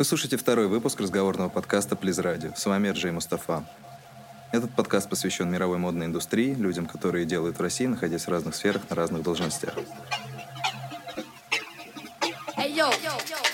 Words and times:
Вы 0.00 0.06
слушаете 0.06 0.38
второй 0.38 0.66
выпуск 0.66 0.98
разговорного 0.98 1.50
подкаста 1.50 1.94
«Плиз 1.94 2.18
Радио». 2.20 2.54
С 2.56 2.64
вами 2.64 2.88
Эрджей 2.88 3.10
Мустафа. 3.10 3.68
Этот 4.50 4.74
подкаст 4.74 5.10
посвящен 5.10 5.50
мировой 5.50 5.76
модной 5.76 6.06
индустрии, 6.06 6.54
людям, 6.54 6.86
которые 6.86 7.26
делают 7.26 7.58
в 7.58 7.60
России, 7.60 7.84
находясь 7.84 8.26
в 8.26 8.30
разных 8.30 8.54
сферах, 8.54 8.88
на 8.88 8.96
разных 8.96 9.22
должностях. 9.22 9.74
Hey, 12.56 12.74
yo. 12.74 12.90
Моим 12.90 13.49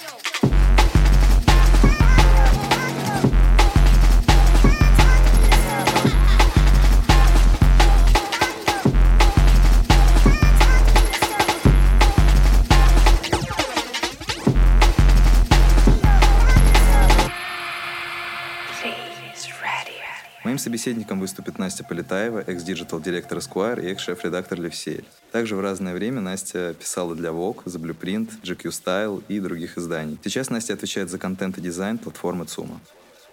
собеседником 20.66 21.20
выступит 21.20 21.60
Настя 21.60 21.84
Полетаева, 21.84 22.42
экс-digital 22.44 23.00
директор 23.00 23.38
Esquire 23.38 23.80
и 23.80 23.86
экс-шеф-редактор 23.92 24.60
L'Officiel. 24.60 25.04
Также 25.30 25.54
в 25.54 25.60
разное 25.60 25.94
время 25.94 26.20
Настя 26.20 26.74
писала 26.74 27.14
для 27.14 27.30
Vogue, 27.30 27.62
The 27.66 27.78
Blueprint, 27.78 28.42
GQ 28.42 28.62
Style 28.70 29.22
и 29.28 29.38
других 29.38 29.78
изданий. 29.78 30.18
Сейчас 30.24 30.50
Настя 30.50 30.74
отвечает 30.74 31.08
за 31.08 31.18
контент 31.18 31.56
и 31.58 31.60
дизайн 31.60 31.98
платформы 31.98 32.46
ЦУМа. 32.46 32.80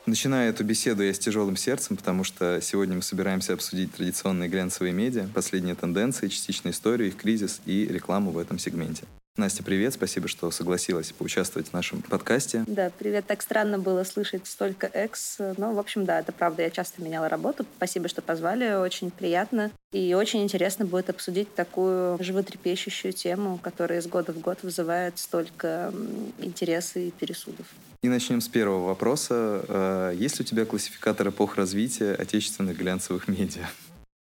Начинаю 0.05 0.51
эту 0.51 0.63
беседу 0.63 1.01
я 1.01 1.11
с 1.11 1.17
тяжелым 1.17 1.57
сердцем, 1.57 1.97
потому 1.97 2.23
что 2.23 2.59
сегодня 2.61 2.97
мы 2.97 3.01
собираемся 3.01 3.53
обсудить 3.53 3.91
традиционные 3.95 4.47
глянцевые 4.47 4.93
медиа, 4.93 5.27
последние 5.33 5.73
тенденции, 5.73 6.27
частичную 6.27 6.75
историю, 6.75 7.07
их 7.07 7.17
кризис 7.17 7.61
и 7.65 7.87
рекламу 7.87 8.29
в 8.29 8.37
этом 8.37 8.59
сегменте. 8.59 9.05
Настя, 9.35 9.63
привет, 9.63 9.95
спасибо, 9.95 10.27
что 10.27 10.51
согласилась 10.51 11.11
поучаствовать 11.11 11.69
в 11.69 11.73
нашем 11.73 12.03
подкасте. 12.03 12.63
Да, 12.67 12.91
привет. 12.99 13.25
Так 13.25 13.41
странно 13.41 13.79
было 13.79 14.03
слышать 14.03 14.45
столько 14.45 14.85
экс. 14.85 15.39
Но, 15.57 15.73
в 15.73 15.79
общем, 15.79 16.05
да, 16.05 16.19
это 16.19 16.31
правда. 16.31 16.61
Я 16.61 16.69
часто 16.69 17.01
меняла 17.01 17.29
работу. 17.29 17.65
Спасибо, 17.77 18.07
что 18.07 18.21
позвали. 18.21 18.75
Очень 18.75 19.09
приятно. 19.09 19.71
И 19.91 20.13
очень 20.13 20.43
интересно 20.43 20.85
будет 20.85 21.09
обсудить 21.09 21.51
такую 21.55 22.23
животрепещущую 22.23 23.11
тему, 23.11 23.57
которая 23.57 24.01
из 24.01 24.07
года 24.07 24.33
в 24.33 24.39
год 24.39 24.59
вызывает 24.61 25.17
столько 25.17 25.91
интереса 26.37 26.99
и 26.99 27.09
пересудов. 27.09 27.65
И 28.03 28.09
начнем 28.09 28.39
с 28.39 28.47
первого 28.47 28.85
вопроса. 28.85 29.65
Э, 29.67 30.13
есть 30.15 30.37
ли 30.37 30.45
у 30.45 30.47
тебя 30.47 30.65
классификатор 30.65 31.29
эпох 31.29 31.55
развития 31.55 32.13
отечественных 32.13 32.77
глянцевых 32.77 33.27
медиа? 33.27 33.65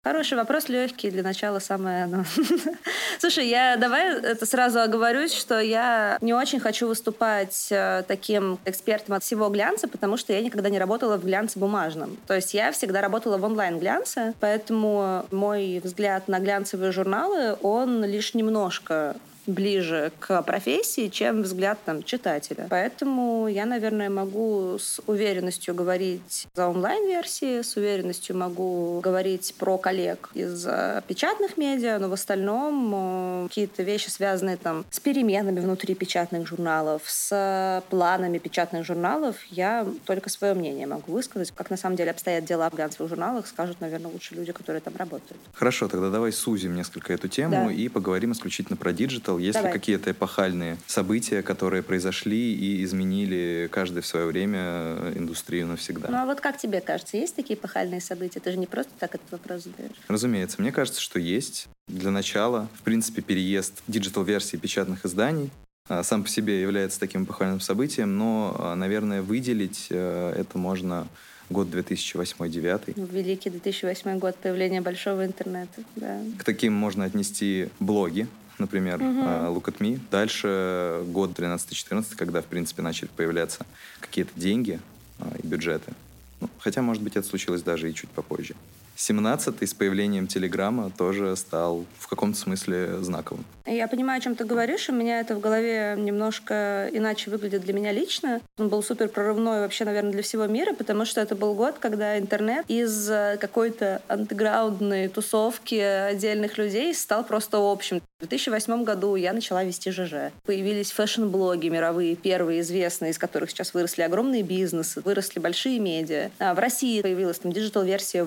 Хороший 0.04 0.36
вопрос, 0.36 0.68
легкий 0.68 1.12
для 1.12 1.22
начала 1.22 1.60
самое 1.60 2.04
оно. 2.04 2.24
Слушай, 3.20 3.46
я 3.46 3.76
давай 3.76 4.20
это 4.20 4.44
сразу 4.46 4.80
оговорюсь, 4.80 5.32
что 5.32 5.60
я 5.60 6.18
не 6.20 6.34
очень 6.34 6.58
хочу 6.58 6.88
выступать 6.88 7.68
э, 7.70 8.02
таким 8.08 8.58
экспертом 8.64 9.14
от 9.14 9.22
всего 9.22 9.48
глянца, 9.48 9.86
потому 9.86 10.16
что 10.16 10.32
я 10.32 10.40
никогда 10.40 10.70
не 10.70 10.80
работала 10.80 11.18
в 11.18 11.24
глянце 11.24 11.60
бумажном. 11.60 12.16
То 12.26 12.34
есть 12.34 12.52
я 12.52 12.72
всегда 12.72 13.00
работала 13.00 13.38
в 13.38 13.44
онлайн-глянце, 13.44 14.34
поэтому 14.40 15.24
мой 15.30 15.80
взгляд 15.84 16.26
на 16.26 16.40
глянцевые 16.40 16.90
журналы, 16.90 17.56
он 17.62 18.04
лишь 18.04 18.34
немножко 18.34 19.14
ближе 19.46 20.12
к 20.18 20.42
профессии, 20.42 21.08
чем 21.08 21.42
взгляд 21.42 21.78
там, 21.84 22.02
читателя. 22.02 22.66
Поэтому 22.70 23.48
я, 23.48 23.66
наверное, 23.66 24.10
могу 24.10 24.78
с 24.78 25.00
уверенностью 25.06 25.74
говорить 25.74 26.46
за 26.54 26.68
онлайн-версии, 26.68 27.62
с 27.62 27.76
уверенностью 27.76 28.36
могу 28.36 29.00
говорить 29.00 29.54
про 29.58 29.78
коллег 29.78 30.30
из 30.34 30.66
э, 30.66 31.02
печатных 31.06 31.56
медиа, 31.56 31.98
но 31.98 32.08
в 32.08 32.12
остальном 32.12 32.92
э, 32.94 33.48
какие-то 33.48 33.82
вещи, 33.82 34.08
связанные 34.08 34.56
там 34.56 34.84
с 34.90 35.00
переменами 35.00 35.60
внутри 35.60 35.94
печатных 35.94 36.46
журналов, 36.46 37.02
с 37.06 37.82
планами 37.90 38.38
печатных 38.38 38.84
журналов, 38.84 39.36
я 39.50 39.86
только 40.04 40.30
свое 40.30 40.54
мнение 40.54 40.86
могу 40.86 41.12
высказать. 41.12 41.52
Как 41.52 41.70
на 41.70 41.76
самом 41.76 41.96
деле 41.96 42.10
обстоят 42.10 42.44
дела 42.44 42.70
в 42.70 42.74
глянцевых 42.74 43.08
журналах, 43.08 43.46
скажут, 43.46 43.80
наверное, 43.80 44.10
лучше 44.10 44.34
люди, 44.34 44.52
которые 44.52 44.80
там 44.80 44.94
работают. 44.96 45.40
Хорошо, 45.52 45.88
тогда 45.88 46.10
давай 46.10 46.32
сузим 46.32 46.74
несколько 46.74 47.12
эту 47.12 47.28
тему 47.28 47.66
да. 47.66 47.72
и 47.72 47.88
поговорим 47.88 48.32
исключительно 48.32 48.76
про 48.76 48.92
digital 48.92 49.31
слышал? 49.32 49.38
Есть 49.38 49.58
Давай. 49.58 49.72
ли 49.72 49.78
какие-то 49.78 50.10
эпохальные 50.10 50.78
события, 50.86 51.42
которые 51.42 51.82
произошли 51.82 52.54
и 52.54 52.84
изменили 52.84 53.68
каждый 53.70 54.02
в 54.02 54.06
свое 54.06 54.26
время 54.26 55.12
индустрию 55.14 55.66
навсегда? 55.66 56.08
Ну 56.10 56.16
а 56.16 56.26
вот 56.26 56.40
как 56.40 56.58
тебе 56.58 56.80
кажется, 56.80 57.16
есть 57.16 57.36
такие 57.36 57.58
эпохальные 57.58 58.00
события? 58.00 58.40
Ты 58.40 58.52
же 58.52 58.58
не 58.58 58.66
просто 58.66 58.92
так 58.98 59.14
этот 59.14 59.30
вопрос 59.30 59.64
задаешь. 59.64 59.92
Разумеется. 60.08 60.60
Мне 60.60 60.72
кажется, 60.72 61.00
что 61.00 61.18
есть. 61.18 61.68
Для 61.88 62.10
начала, 62.10 62.68
в 62.74 62.82
принципе, 62.82 63.22
переезд 63.22 63.82
digital-версии 63.88 64.56
печатных 64.56 65.04
изданий 65.04 65.50
а, 65.88 66.02
сам 66.04 66.22
по 66.22 66.28
себе 66.28 66.60
является 66.60 67.00
таким 67.00 67.24
эпохальным 67.24 67.60
событием, 67.60 68.16
но, 68.16 68.54
а, 68.58 68.74
наверное, 68.76 69.20
выделить 69.20 69.88
э, 69.90 70.34
это 70.36 70.56
можно 70.56 71.08
год 71.50 71.68
2008-2009. 71.68 72.94
Ну, 72.96 73.06
великий 73.06 73.50
2008 73.50 74.18
год 74.18 74.36
появления 74.36 74.80
большого 74.80 75.26
интернета. 75.26 75.82
Да. 75.96 76.20
К 76.38 76.44
таким 76.44 76.72
можно 76.72 77.04
отнести 77.04 77.68
блоги, 77.80 78.28
например, 78.58 79.00
uh-huh. 79.00 79.54
Look 79.54 79.64
at 79.64 79.78
Me. 79.78 80.00
Дальше 80.10 81.02
год 81.06 81.38
13-14, 81.38 82.14
когда, 82.16 82.42
в 82.42 82.46
принципе, 82.46 82.82
начали 82.82 83.08
появляться 83.08 83.66
какие-то 84.00 84.32
деньги 84.38 84.80
а, 85.18 85.32
и 85.42 85.46
бюджеты. 85.46 85.92
Ну, 86.40 86.48
хотя, 86.58 86.82
может 86.82 87.02
быть, 87.02 87.16
это 87.16 87.26
случилось 87.26 87.62
даже 87.62 87.90
и 87.90 87.94
чуть 87.94 88.10
попозже. 88.10 88.54
17-й 88.96 89.66
с 89.66 89.74
появлением 89.74 90.26
Телеграма 90.26 90.90
тоже 90.90 91.34
стал 91.36 91.84
в 91.98 92.08
каком-то 92.08 92.38
смысле 92.38 92.98
знаковым. 93.00 93.44
Я 93.66 93.88
понимаю, 93.88 94.18
о 94.18 94.20
чем 94.20 94.34
ты 94.34 94.44
говоришь. 94.44 94.88
У 94.88 94.92
меня 94.92 95.20
это 95.20 95.34
в 95.34 95.40
голове 95.40 95.94
немножко 95.96 96.88
иначе 96.92 97.30
выглядит 97.30 97.62
для 97.62 97.72
меня 97.72 97.92
лично. 97.92 98.40
Он 98.58 98.68
был 98.68 98.82
супер 98.82 99.08
прорывной 99.08 99.60
вообще, 99.60 99.84
наверное, 99.84 100.12
для 100.12 100.22
всего 100.22 100.46
мира, 100.46 100.72
потому 100.72 101.04
что 101.04 101.20
это 101.20 101.34
был 101.36 101.54
год, 101.54 101.76
когда 101.78 102.18
интернет 102.18 102.64
из 102.68 103.08
какой-то 103.40 104.02
андеграундной 104.08 105.08
тусовки 105.08 105.74
отдельных 105.74 106.58
людей 106.58 106.92
стал 106.94 107.24
просто 107.24 107.58
общим. 107.58 108.00
В 108.18 108.28
2008 108.28 108.84
году 108.84 109.16
я 109.16 109.32
начала 109.32 109.64
вести 109.64 109.90
ЖЖ. 109.90 110.32
Появились 110.44 110.92
fashion-блоги 110.92 111.68
мировые, 111.68 112.14
первые 112.14 112.60
известные, 112.60 113.10
из 113.10 113.18
которых 113.18 113.50
сейчас 113.50 113.74
выросли 113.74 114.02
огромные 114.02 114.42
бизнесы, 114.42 115.00
выросли 115.00 115.40
большие 115.40 115.80
медиа. 115.80 116.30
А 116.38 116.54
в 116.54 116.58
России 116.58 117.02
появилась 117.02 117.38
там 117.38 117.52
digital-версия 117.52 118.22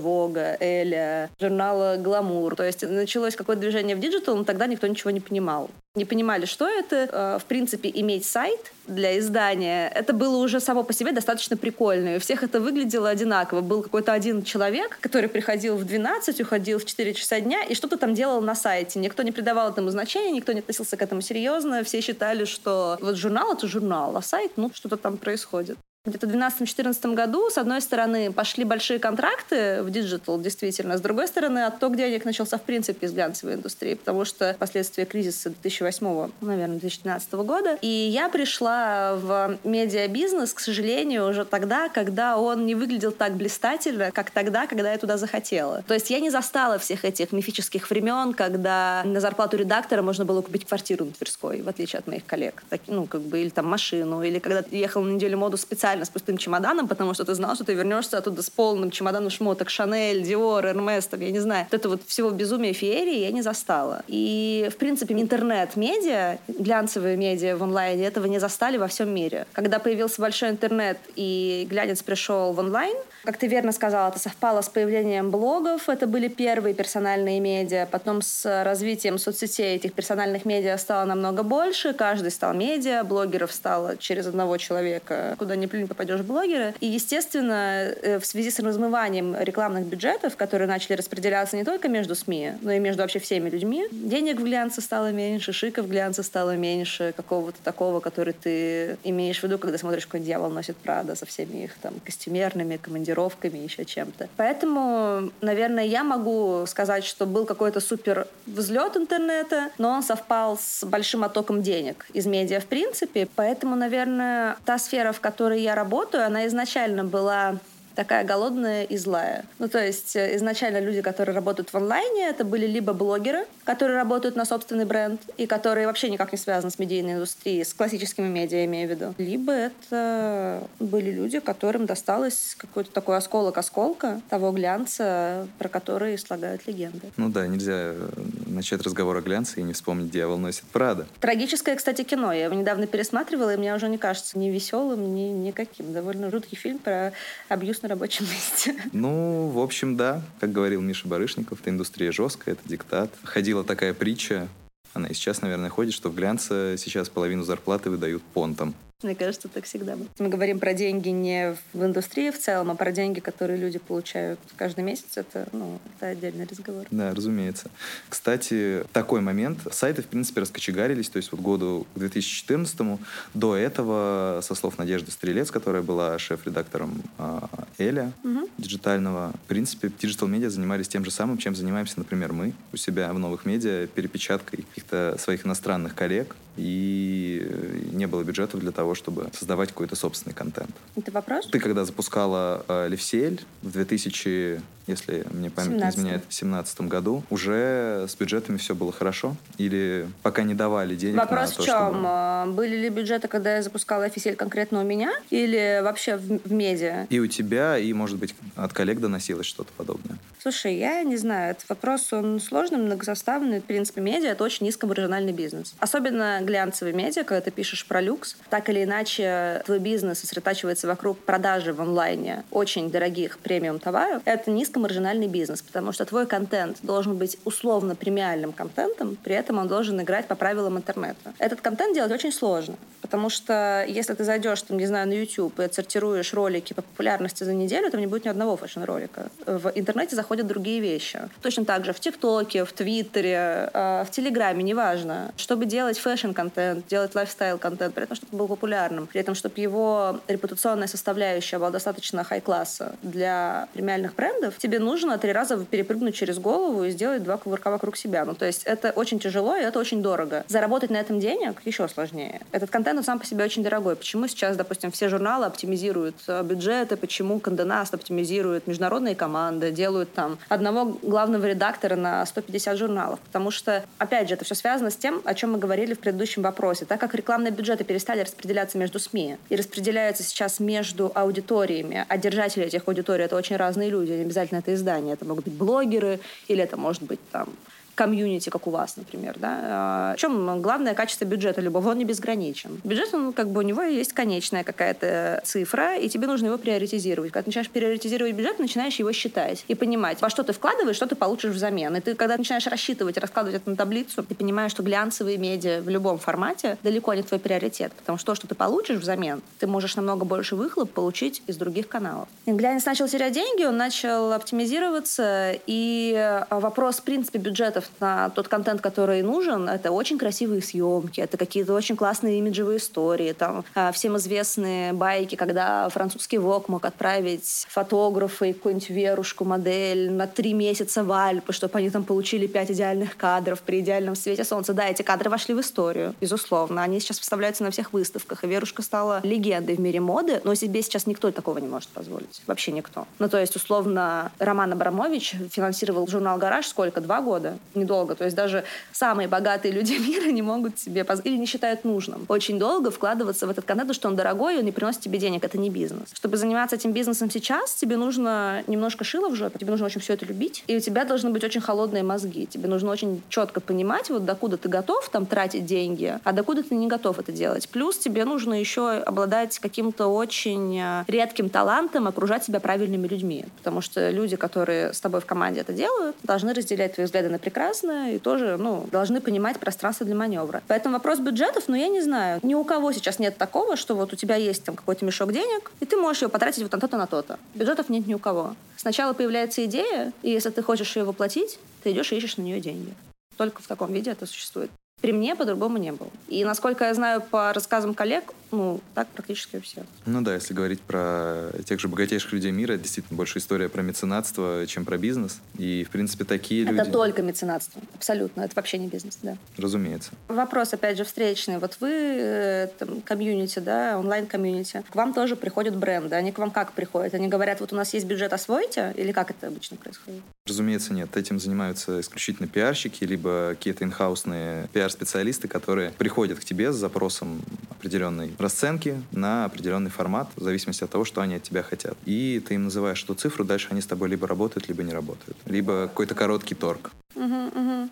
Вога, 0.55 0.63
Эля, 0.63 1.29
журнала 1.39 1.97
Гламур. 1.97 2.55
То 2.55 2.63
есть 2.63 2.83
началось 2.83 3.35
какое-то 3.35 3.61
движение 3.61 3.95
в 3.95 3.99
digital, 3.99 4.35
но 4.35 4.43
тогда 4.43 4.67
никто 4.67 4.87
ничего 4.87 5.11
не 5.11 5.19
понимал. 5.19 5.69
Не 5.95 6.05
понимали, 6.05 6.45
что 6.45 6.67
это. 6.67 7.09
Э, 7.11 7.39
в 7.39 7.45
принципе, 7.45 7.89
иметь 7.93 8.25
сайт 8.25 8.71
для 8.87 9.17
издания, 9.17 9.87
это 9.87 10.13
было 10.13 10.37
уже 10.37 10.59
само 10.59 10.83
по 10.83 10.93
себе 10.93 11.11
достаточно 11.11 11.57
прикольно. 11.57 12.15
И 12.15 12.17
у 12.17 12.19
всех 12.19 12.43
это 12.43 12.59
выглядело 12.59 13.09
одинаково. 13.09 13.61
Был 13.61 13.81
какой-то 13.81 14.13
один 14.13 14.43
человек, 14.43 14.97
который 15.01 15.29
приходил 15.29 15.77
в 15.77 15.85
12, 15.85 16.41
уходил 16.41 16.79
в 16.79 16.85
4 16.85 17.13
часа 17.13 17.39
дня 17.39 17.63
и 17.63 17.75
что-то 17.75 17.97
там 17.97 18.13
делал 18.13 18.41
на 18.41 18.55
сайте. 18.55 18.99
Никто 18.99 19.23
не 19.23 19.31
придавал 19.31 19.71
этому 19.71 19.89
значения, 19.89 20.31
никто 20.31 20.51
не 20.51 20.59
относился 20.59 20.97
к 20.97 21.01
этому 21.01 21.21
серьезно. 21.21 21.83
Все 21.83 22.01
считали, 22.01 22.45
что 22.45 22.97
вот 23.01 23.15
журнал— 23.15 23.53
это 23.53 23.67
журнал, 23.67 24.15
а 24.17 24.21
сайт, 24.21 24.51
ну, 24.57 24.71
что-то 24.73 24.97
там 24.97 25.17
происходит 25.17 25.77
где-то 26.05 26.27
в 26.27 26.31
2012-2014 26.31 27.13
году, 27.15 27.49
с 27.49 27.57
одной 27.57 27.81
стороны, 27.81 28.31
пошли 28.31 28.63
большие 28.63 28.99
контракты 28.99 29.81
в 29.81 29.89
digital, 29.89 30.39
действительно, 30.39 30.97
с 30.97 31.01
другой 31.01 31.27
стороны, 31.27 31.65
отток 31.65 31.95
денег 31.95 32.25
начался, 32.25 32.57
в 32.57 32.61
принципе, 32.61 33.07
из 33.07 33.13
глянцевой 33.13 33.55
индустрии, 33.55 33.95
потому 33.95 34.25
что 34.25 34.55
последствия 34.59 35.05
кризиса 35.05 35.49
2008, 35.49 36.31
наверное, 36.41 36.77
2012 36.77 37.33
года. 37.33 37.77
И 37.81 37.87
я 37.87 38.29
пришла 38.29 39.15
в 39.15 39.57
медиабизнес, 39.63 40.53
к 40.53 40.59
сожалению, 40.59 41.27
уже 41.29 41.45
тогда, 41.45 41.89
когда 41.89 42.37
он 42.37 42.65
не 42.65 42.75
выглядел 42.75 43.11
так 43.11 43.33
блистательно, 43.33 44.11
как 44.11 44.29
тогда, 44.29 44.67
когда 44.67 44.91
я 44.91 44.97
туда 44.97 45.17
захотела. 45.17 45.83
То 45.87 45.93
есть 45.93 46.09
я 46.09 46.19
не 46.19 46.29
застала 46.29 46.77
всех 46.77 47.03
этих 47.03 47.31
мифических 47.31 47.89
времен, 47.89 48.33
когда 48.33 49.01
на 49.05 49.19
зарплату 49.19 49.57
редактора 49.57 50.01
можно 50.01 50.25
было 50.25 50.41
купить 50.41 50.65
квартиру 50.65 51.05
на 51.05 51.11
Тверской, 51.11 51.61
в 51.61 51.69
отличие 51.69 51.99
от 51.99 52.07
моих 52.07 52.25
коллег. 52.25 52.63
Так, 52.69 52.81
ну, 52.87 53.05
как 53.05 53.21
бы, 53.21 53.41
или 53.41 53.49
там 53.49 53.65
машину, 53.65 54.21
или 54.21 54.39
когда 54.39 54.63
ехал 54.71 55.01
на 55.01 55.11
неделю 55.11 55.37
моды 55.37 55.57
специально 55.57 55.94
реально 55.95 56.05
с 56.05 56.09
пустым 56.09 56.37
чемоданом, 56.37 56.87
потому 56.87 57.13
что 57.13 57.23
ты 57.23 57.33
знал, 57.33 57.55
что 57.55 57.63
ты 57.63 57.73
вернешься 57.73 58.17
оттуда 58.17 58.41
с 58.41 58.49
полным 58.49 58.91
чемоданом 58.91 59.29
шмоток 59.29 59.69
Шанель, 59.69 60.21
Диор, 60.23 60.65
Эрмес, 60.65 61.07
там, 61.07 61.21
я 61.21 61.31
не 61.31 61.39
знаю. 61.39 61.65
Вот 61.71 61.79
это 61.79 61.89
вот 61.89 62.01
всего 62.05 62.31
безумия 62.31 62.73
феерии 62.73 63.19
я 63.19 63.31
не 63.31 63.41
застала. 63.41 64.03
И, 64.07 64.69
в 64.73 64.75
принципе, 64.75 65.13
интернет-медиа, 65.13 66.37
глянцевые 66.47 67.15
медиа 67.15 67.55
в 67.55 67.63
онлайне 67.63 68.05
этого 68.05 68.25
не 68.25 68.39
застали 68.39 68.77
во 68.77 68.87
всем 68.87 69.09
мире. 69.09 69.47
Когда 69.53 69.79
появился 69.79 70.21
большой 70.21 70.49
интернет 70.49 70.97
и 71.15 71.65
глянец 71.69 72.03
пришел 72.03 72.51
в 72.51 72.59
онлайн, 72.59 72.95
как 73.25 73.37
ты 73.37 73.47
верно 73.47 73.71
сказала, 73.71 74.09
это 74.09 74.19
совпало 74.19 74.61
с 74.61 74.69
появлением 74.69 75.31
блогов. 75.31 75.89
Это 75.89 76.05
были 76.05 76.27
первые 76.27 76.75
персональные 76.75 77.39
медиа. 77.39 77.87
Потом 77.89 78.21
с 78.21 78.63
развитием 78.63 79.17
соцсетей 79.17 79.75
этих 79.75 79.93
персональных 79.93 80.45
медиа 80.45 80.77
стало 80.77 81.05
намного 81.05 81.41
больше. 81.41 81.93
Каждый 81.93 82.29
стал 82.29 82.53
медиа. 82.53 83.03
Блогеров 83.03 83.51
стало 83.51 83.97
через 83.97 84.27
одного 84.27 84.57
человека. 84.57 85.35
Куда 85.39 85.55
ни 85.55 85.65
плюнь 85.65 85.84
не 85.85 85.87
попадешь 85.87 86.21
в 86.21 86.25
блогеры. 86.25 86.73
И, 86.79 86.87
естественно, 86.87 87.93
э, 88.01 88.19
в 88.19 88.25
связи 88.25 88.49
с 88.49 88.59
размыванием 88.59 89.35
рекламных 89.39 89.85
бюджетов, 89.85 90.35
которые 90.35 90.67
начали 90.67 90.95
распределяться 90.95 91.55
не 91.55 91.63
только 91.63 91.87
между 91.87 92.15
СМИ, 92.15 92.53
но 92.61 92.71
и 92.71 92.79
между 92.79 93.01
вообще 93.01 93.19
всеми 93.19 93.49
людьми, 93.49 93.87
денег 93.91 94.39
в 94.39 94.43
глянце 94.43 94.81
стало 94.81 95.11
меньше, 95.11 95.53
шика 95.53 95.83
в 95.83 95.87
глянце 95.87 96.23
стало 96.23 96.55
меньше, 96.55 97.13
какого-то 97.15 97.57
такого, 97.63 97.99
который 97.99 98.33
ты 98.33 98.97
имеешь 99.03 99.39
в 99.39 99.43
виду, 99.43 99.57
когда 99.57 99.77
смотришь, 99.77 100.05
какой 100.05 100.21
дьявол 100.21 100.49
носит 100.49 100.75
Прада 100.77 101.15
со 101.15 101.25
всеми 101.25 101.65
их 101.65 101.73
там 101.81 101.93
костюмерными, 102.03 102.77
командировками, 102.77 103.59
еще 103.59 103.85
чем-то. 103.85 104.27
Поэтому, 104.37 105.31
наверное, 105.41 105.85
я 105.85 106.03
могу 106.03 106.65
сказать, 106.67 107.05
что 107.05 107.25
был 107.25 107.45
какой-то 107.45 107.79
супер 107.79 108.27
взлет 108.45 108.97
интернета, 108.97 109.69
но 109.77 109.89
он 109.89 110.03
совпал 110.03 110.57
с 110.57 110.83
большим 110.85 111.23
оттоком 111.23 111.61
денег 111.61 112.05
из 112.13 112.25
медиа 112.25 112.59
в 112.59 112.65
принципе. 112.65 113.27
Поэтому, 113.35 113.75
наверное, 113.75 114.57
та 114.65 114.77
сфера, 114.77 115.11
в 115.11 115.19
которой 115.19 115.61
я 115.65 115.75
работаю, 115.75 116.25
она 116.25 116.45
изначально 116.47 117.03
была 117.03 117.55
такая 117.95 118.23
голодная 118.23 118.83
и 118.83 118.97
злая. 118.97 119.45
Ну, 119.59 119.67
то 119.67 119.83
есть 119.83 120.15
э, 120.15 120.35
изначально 120.35 120.79
люди, 120.79 121.01
которые 121.01 121.35
работают 121.35 121.69
в 121.69 121.75
онлайне, 121.75 122.27
это 122.27 122.43
были 122.43 122.67
либо 122.67 122.93
блогеры, 122.93 123.45
которые 123.63 123.97
работают 123.97 124.35
на 124.35 124.45
собственный 124.45 124.85
бренд 124.85 125.21
и 125.37 125.47
которые 125.47 125.87
вообще 125.87 126.09
никак 126.09 126.31
не 126.31 126.37
связаны 126.37 126.71
с 126.71 126.79
медийной 126.79 127.13
индустрией, 127.13 127.63
с 127.63 127.73
классическими 127.73 128.27
медиа, 128.27 128.57
я 128.57 128.65
имею 128.65 128.87
в 128.87 128.91
виду. 128.91 129.15
Либо 129.17 129.51
это 129.51 130.67
были 130.79 131.11
люди, 131.11 131.39
которым 131.39 131.85
досталось 131.85 132.55
какой-то 132.57 132.91
такой 132.91 133.17
осколок-осколка 133.17 134.21
того 134.29 134.51
глянца, 134.51 135.47
про 135.57 135.69
который 135.69 136.17
слагают 136.17 136.67
легенды. 136.67 137.11
Ну 137.17 137.29
да, 137.29 137.47
нельзя 137.47 137.73
э, 137.73 138.09
начать 138.47 138.81
разговор 138.81 139.17
о 139.17 139.21
глянце 139.21 139.61
и 139.61 139.63
не 139.63 139.73
вспомнить 139.73 140.11
«Дьявол 140.11 140.37
носит 140.37 140.63
Прада». 140.65 141.07
Трагическое, 141.19 141.75
кстати, 141.75 142.03
кино. 142.03 142.33
Я 142.33 142.45
его 142.45 142.55
недавно 142.55 142.87
пересматривала, 142.87 143.53
и 143.53 143.57
мне 143.57 143.73
уже 143.73 143.87
не 143.87 143.97
кажется 143.97 144.37
ни 144.37 144.49
веселым, 144.49 145.15
ни 145.15 145.29
никаким. 145.29 145.93
Довольно 145.93 146.29
жуткий 146.29 146.57
фильм 146.57 146.79
про 146.79 147.13
абьюз 147.47 147.81
на 147.85 147.89
рабочем 147.89 148.25
месте. 148.31 148.75
Ну, 148.93 149.49
в 149.49 149.59
общем, 149.59 149.95
да. 149.95 150.21
Как 150.39 150.51
говорил 150.51 150.81
Миша 150.81 151.07
Барышников, 151.07 151.61
это 151.61 151.69
индустрия 151.69 152.11
жесткая, 152.11 152.55
это 152.55 152.67
диктат. 152.67 153.11
Ходила 153.23 153.63
такая 153.63 153.93
притча, 153.93 154.47
она 154.93 155.07
и 155.07 155.13
сейчас, 155.13 155.41
наверное, 155.41 155.69
ходит, 155.69 155.93
что 155.93 156.09
в 156.09 156.15
глянце 156.15 156.75
сейчас 156.77 157.09
половину 157.09 157.43
зарплаты 157.43 157.89
выдают 157.89 158.23
понтом. 158.23 158.73
Мне 159.03 159.13
кажется, 159.13 159.49
так 159.49 159.65
всегда 159.65 159.97
было. 159.97 160.07
Мы 160.19 160.29
говорим 160.29 160.57
про 160.57 160.73
деньги 160.73 161.09
не 161.09 161.55
в 161.73 161.83
индустрии 161.83 162.31
в 162.31 162.39
целом, 162.39 162.71
а 162.71 162.75
про 162.75 162.93
деньги, 162.93 163.19
которые 163.19 163.59
люди 163.59 163.77
получают 163.77 164.39
каждый 164.55 164.85
месяц. 164.85 165.17
Это, 165.17 165.49
ну, 165.51 165.79
это 165.97 166.07
отдельный 166.07 166.47
разговор. 166.49 166.85
Да, 166.91 167.13
разумеется. 167.13 167.69
Кстати, 168.07 168.85
такой 168.93 169.19
момент. 169.19 169.59
Сайты, 169.71 170.01
в 170.01 170.05
принципе, 170.05 170.41
раскочегарились. 170.41 171.09
То 171.09 171.17
есть 171.17 171.31
вот 171.33 171.41
году 171.41 171.85
к 171.93 171.99
2014 171.99 172.99
до 173.33 173.55
этого, 173.55 174.39
со 174.41 174.55
слов 174.55 174.77
Надежды 174.77 175.11
Стрелец, 175.11 175.51
которая 175.51 175.81
была 175.81 176.17
шеф-редактором 176.17 177.03
э, 177.17 177.39
Эля 177.77 178.13
угу. 178.23 178.49
диджитального, 178.57 179.33
в 179.43 179.47
принципе, 179.47 179.91
digital 179.99 180.29
медиа 180.29 180.49
занимались 180.49 180.87
тем 180.87 181.03
же 181.03 181.11
самым, 181.11 181.37
чем 181.37 181.53
занимаемся, 181.53 181.95
например, 181.97 182.31
мы 182.31 182.53
у 182.71 182.77
себя 182.77 183.11
в 183.11 183.19
новых 183.19 183.45
медиа, 183.45 183.87
перепечаткой 183.87 184.63
каких-то 184.63 185.17
своих 185.19 185.45
иностранных 185.45 185.95
коллег. 185.95 186.35
И 186.57 187.45
не 187.91 188.07
было 188.07 188.23
бюджетов 188.23 188.61
для 188.61 188.71
того, 188.71 188.84
чтобы 188.93 189.29
создавать 189.33 189.69
какой-то 189.69 189.95
собственный 189.95 190.35
контент. 190.35 190.75
Это 190.95 191.11
вопрос? 191.11 191.47
Ты 191.47 191.59
когда 191.59 191.85
запускала 191.85 192.63
э, 192.67 192.87
L'Officiel 192.89 193.41
в 193.63 193.71
2000 193.71 194.61
если 194.87 195.25
мне 195.31 195.49
память 195.49 195.71
17. 195.71 195.83
не 195.83 195.89
изменяет, 195.89 196.21
в 196.21 196.29
2017 196.29 196.81
году, 196.81 197.23
уже 197.29 198.05
с 198.07 198.15
бюджетами 198.15 198.57
все 198.57 198.75
было 198.75 198.91
хорошо? 198.91 199.35
Или 199.57 200.07
пока 200.23 200.43
не 200.43 200.53
давали 200.53 200.95
денег 200.95 201.17
Вопрос 201.17 201.51
на 201.51 201.55
то, 201.55 201.61
в 201.61 201.65
чем? 201.65 201.75
Чтобы... 201.75 201.99
А, 202.05 202.45
были 202.47 202.75
ли 202.75 202.89
бюджеты, 202.89 203.27
когда 203.27 203.55
я 203.55 203.61
запускала 203.61 204.05
офисель 204.05 204.35
конкретно 204.35 204.81
у 204.81 204.83
меня? 204.83 205.13
Или 205.29 205.81
вообще 205.83 206.17
в, 206.17 206.39
в 206.43 206.51
медиа? 206.51 207.07
И 207.09 207.19
у 207.19 207.27
тебя, 207.27 207.77
и, 207.77 207.91
может 207.93 208.17
быть, 208.17 208.35
от 208.55 208.73
коллег 208.73 208.99
доносилось 208.99 209.45
что-то 209.45 209.71
подобное? 209.75 210.17
Слушай, 210.39 210.75
я 210.75 211.01
не 211.03 211.17
знаю. 211.17 211.51
Этот 211.51 211.67
вопрос, 211.69 212.13
он 212.13 212.39
сложный, 212.39 212.77
многосоставный. 212.77 213.61
В 213.61 213.63
принципе, 213.63 214.01
медиа— 214.01 214.29
это 214.31 214.43
очень 214.43 214.67
низкомаржинальный 214.67 215.33
бизнес. 215.33 215.73
Особенно 215.79 216.39
глянцевый 216.41 216.93
медиа, 216.93 217.23
когда 217.23 217.41
ты 217.41 217.49
пишешь 217.49 217.85
про 217.85 217.99
люкс. 217.99 218.37
Так 218.49 218.69
или 218.69 218.83
иначе, 218.83 219.63
твой 219.65 219.79
бизнес 219.79 220.19
сосредотачивается 220.19 220.87
вокруг 220.87 221.17
продажи 221.17 221.73
в 221.73 221.81
онлайне 221.81 222.43
очень 222.51 222.91
дорогих 222.91 223.39
премиум 223.39 223.79
товаров. 223.79 224.21
Это 224.25 224.51
низко 224.51 224.74
низкомаржинальный 224.75 225.27
бизнес, 225.27 225.61
потому 225.61 225.91
что 225.91 226.05
твой 226.05 226.25
контент 226.25 226.77
должен 226.83 227.17
быть 227.17 227.37
условно 227.45 227.95
премиальным 227.95 228.51
контентом, 228.51 229.17
при 229.23 229.35
этом 229.35 229.57
он 229.57 229.67
должен 229.67 230.01
играть 230.01 230.27
по 230.27 230.35
правилам 230.35 230.77
интернета. 230.77 231.33
Этот 231.39 231.61
контент 231.61 231.95
делать 231.95 232.11
очень 232.11 232.31
сложно, 232.31 232.75
потому 233.01 233.29
что 233.29 233.85
если 233.87 234.13
ты 234.13 234.23
зайдешь, 234.23 234.61
там, 234.61 234.77
не 234.77 234.85
знаю, 234.85 235.07
на 235.07 235.13
YouTube 235.13 235.59
и 235.59 235.63
отсортируешь 235.63 236.33
ролики 236.33 236.73
по 236.73 236.81
популярности 236.81 237.43
за 237.43 237.53
неделю, 237.53 237.89
там 237.89 238.01
не 238.01 238.07
будет 238.07 238.25
ни 238.25 238.29
одного 238.29 238.57
fashion-ролика. 238.57 239.29
В 239.45 239.71
интернете 239.75 240.15
заходят 240.15 240.47
другие 240.47 240.81
вещи. 240.81 241.19
Точно 241.41 241.65
так 241.65 241.85
же 241.85 241.93
в 241.93 241.99
ТикТоке, 241.99 242.65
в 242.65 242.73
Твиттере, 242.73 243.69
э, 243.73 244.03
в 244.05 244.11
Телеграме, 244.11 244.63
неважно. 244.63 245.31
Чтобы 245.37 245.65
делать 245.65 245.97
fashion-контент, 245.97 246.87
делать 246.87 247.15
lifestyle-контент, 247.15 247.93
при 247.93 248.03
этом, 248.03 248.17
чтобы 248.17 248.37
был 248.37 248.47
популярным, 248.47 249.07
при 249.07 249.21
этом, 249.21 249.35
чтобы 249.35 249.61
его 249.61 250.19
репутационная 250.27 250.87
составляющая 250.87 251.59
была 251.59 251.69
достаточно 251.69 252.23
high-класса 252.23 252.95
для 253.01 253.67
премиальных 253.73 254.15
брендов, 254.15 254.55
тебе 254.65 254.79
нужно 254.79 255.19
три 255.19 255.31
раза 255.31 255.63
перепрыгнуть 255.63 256.15
через 256.15 256.39
голову 256.39 256.85
и 256.85 256.89
сделать 256.89 257.21
два 257.21 257.37
кувырка 257.37 257.69
вокруг 257.69 257.95
себя. 257.97 258.25
Ну, 258.25 258.33
то 258.33 258.45
есть 258.45 258.63
это 258.63 258.89
очень 258.89 259.19
тяжело 259.19 259.55
и 259.55 259.61
это 259.61 259.77
очень 259.77 260.01
дорого. 260.01 260.43
Заработать 260.47 260.89
на 260.89 260.97
этом 260.97 261.19
денег 261.19 261.61
еще 261.65 261.87
сложнее. 261.87 262.41
Этот 262.51 262.71
контент 262.71 262.97
он 262.97 263.03
сам 263.03 263.19
по 263.19 263.25
себе 263.25 263.43
очень 263.43 263.61
дорогой. 263.61 263.95
Почему 263.95 264.27
сейчас, 264.27 264.57
допустим, 264.57 264.91
все 264.91 265.07
журналы 265.07 265.45
оптимизируют 265.45 266.15
э, 266.27 266.41
бюджеты, 266.41 266.97
почему 266.97 267.39
Condé 267.39 267.69
Nast 267.69 267.93
оптимизирует 267.93 268.65
международные 268.65 269.15
команды, 269.15 269.69
делают 269.69 270.11
там 270.13 270.39
одного 270.49 270.97
главного 271.03 271.45
редактора 271.45 271.95
на 271.95 272.25
150 272.25 272.75
журналов. 272.75 273.19
Потому 273.19 273.51
что, 273.51 273.85
опять 273.99 274.29
же, 274.29 274.33
это 274.33 274.45
все 274.45 274.55
связано 274.55 274.89
с 274.89 274.95
тем, 274.95 275.21
о 275.25 275.35
чем 275.35 275.51
мы 275.51 275.59
говорили 275.59 275.93
в 275.93 275.99
предыдущем 275.99 276.41
вопросе. 276.41 276.85
Так 276.85 276.99
как 276.99 277.13
рекламные 277.13 277.51
бюджеты 277.51 277.83
перестали 277.83 278.21
распределяться 278.21 278.79
между 278.79 278.97
СМИ 278.97 279.37
и 279.49 279.55
распределяются 279.55 280.23
сейчас 280.23 280.59
между 280.59 281.11
аудиториями, 281.13 282.03
а 282.07 282.17
держатели 282.17 282.65
этих 282.65 282.87
аудиторий— 282.87 283.25
это 283.25 283.35
очень 283.35 283.57
разные 283.57 283.91
люди, 283.91 284.11
не 284.11 284.23
обязательно 284.23 284.54
это 284.59 284.73
издание. 284.73 285.13
Это 285.13 285.25
могут 285.25 285.45
быть 285.45 285.53
блогеры, 285.53 286.19
или 286.47 286.63
это 286.63 286.77
может 286.77 287.03
быть 287.03 287.19
там 287.31 287.49
комьюнити, 287.95 288.49
как 288.49 288.67
у 288.67 288.69
вас, 288.69 288.97
например. 288.97 289.35
Да? 289.39 289.59
А, 289.63 290.13
в 290.15 290.19
чем 290.19 290.61
главное 290.61 290.93
качество 290.93 291.25
бюджета 291.25 291.61
любого? 291.61 291.89
Он 291.89 291.97
не 291.97 292.05
безграничен. 292.05 292.81
Бюджет, 292.83 293.13
он 293.13 293.33
как 293.33 293.49
бы 293.49 293.59
у 293.59 293.63
него 293.63 293.81
есть 293.81 294.13
конечная 294.13 294.63
какая-то 294.63 295.41
цифра, 295.45 295.97
и 295.97 296.09
тебе 296.09 296.27
нужно 296.27 296.47
его 296.47 296.57
приоритизировать. 296.57 297.31
Когда 297.31 297.47
начинаешь 297.47 297.69
приоритизировать 297.69 298.35
бюджет, 298.35 298.59
начинаешь 298.59 298.95
его 298.95 299.11
считать 299.11 299.63
и 299.67 299.75
понимать, 299.75 300.21
во 300.21 300.29
что 300.29 300.43
ты 300.43 300.53
вкладываешь, 300.53 300.97
что 300.97 301.07
ты 301.07 301.15
получишь 301.15 301.51
взамен. 301.51 301.95
И 301.95 302.01
ты, 302.01 302.15
когда 302.15 302.37
начинаешь 302.37 302.67
рассчитывать 302.67 303.17
раскладывать 303.17 303.61
это 303.61 303.69
на 303.69 303.75
таблицу, 303.75 304.23
ты 304.23 304.35
понимаешь, 304.35 304.71
что 304.71 304.83
глянцевые 304.83 305.37
медиа 305.37 305.81
в 305.81 305.89
любом 305.89 306.19
формате 306.19 306.77
далеко 306.83 307.13
не 307.13 307.23
твой 307.23 307.39
приоритет, 307.39 307.93
потому 307.93 308.17
что 308.17 308.27
то, 308.27 308.35
что 308.35 308.47
ты 308.47 308.55
получишь 308.55 308.97
взамен, 308.97 309.41
ты 309.59 309.67
можешь 309.67 309.95
намного 309.95 310.25
больше 310.25 310.55
выхлоп 310.55 310.91
получить 310.91 311.41
из 311.47 311.57
других 311.57 311.87
каналов. 311.87 312.27
И 312.45 312.51
глянец 312.51 312.85
начал 312.85 313.07
терять 313.07 313.33
деньги, 313.33 313.63
он 313.63 313.77
начал 313.77 314.33
оптимизироваться, 314.33 315.53
и 315.65 316.13
а, 316.15 316.59
вопрос, 316.59 316.97
в 316.97 317.03
принципе, 317.03 317.39
бюджетов 317.39 317.84
на 317.99 318.29
тот 318.29 318.47
контент, 318.47 318.81
который 318.81 319.21
нужен, 319.21 319.69
это 319.69 319.91
очень 319.91 320.17
красивые 320.17 320.61
съемки, 320.61 321.21
это 321.21 321.37
какие-то 321.37 321.73
очень 321.73 321.95
классные 321.95 322.39
имиджевые 322.39 322.77
истории, 322.77 323.33
там 323.33 323.63
а, 323.73 323.91
всем 323.91 324.17
известные 324.17 324.93
байки, 324.93 325.35
когда 325.35 325.87
французский 325.89 326.37
ВОК 326.37 326.69
мог 326.69 326.85
отправить 326.85 327.65
фотографа 327.69 328.45
и 328.45 328.53
какую-нибудь 328.53 328.89
Верушку, 328.89 329.45
модель 329.45 330.11
на 330.11 330.27
три 330.27 330.53
месяца 330.53 331.03
в 331.03 331.11
Альпы, 331.11 331.53
чтобы 331.53 331.77
они 331.79 331.89
там 331.89 332.03
получили 332.03 332.47
пять 332.47 332.71
идеальных 332.71 333.17
кадров 333.17 333.61
при 333.61 333.79
идеальном 333.79 334.15
свете 334.15 334.43
солнца. 334.43 334.73
Да, 334.73 334.87
эти 334.87 335.01
кадры 335.01 335.29
вошли 335.29 335.53
в 335.53 335.61
историю, 335.61 336.15
безусловно. 336.21 336.83
Они 336.83 336.99
сейчас 336.99 337.19
выставляются 337.19 337.63
на 337.63 337.71
всех 337.71 337.93
выставках, 337.93 338.43
и 338.43 338.47
Верушка 338.47 338.81
стала 338.81 339.21
легендой 339.23 339.75
в 339.75 339.79
мире 339.79 339.99
моды, 339.99 340.41
но 340.43 340.55
себе 340.55 340.81
сейчас 340.81 341.07
никто 341.07 341.31
такого 341.31 341.59
не 341.59 341.67
может 341.67 341.89
позволить. 341.89 342.41
Вообще 342.47 342.71
никто. 342.71 343.07
Ну, 343.19 343.29
то 343.29 343.39
есть, 343.39 343.55
условно, 343.55 344.31
Роман 344.39 344.73
Абрамович 344.73 345.35
финансировал 345.51 346.07
журнал 346.07 346.37
«Гараж» 346.37 346.67
сколько? 346.67 347.01
Два 347.01 347.21
года? 347.21 347.57
Недолго. 347.75 348.15
То 348.15 348.25
есть 348.25 348.35
даже 348.35 348.63
самые 348.91 349.27
богатые 349.27 349.71
люди 349.71 349.93
мира 350.07 350.29
не 350.31 350.41
могут 350.41 350.79
себе 350.79 351.03
позволить 351.03 351.25
или 351.25 351.37
не 351.37 351.45
считают 351.45 351.83
нужным 351.83 352.25
очень 352.27 352.59
долго 352.59 352.91
вкладываться 352.91 353.47
в 353.47 353.49
этот 353.49 353.65
контент, 353.65 353.87
потому 353.87 353.95
что 353.95 354.07
он 354.09 354.15
дорогой, 354.15 354.55
и 354.55 354.59
он 354.59 354.65
не 354.65 354.71
приносит 354.71 355.01
тебе 355.01 355.17
денег. 355.17 355.43
Это 355.43 355.57
не 355.57 355.69
бизнес. 355.69 356.09
Чтобы 356.13 356.37
заниматься 356.37 356.75
этим 356.75 356.91
бизнесом 356.91 357.29
сейчас, 357.29 357.73
тебе 357.73 357.97
нужно 357.97 358.63
немножко 358.67 359.03
шило 359.03 359.29
в 359.29 359.35
жопе, 359.35 359.59
тебе 359.59 359.71
нужно 359.71 359.85
очень 359.87 360.01
все 360.01 360.13
это 360.13 360.25
любить, 360.25 360.63
и 360.67 360.75
у 360.75 360.79
тебя 360.79 361.05
должны 361.05 361.29
быть 361.29 361.43
очень 361.43 361.61
холодные 361.61 362.03
мозги. 362.03 362.45
Тебе 362.45 362.67
нужно 362.67 362.91
очень 362.91 363.21
четко 363.29 363.61
понимать, 363.61 364.09
вот 364.09 364.25
докуда 364.25 364.57
ты 364.57 364.69
готов 364.69 365.09
там 365.09 365.25
тратить 365.25 365.65
деньги, 365.65 366.19
а 366.23 366.31
докуда 366.31 366.63
ты 366.63 366.75
не 366.75 366.87
готов 366.87 367.19
это 367.19 367.31
делать. 367.31 367.69
Плюс 367.69 367.97
тебе 367.97 368.25
нужно 368.25 368.59
еще 368.59 368.91
обладать 368.91 369.59
каким-то 369.59 370.07
очень 370.07 370.79
э, 370.79 371.03
редким 371.07 371.49
талантом 371.49 372.07
окружать 372.07 372.43
себя 372.43 372.59
правильными 372.59 373.07
людьми. 373.07 373.45
Потому 373.57 373.81
что 373.81 374.09
люди, 374.09 374.35
которые 374.35 374.93
с 374.93 375.01
тобой 375.01 375.21
в 375.21 375.25
команде 375.25 375.61
это 375.61 375.73
делают, 375.73 376.15
должны 376.23 376.53
разделять 376.53 376.95
твои 376.95 377.05
взгляды 377.05 377.29
на 377.29 377.39
прекрасное 377.39 377.64
разные 377.67 378.15
и 378.15 378.19
тоже, 378.19 378.57
ну, 378.57 378.87
должны 378.91 379.21
понимать 379.21 379.59
пространство 379.59 380.05
для 380.05 380.15
маневра. 380.15 380.61
Поэтому 380.67 380.95
вопрос 380.95 381.19
бюджетов, 381.19 381.65
ну, 381.67 381.75
я 381.75 381.87
не 381.87 382.01
знаю. 382.01 382.39
Ни 382.43 382.53
у 382.53 382.63
кого 382.63 382.91
сейчас 382.91 383.19
нет 383.19 383.37
такого, 383.37 383.75
что 383.75 383.95
вот 383.95 384.13
у 384.13 384.15
тебя 384.15 384.35
есть 384.35 384.63
там 384.63 384.75
какой-то 384.75 385.05
мешок 385.05 385.31
денег, 385.31 385.71
и 385.79 385.85
ты 385.85 385.97
можешь 385.97 386.21
его 386.21 386.31
потратить 386.31 386.63
вот 386.63 386.71
на 386.71 386.79
то-то, 386.79 386.97
на 386.97 387.07
то-то. 387.07 387.39
Бюджетов 387.53 387.89
нет 387.89 388.07
ни 388.07 388.13
у 388.13 388.19
кого. 388.19 388.55
Сначала 388.77 389.13
появляется 389.13 389.65
идея, 389.65 390.11
и 390.21 390.29
если 390.29 390.49
ты 390.49 390.61
хочешь 390.61 390.95
ее 390.95 391.03
воплотить, 391.03 391.59
ты 391.83 391.91
идешь 391.91 392.11
и 392.11 392.17
ищешь 392.17 392.37
на 392.37 392.43
нее 392.43 392.59
деньги. 392.59 392.93
Только 393.37 393.61
в 393.61 393.67
таком 393.67 393.91
виде 393.91 394.11
это 394.11 394.25
существует. 394.25 394.69
При 395.01 395.11
мне 395.11 395.35
по-другому 395.35 395.77
не 395.77 395.91
было. 395.91 396.09
И 396.27 396.43
насколько 396.45 396.85
я 396.85 396.93
знаю 396.93 397.21
по 397.21 397.53
рассказам 397.53 397.93
коллег, 397.93 398.33
ну, 398.51 398.81
так 398.93 399.07
практически 399.09 399.59
все. 399.59 399.83
Ну 400.05 400.21
да, 400.21 400.35
если 400.35 400.53
говорить 400.53 400.81
про 400.81 401.51
тех 401.65 401.79
же 401.79 401.87
богатейших 401.87 402.33
людей 402.33 402.51
мира, 402.51 402.73
это 402.73 402.83
действительно 402.83 403.17
больше 403.17 403.39
история 403.39 403.69
про 403.69 403.81
меценатство, 403.81 404.65
чем 404.67 404.85
про 404.85 404.97
бизнес. 404.97 405.39
И, 405.57 405.83
в 405.83 405.89
принципе, 405.89 406.23
такие 406.23 406.63
это 406.63 406.71
люди... 406.71 406.81
Это 406.81 406.91
только 406.91 407.21
меценатство, 407.21 407.81
абсолютно. 407.93 408.41
Это 408.41 408.53
вообще 408.55 408.77
не 408.77 408.87
бизнес, 408.87 409.19
да. 409.21 409.37
Разумеется. 409.57 410.11
Вопрос, 410.27 410.73
опять 410.73 410.97
же, 410.97 411.03
встречный. 411.03 411.57
Вот 411.57 411.77
вы, 411.79 411.89
э, 411.91 412.67
там, 412.79 413.01
комьюнити, 413.01 413.59
да, 413.59 413.97
онлайн-комьюнити, 413.99 414.83
к 414.89 414.95
вам 414.95 415.13
тоже 415.13 415.35
приходят 415.35 415.75
бренды. 415.75 416.15
Они 416.15 416.31
к 416.31 416.37
вам 416.37 416.51
как 416.51 416.73
приходят? 416.73 417.13
Они 417.13 417.27
говорят, 417.27 417.59
вот 417.59 417.73
у 417.73 417.75
нас 417.75 417.93
есть 417.93 418.05
бюджет, 418.05 418.33
освоите? 418.33 418.93
Или 418.95 419.11
как 419.11 419.31
это 419.31 419.47
обычно 419.47 419.77
происходит? 419.77 420.21
Разумеется, 420.45 420.93
нет. 420.93 421.15
Этим 421.17 421.39
занимаются 421.39 421.99
исключительно 421.99 422.47
пиарщики, 422.47 423.03
либо 423.03 423.49
какие-то 423.49 423.83
инхаусные 423.83 424.67
пиар-специалисты, 424.73 425.47
которые 425.47 425.91
приходят 425.91 426.39
к 426.39 426.43
тебе 426.43 426.71
с 426.71 426.75
запросом 426.75 427.41
определенной 427.85 428.33
расценки 428.39 429.01
на 429.11 429.45
определенный 429.45 429.91
формат, 429.91 430.29
в 430.35 430.43
зависимости 430.43 430.83
от 430.83 430.89
того, 430.89 431.05
что 431.05 431.21
они 431.21 431.35
от 431.35 431.43
тебя 431.43 431.61
хотят. 431.61 431.95
И 432.05 432.43
ты 432.45 432.55
им 432.55 432.63
называешь 432.65 433.03
эту 433.03 433.13
цифру, 433.13 433.45
дальше 433.45 433.67
они 433.69 433.81
с 433.81 433.85
тобой 433.85 434.09
либо 434.09 434.27
работают, 434.27 434.67
либо 434.67 434.81
не 434.81 434.91
работают. 434.91 435.37
Либо 435.45 435.87
какой-то 435.87 436.15
короткий 436.15 436.55
торг. 436.55 436.91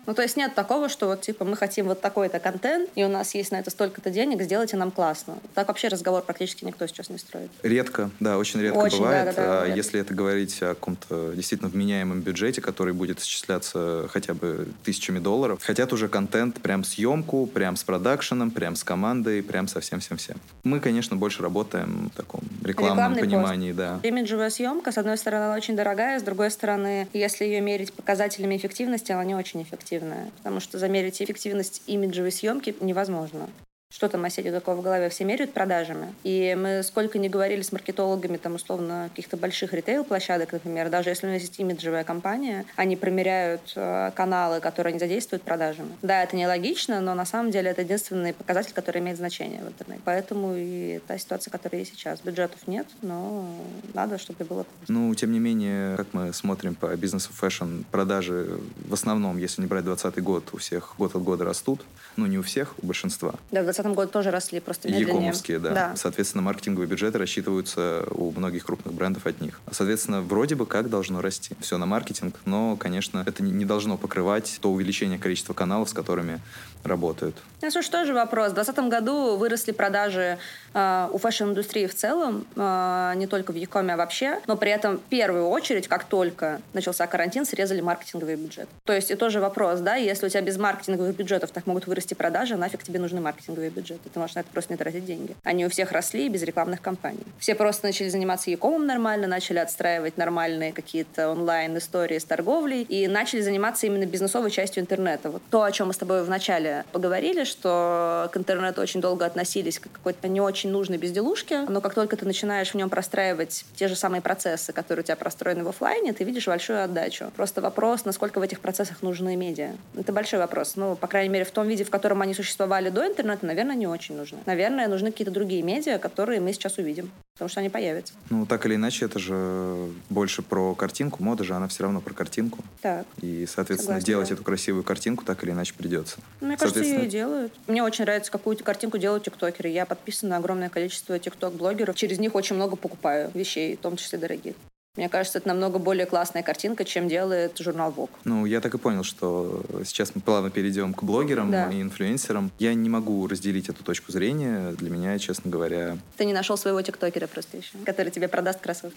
Ну, 0.06 0.14
то 0.14 0.22
есть 0.22 0.36
нет 0.36 0.54
такого, 0.54 0.88
что 0.88 1.06
вот, 1.06 1.22
типа, 1.22 1.44
мы 1.44 1.56
хотим 1.56 1.86
вот 1.86 2.00
такой-то 2.00 2.38
контент, 2.38 2.90
и 2.94 3.04
у 3.04 3.08
нас 3.08 3.34
есть 3.34 3.52
на 3.52 3.56
это 3.56 3.70
столько-то 3.70 4.10
денег, 4.10 4.42
сделайте 4.42 4.76
нам 4.76 4.90
классно. 4.90 5.38
Так 5.54 5.68
вообще 5.68 5.88
разговор 5.88 6.22
практически 6.22 6.64
никто 6.64 6.86
сейчас 6.86 7.08
не 7.10 7.18
строит. 7.18 7.50
Редко, 7.62 8.10
да, 8.20 8.38
очень 8.38 8.60
редко 8.60 8.78
очень, 8.78 8.98
бывает. 8.98 9.26
Да, 9.26 9.32
да, 9.32 9.62
а 9.62 9.64
редко. 9.64 9.76
если 9.76 10.00
это 10.00 10.14
говорить 10.14 10.62
о 10.62 10.74
каком-то 10.74 11.32
действительно 11.34 11.70
вменяемом 11.70 12.20
бюджете, 12.20 12.60
который 12.60 12.92
будет 12.92 13.20
исчисляться 13.20 14.08
хотя 14.10 14.34
бы 14.34 14.68
тысячами 14.84 15.18
долларов, 15.18 15.60
хотят 15.62 15.92
уже 15.92 16.08
контент 16.08 16.60
прям 16.60 16.84
съемку, 16.84 17.46
прям 17.46 17.76
с 17.76 17.84
продакшеном, 17.84 18.50
прям 18.50 18.76
с 18.76 18.84
командой, 18.84 19.42
прям 19.42 19.68
со 19.68 19.80
всем-всем-всем. 19.80 20.36
Мы, 20.64 20.80
конечно, 20.80 21.16
больше 21.16 21.42
работаем 21.42 22.10
в 22.12 22.16
таком 22.16 22.40
рекламном 22.62 23.14
Рекламный 23.14 23.20
понимании, 23.20 23.72
пост. 23.72 23.78
да. 23.78 24.00
Имиджевая 24.02 24.50
съемка, 24.50 24.92
с 24.92 24.98
одной 24.98 25.16
стороны, 25.18 25.44
она 25.44 25.54
очень 25.54 25.76
дорогая, 25.76 26.18
с 26.18 26.22
другой 26.22 26.50
стороны, 26.50 27.08
если 27.12 27.44
ее 27.44 27.60
мерить 27.60 27.92
показателями 27.92 28.56
эффективности, 28.56 29.12
она 29.12 29.24
не 29.24 29.34
очень 29.34 29.62
эффективная, 29.94 30.30
потому 30.38 30.60
что 30.60 30.78
замерить 30.78 31.22
эффективность 31.22 31.82
имиджевой 31.86 32.32
съемки 32.32 32.74
невозможно. 32.80 33.48
Что 33.94 34.08
там 34.08 34.24
сидит 34.24 34.52
такого 34.52 34.74
в 34.74 34.82
голове? 34.82 35.08
Все 35.08 35.22
меряют 35.22 35.52
продажами. 35.52 36.12
И 36.24 36.56
мы 36.58 36.82
сколько 36.82 37.16
не 37.16 37.28
говорили 37.28 37.62
с 37.62 37.70
маркетологами, 37.70 38.38
там, 38.38 38.56
условно, 38.56 39.08
каких-то 39.10 39.36
больших 39.36 39.72
ритейл-площадок, 39.72 40.50
например, 40.50 40.90
даже 40.90 41.10
если 41.10 41.28
у 41.28 41.30
нас 41.30 41.40
есть 41.40 41.60
имиджевая 41.60 42.02
кампания, 42.02 42.66
они 42.74 42.96
промеряют 42.96 43.72
э, 43.76 44.10
каналы, 44.16 44.58
которые 44.58 44.90
они 44.90 44.98
задействуют 44.98 45.44
продажами. 45.44 45.90
Да, 46.02 46.24
это 46.24 46.34
нелогично, 46.34 47.00
но 47.00 47.14
на 47.14 47.24
самом 47.24 47.52
деле 47.52 47.70
это 47.70 47.82
единственный 47.82 48.32
показатель, 48.32 48.72
который 48.74 49.00
имеет 49.00 49.16
значение 49.16 49.62
в 49.62 49.68
интернете. 49.68 50.02
Поэтому 50.04 50.54
и 50.56 51.00
та 51.06 51.16
ситуация, 51.16 51.52
которая 51.52 51.82
есть 51.82 51.92
сейчас. 51.92 52.20
Бюджетов 52.20 52.66
нет, 52.66 52.88
но 53.00 53.46
надо, 53.94 54.18
чтобы 54.18 54.44
было. 54.44 54.66
Ну, 54.88 55.14
тем 55.14 55.30
не 55.30 55.38
менее, 55.38 55.96
как 55.96 56.08
мы 56.10 56.32
смотрим 56.32 56.74
по 56.74 56.96
бизнесу 56.96 57.32
fashion, 57.32 57.82
продажи 57.92 58.58
в 58.88 58.92
основном, 58.92 59.38
если 59.38 59.62
не 59.62 59.68
брать 59.68 59.84
2020 59.84 60.20
год, 60.24 60.48
у 60.52 60.56
всех 60.56 60.96
год 60.98 61.14
от 61.14 61.22
года 61.22 61.44
растут. 61.44 61.84
Ну, 62.16 62.26
не 62.26 62.38
у 62.38 62.42
всех, 62.42 62.74
у 62.82 62.86
большинства. 62.86 63.34
Да, 63.50 63.60
в 63.60 63.64
2020 63.64 63.96
году 63.96 64.10
тоже 64.10 64.30
росли, 64.30 64.60
просто 64.60 64.88
медленнее. 64.88 65.14
e-com 65.14 65.32
овские, 65.32 65.58
да. 65.58 65.70
да. 65.70 65.96
Соответственно, 65.96 66.42
маркетинговые 66.42 66.88
бюджеты 66.88 67.18
рассчитываются 67.18 68.06
у 68.10 68.30
многих 68.30 68.64
крупных 68.64 68.94
брендов 68.94 69.26
от 69.26 69.40
них. 69.40 69.60
Соответственно, 69.70 70.22
вроде 70.22 70.54
бы 70.54 70.66
как 70.66 70.88
должно 70.88 71.20
расти. 71.20 71.56
Все 71.60 71.78
на 71.78 71.86
маркетинг, 71.86 72.36
но, 72.44 72.76
конечно, 72.76 73.22
это 73.26 73.42
не 73.42 73.64
должно 73.64 73.96
покрывать 73.96 74.58
то 74.60 74.70
увеличение 74.70 75.18
количества 75.18 75.54
каналов, 75.54 75.88
с 75.88 75.92
которыми 75.92 76.40
работают. 76.84 77.36
Ну, 77.62 77.70
слушай, 77.70 77.90
тоже 77.90 78.12
вопрос. 78.12 78.52
В 78.52 78.54
2020 78.54 78.90
году 78.90 79.36
выросли 79.36 79.72
продажи 79.72 80.38
э, 80.74 81.08
у 81.10 81.18
fashion-индустрии 81.18 81.86
в 81.86 81.94
целом, 81.94 82.46
э, 82.54 83.12
не 83.16 83.26
только 83.26 83.52
в 83.52 83.56
e-com 83.56 83.83
е, 83.83 83.94
а 83.94 83.96
вообще, 83.96 84.38
но 84.46 84.56
при 84.56 84.70
этом 84.70 84.98
в 84.98 85.02
первую 85.02 85.48
очередь, 85.48 85.88
как 85.88 86.04
только 86.04 86.60
начался 86.74 87.06
карантин, 87.06 87.46
срезали 87.46 87.80
маркетинговый 87.80 88.36
бюджет. 88.36 88.68
То 88.84 88.92
есть 88.92 89.10
и 89.10 89.14
тоже 89.14 89.40
вопрос, 89.40 89.80
да, 89.80 89.94
если 89.94 90.26
у 90.26 90.28
тебя 90.28 90.42
без 90.42 90.58
маркетинговых 90.58 91.16
бюджетов 91.16 91.52
так 91.52 91.66
могут 91.66 91.86
вырасти 91.86 92.03
продажи, 92.12 92.56
нафиг 92.56 92.82
тебе 92.82 92.98
нужны 92.98 93.22
маркетинговые 93.22 93.70
бюджеты? 93.70 94.10
Ты 94.12 94.18
можешь 94.18 94.34
на 94.34 94.40
это 94.40 94.50
просто 94.50 94.74
не 94.74 94.76
тратить 94.76 95.06
деньги. 95.06 95.34
Они 95.42 95.64
у 95.64 95.70
всех 95.70 95.92
росли 95.92 96.28
без 96.28 96.42
рекламных 96.42 96.82
кампаний. 96.82 97.24
Все 97.38 97.54
просто 97.54 97.86
начали 97.86 98.10
заниматься 98.10 98.50
e-com 98.50 98.76
ом 98.76 98.86
нормально, 98.86 99.26
начали 99.26 99.58
отстраивать 99.58 100.18
нормальные 100.18 100.72
какие-то 100.72 101.30
онлайн-истории 101.30 102.18
с 102.18 102.24
торговлей 102.24 102.82
и 102.82 103.08
начали 103.08 103.40
заниматься 103.40 103.86
именно 103.86 104.04
бизнесовой 104.04 104.50
частью 104.50 104.82
интернета. 104.82 105.30
Вот 105.30 105.42
то, 105.50 105.62
о 105.62 105.72
чем 105.72 105.86
мы 105.86 105.94
с 105.94 105.96
тобой 105.96 106.22
в 106.22 106.28
начале 106.28 106.84
поговорили, 106.92 107.44
что 107.44 108.28
к 108.32 108.36
интернету 108.36 108.82
очень 108.82 109.00
долго 109.00 109.24
относились 109.24 109.78
как 109.78 109.92
какой-то 109.92 110.28
не 110.28 110.40
очень 110.40 110.70
нужной 110.70 110.98
безделушке, 110.98 111.62
но 111.62 111.80
как 111.80 111.94
только 111.94 112.16
ты 112.16 112.26
начинаешь 112.26 112.70
в 112.70 112.74
нем 112.74 112.90
простраивать 112.90 113.64
те 113.76 113.88
же 113.88 113.96
самые 113.96 114.20
процессы, 114.20 114.72
которые 114.72 115.02
у 115.02 115.06
тебя 115.06 115.16
простроены 115.16 115.64
в 115.64 115.68
офлайне, 115.68 116.12
ты 116.12 116.24
видишь 116.24 116.46
большую 116.46 116.82
отдачу. 116.82 117.30
Просто 117.36 117.60
вопрос, 117.60 118.04
насколько 118.04 118.40
в 118.40 118.42
этих 118.42 118.60
процессах 118.60 119.02
нужны 119.02 119.36
медиа. 119.36 119.72
Это 119.96 120.12
большой 120.12 120.38
вопрос. 120.38 120.76
Ну, 120.76 120.96
по 120.96 121.06
крайней 121.06 121.30
мере, 121.30 121.44
в 121.44 121.50
том 121.50 121.68
виде, 121.68 121.84
в 121.84 121.90
котором 121.94 122.22
они 122.22 122.34
существовали 122.34 122.90
до 122.90 123.06
интернета, 123.06 123.46
наверное, 123.46 123.76
не 123.76 123.86
очень 123.86 124.16
нужны. 124.16 124.38
Наверное, 124.46 124.88
нужны 124.88 125.12
какие-то 125.12 125.30
другие 125.30 125.62
медиа, 125.62 125.98
которые 125.98 126.40
мы 126.40 126.52
сейчас 126.52 126.76
увидим, 126.78 127.12
потому 127.34 127.48
что 127.48 127.60
они 127.60 127.68
появятся. 127.68 128.14
Ну, 128.30 128.46
так 128.46 128.66
или 128.66 128.74
иначе, 128.74 129.04
это 129.04 129.20
же 129.20 129.90
больше 130.10 130.42
про 130.42 130.74
картинку. 130.74 131.22
Мода 131.22 131.44
же, 131.44 131.54
она 131.54 131.68
все 131.68 131.84
равно 131.84 132.00
про 132.00 132.12
картинку. 132.12 132.64
Так. 132.82 133.06
И, 133.20 133.46
соответственно, 133.46 134.00
Согласна, 134.00 134.06
делать 134.06 134.28
да. 134.30 134.34
эту 134.34 134.42
красивую 134.42 134.82
картинку 134.82 135.24
так 135.24 135.44
или 135.44 135.52
иначе 135.52 135.72
придется. 135.74 136.16
Ну, 136.40 136.48
Мне 136.48 136.56
кажется, 136.56 136.82
ее 136.82 137.04
и 137.04 137.08
делают. 137.08 137.52
Мне 137.68 137.84
очень 137.84 138.02
нравится, 138.02 138.32
какую 138.32 138.56
картинку 138.58 138.98
делают 138.98 139.22
тиктокеры. 139.22 139.68
Я 139.68 139.86
подписана 139.86 140.30
на 140.30 140.36
огромное 140.38 140.70
количество 140.70 141.16
тикток-блогеров. 141.16 141.94
Через 141.94 142.18
них 142.18 142.34
очень 142.34 142.56
много 142.56 142.74
покупаю 142.74 143.30
вещей, 143.34 143.76
в 143.76 143.78
том 143.78 143.96
числе 143.96 144.18
дорогих. 144.18 144.56
Мне 144.96 145.08
кажется, 145.08 145.38
это 145.38 145.48
намного 145.48 145.80
более 145.80 146.06
классная 146.06 146.44
картинка, 146.44 146.84
чем 146.84 147.08
делает 147.08 147.58
журнал 147.58 147.92
Vogue. 147.96 148.10
Ну, 148.22 148.46
я 148.46 148.60
так 148.60 148.74
и 148.74 148.78
понял, 148.78 149.02
что 149.02 149.64
сейчас 149.84 150.14
мы 150.14 150.20
плавно 150.20 150.50
перейдем 150.50 150.94
к 150.94 151.02
блогерам 151.02 151.50
Да. 151.50 151.68
и 151.68 151.82
инфлюенсерам. 151.82 152.52
Я 152.60 152.74
не 152.74 152.88
могу 152.88 153.26
разделить 153.26 153.68
эту 153.68 153.82
точку 153.82 154.12
зрения. 154.12 154.70
Для 154.72 154.90
меня, 154.90 155.18
честно 155.18 155.50
говоря, 155.50 155.98
Ты 156.16 156.24
не 156.24 156.32
нашел 156.32 156.56
своего 156.56 156.80
тиктокера 156.80 157.26
просто 157.26 157.56
еще, 157.56 157.70
который 157.84 158.12
тебе 158.12 158.28
продаст 158.28 158.60
кроссовки. 158.60 158.96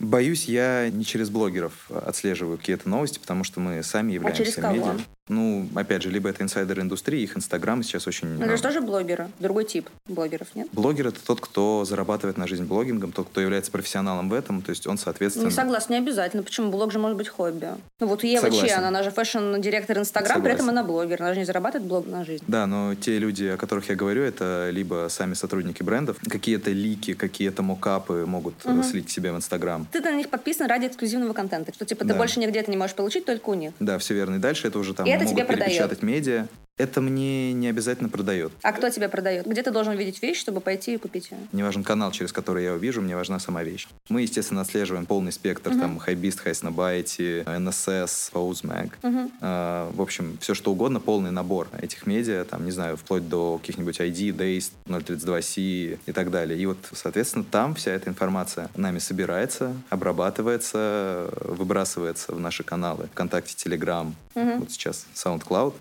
боюсь, 0.00 0.46
я 0.46 0.90
не 0.90 1.04
через 1.04 1.30
блогеров 1.30 1.88
отслеживаю 1.90 2.58
какие-то 2.58 2.88
новости, 2.88 3.20
потому 3.20 3.44
что 3.44 3.60
мы 3.60 3.80
сами 3.84 4.12
являемся 4.12 4.42
А 4.42 4.44
через 4.44 4.56
кого? 4.56 4.74
медиа. 4.74 5.04
Ну, 5.28 5.68
опять 5.74 6.02
же, 6.02 6.10
либо 6.10 6.28
это 6.28 6.42
инсайдеры 6.42 6.82
индустрии, 6.82 7.22
их 7.22 7.36
инстаграм 7.36 7.82
сейчас 7.82 8.06
очень... 8.06 8.28
Ну, 8.28 8.44
это 8.44 8.56
же 8.56 8.62
тоже 8.62 8.80
блогеры. 8.80 9.28
Другой 9.38 9.64
тип 9.64 9.88
блогеров, 10.06 10.48
нет? 10.54 10.68
Блогер— 10.72 11.06
это 11.08 11.24
тот, 11.24 11.40
кто 11.40 11.84
зарабатывает 11.86 12.36
на 12.36 12.46
жизнь 12.46 12.64
блогингом, 12.64 13.10
тот, 13.12 13.28
кто 13.28 13.40
является 13.40 13.70
профессионалом 13.70 14.28
в 14.28 14.34
этом, 14.34 14.60
то 14.60 14.70
есть 14.70 14.86
он, 14.86 14.98
соответственно... 14.98 15.46
Не 15.46 15.50
согласна, 15.50 15.94
не 15.94 15.98
обязательно. 16.00 16.42
Почему? 16.42 16.70
Блог 16.70 16.92
же 16.92 16.98
может 16.98 17.16
быть 17.16 17.28
хобби. 17.28 17.68
Ну 18.00 18.06
вот 18.06 18.22
Ева 18.22 18.42
Согласен. 18.42 18.68
Чен, 18.68 18.84
она 18.84 19.02
же 19.02 19.10
fashion-директор 19.10 19.98
Инстаграм, 19.98 20.42
при 20.42 20.52
этом 20.52 20.68
она 20.68 20.82
блогер. 20.84 21.22
Она 21.22 21.32
же 21.32 21.40
не 21.40 21.46
зарабатывает 21.46 21.88
блог 21.88 22.06
на 22.06 22.24
жизнь. 22.24 22.44
Да, 22.46 22.66
но 22.66 22.94
те 22.94 23.18
люди, 23.18 23.44
о 23.46 23.56
которых 23.56 23.88
я 23.88 23.94
говорю, 23.94 24.22
это 24.22 24.68
либо 24.70 25.06
сами 25.08 25.32
сотрудники 25.34 25.82
брендов, 25.82 26.18
какие-то 26.28 26.70
лики, 26.70 27.14
какие-то 27.14 27.62
мокапы 27.62 28.24
могут 28.26 28.54
э, 28.64 28.82
слить 28.82 29.10
себе 29.10 29.32
в 29.32 29.36
Инстаграм. 29.36 29.86
Ты 29.90 30.00
на 30.00 30.12
них 30.12 30.28
подписан 30.28 30.66
ради 30.66 30.86
эксклюзивного 30.86 31.32
контента, 31.32 31.72
что 31.72 31.86
типа 31.86 32.02
ты 32.02 32.08
Да. 32.08 32.14
больше 32.16 32.40
нигде 32.40 32.58
это 32.60 32.70
не 32.70 32.76
можешь 32.76 32.94
получить, 32.94 33.24
только 33.24 33.48
у 33.48 33.54
них. 33.54 33.72
Да, 33.80 33.96
все 33.98 34.12
верно. 34.14 34.36
И 34.36 34.38
дальше 34.38 34.68
это 34.68 34.78
уже 34.78 34.92
там 34.92 35.06
И 35.06 35.13
это 35.16 35.26
тебе 35.26 35.44
продает. 35.44 35.66
перепечатать 35.66 36.02
медиа. 36.02 36.46
Это 36.76 37.00
мне 37.00 37.52
не 37.52 37.68
обязательно 37.68 38.08
продает. 38.08 38.50
А 38.62 38.72
кто 38.72 38.90
тебе 38.90 39.08
продает? 39.08 39.46
Где 39.46 39.62
ты 39.62 39.70
должен 39.70 39.96
видеть 39.96 40.20
вещь, 40.20 40.40
чтобы 40.40 40.60
пойти 40.60 40.94
и 40.94 40.98
купить 40.98 41.30
ее? 41.30 41.38
Не 41.52 41.62
важен 41.62 41.84
канал, 41.84 42.10
через 42.10 42.32
который 42.32 42.64
я 42.64 42.72
ее 42.72 42.78
вижу, 42.78 43.00
мне 43.00 43.14
важна 43.14 43.38
сама 43.38 43.62
вещь. 43.62 43.86
Мы, 44.08 44.22
естественно, 44.22 44.62
отслеживаем 44.62 45.06
полный 45.06 45.30
спектр, 45.30 45.70
там, 45.70 45.98
хайбист, 46.00 46.40
хайснобайти, 46.40 47.42
NSS, 47.46 48.32
Pose 48.32 48.64
Мгм. 49.02 49.30
Э, 49.40 49.90
в 49.94 50.02
общем, 50.02 50.36
все 50.40 50.54
что 50.54 50.72
угодно, 50.72 50.98
полный 50.98 51.30
набор 51.30 51.68
этих 51.80 52.06
медиа, 52.08 52.44
там, 52.44 52.64
не 52.64 52.72
знаю, 52.72 52.96
вплоть 52.96 53.28
до 53.28 53.58
каких-нибудь 53.58 54.00
ID, 54.00 54.34
Days, 54.34 54.72
032C 54.86 55.98
и 56.06 56.12
так 56.12 56.32
далее. 56.32 56.58
И 56.58 56.66
вот, 56.66 56.78
соответственно, 56.92 57.44
там 57.44 57.76
вся 57.76 57.92
эта 57.92 58.10
информация 58.10 58.68
нами 58.74 58.98
собирается, 58.98 59.74
обрабатывается, 59.90 61.30
выбрасывается 61.40 62.34
в 62.34 62.40
наши 62.40 62.64
каналы 62.64 63.06
ВКонтакте, 63.12 63.54
Телеграм, 63.54 64.14
Мгм. 64.34 64.60
вот 64.60 64.72
сейчас 64.72 65.06
SoundCloud. 65.14 65.74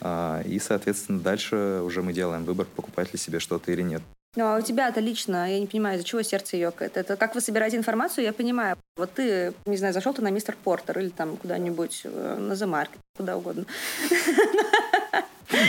А, 0.00 0.37
И, 0.42 0.58
соответственно, 0.58 1.20
дальше 1.20 1.82
уже 1.84 2.02
мы 2.02 2.12
делаем 2.12 2.44
выбор, 2.44 2.66
покупать 2.76 3.12
ли 3.12 3.18
себе 3.18 3.40
что-то 3.40 3.72
или 3.72 3.82
нет. 3.82 4.02
Ну, 4.36 4.44
а 4.44 4.58
у 4.58 4.60
тебя 4.60 4.88
это 4.88 5.00
лично, 5.00 5.50
я 5.50 5.58
не 5.58 5.66
понимаю, 5.66 5.96
из-за 5.96 6.06
чего 6.06 6.22
сердце 6.22 6.56
ёкает. 6.58 6.96
Это 6.96 7.16
как 7.16 7.34
вы 7.34 7.40
собираете 7.40 7.76
информацию, 7.76 8.24
я 8.24 8.32
понимаю. 8.32 8.76
Вот 8.96 9.12
ты, 9.14 9.52
не 9.66 9.76
знаю, 9.76 9.94
зашел 9.94 10.12
ты 10.12 10.22
на 10.22 10.30
мистер 10.30 10.56
Портер 10.62 10.98
или 10.98 11.08
там 11.08 11.36
куда-нибудь 11.36 12.02
э, 12.04 12.36
на 12.38 12.52
The 12.52 12.68
Market, 12.68 12.98
куда 13.16 13.36
угодно. 13.36 13.64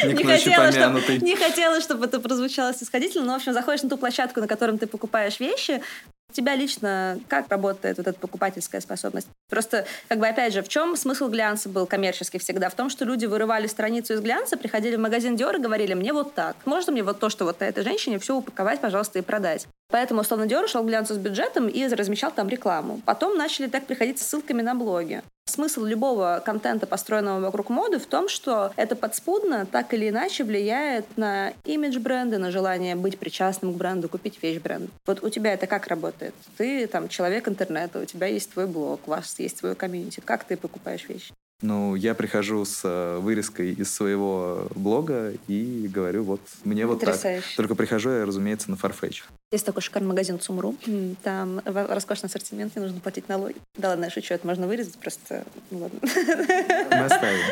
Не 0.03 0.23
хотела, 0.23 0.71
чтобы, 0.71 1.17
не 1.19 1.35
хотела, 1.35 1.81
чтобы 1.81 2.05
это 2.05 2.19
прозвучало 2.19 2.73
снисходительно, 2.73 3.25
но, 3.25 3.33
в 3.33 3.35
общем, 3.37 3.53
заходишь 3.53 3.81
на 3.83 3.89
ту 3.89 3.97
площадку, 3.97 4.41
на 4.41 4.47
котором 4.47 4.77
ты 4.77 4.87
покупаешь 4.87 5.39
вещи, 5.39 5.81
у 6.29 6.33
тебя 6.33 6.55
лично 6.55 7.19
как 7.27 7.49
работает 7.49 7.97
вот 7.97 8.07
эта 8.07 8.19
покупательская 8.19 8.81
способность? 8.81 9.27
Просто, 9.49 9.85
как 10.07 10.19
бы, 10.19 10.27
опять 10.27 10.53
же, 10.53 10.61
в 10.61 10.67
чем 10.67 10.95
смысл 10.95 11.27
глянца 11.27 11.69
был 11.69 11.85
коммерческий 11.85 12.37
всегда? 12.37 12.69
В 12.69 12.75
том, 12.75 12.89
что 12.89 13.05
люди 13.05 13.25
вырывали 13.25 13.67
страницу 13.67 14.13
из 14.13 14.21
глянца, 14.21 14.57
приходили 14.57 14.95
в 14.95 14.99
магазин 14.99 15.35
Dior 15.35 15.57
и 15.57 15.61
говорили, 15.61 15.93
мне 15.93 16.13
вот 16.13 16.33
так. 16.33 16.55
Можно 16.65 16.91
мне 16.93 17.03
вот 17.03 17.19
то, 17.19 17.29
что 17.29 17.45
вот 17.45 17.59
на 17.59 17.65
этой 17.65 17.83
женщине, 17.83 18.19
все 18.19 18.35
упаковать, 18.35 18.79
пожалуйста, 18.79 19.19
и 19.19 19.21
продать? 19.21 19.67
Поэтому, 19.91 20.21
условно, 20.21 20.43
Dior 20.43 20.67
шел 20.67 20.83
глянцу 20.83 21.15
с 21.15 21.17
бюджетом 21.17 21.67
и 21.67 21.87
размещал 21.87 22.31
там 22.31 22.47
рекламу. 22.47 23.01
Потом 23.05 23.37
начали 23.37 23.67
так 23.67 23.85
приходить 23.85 24.19
с 24.19 24.27
ссылками 24.27 24.61
на 24.61 24.75
блоги. 24.75 25.23
Смысл 25.49 25.83
любого 25.83 26.43
контента, 26.45 26.85
построенного 26.85 27.39
вокруг 27.39 27.69
моды, 27.69 27.97
в 27.97 28.05
том, 28.05 28.29
что 28.29 28.71
это 28.75 28.95
подспудно 28.95 29.65
так 29.65 29.91
или 29.95 30.09
иначе 30.09 30.43
влияет 30.43 31.05
на 31.17 31.53
имидж 31.65 31.97
бренда, 31.97 32.37
на 32.37 32.51
желание 32.51 32.95
быть 32.95 33.17
причастным 33.17 33.73
к 33.73 33.75
бренду, 33.75 34.09
купить 34.09 34.41
вещь 34.43 34.61
бренда. 34.61 34.91
Вот 35.07 35.23
у 35.23 35.29
тебя 35.29 35.53
это 35.53 35.65
как 35.65 35.87
работает? 35.87 36.35
Ты 36.57 36.85
там 36.85 37.09
человек 37.09 37.47
интернета, 37.47 37.99
у 37.99 38.05
тебя 38.05 38.27
есть 38.27 38.51
твой 38.51 38.67
блог, 38.67 39.07
у 39.07 39.09
вас 39.09 39.27
есть 39.43 39.59
твой 39.59 39.75
комьюнити. 39.75 40.21
Как 40.23 40.43
ты 40.43 40.57
покупаешь 40.57 41.07
вещи? 41.07 41.33
Ну, 41.61 41.95
я 41.95 42.15
прихожу 42.15 42.63
с 42.63 42.81
э, 42.85 43.17
вырезкой 43.19 43.73
из 43.73 43.93
своего 43.93 44.67
блога 44.75 45.33
и 45.47 45.89
говорю, 45.93 46.23
вот 46.23 46.39
мне 46.63 46.85
вот 46.85 47.01
так. 47.01 47.19
Только 47.57 47.75
прихожу 47.75 48.11
я, 48.11 48.25
разумеется, 48.25 48.71
на 48.71 48.75
Farfetch. 48.75 49.23
Есть 49.51 49.65
такой 49.65 49.81
шикарный 49.81 50.07
магазин 50.07 50.39
ЦУМРУ. 50.39 50.75
Там 51.21 51.61
роскошный 51.65 52.27
ассортимент, 52.27 52.75
не 52.77 52.81
нужно 52.81 53.01
платить 53.01 53.27
налоги. 53.27 53.55
Да 53.77 53.89
ладно, 53.89 54.05
я 54.05 54.09
шучу, 54.09 54.33
это 54.33 54.47
можно 54.47 54.67
вырезать, 54.67 54.97
просто... 54.99 55.43
Ну 55.69 55.79
ладно. 55.79 55.99
Мы 56.01 57.05
оставим. 57.05 57.43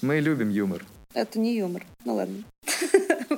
Мы 0.00 0.20
любим 0.20 0.48
юмор. 0.48 0.82
Это 1.12 1.38
не 1.38 1.58
юмор. 1.58 1.84
Ну 2.06 2.14
ладно. 2.14 2.44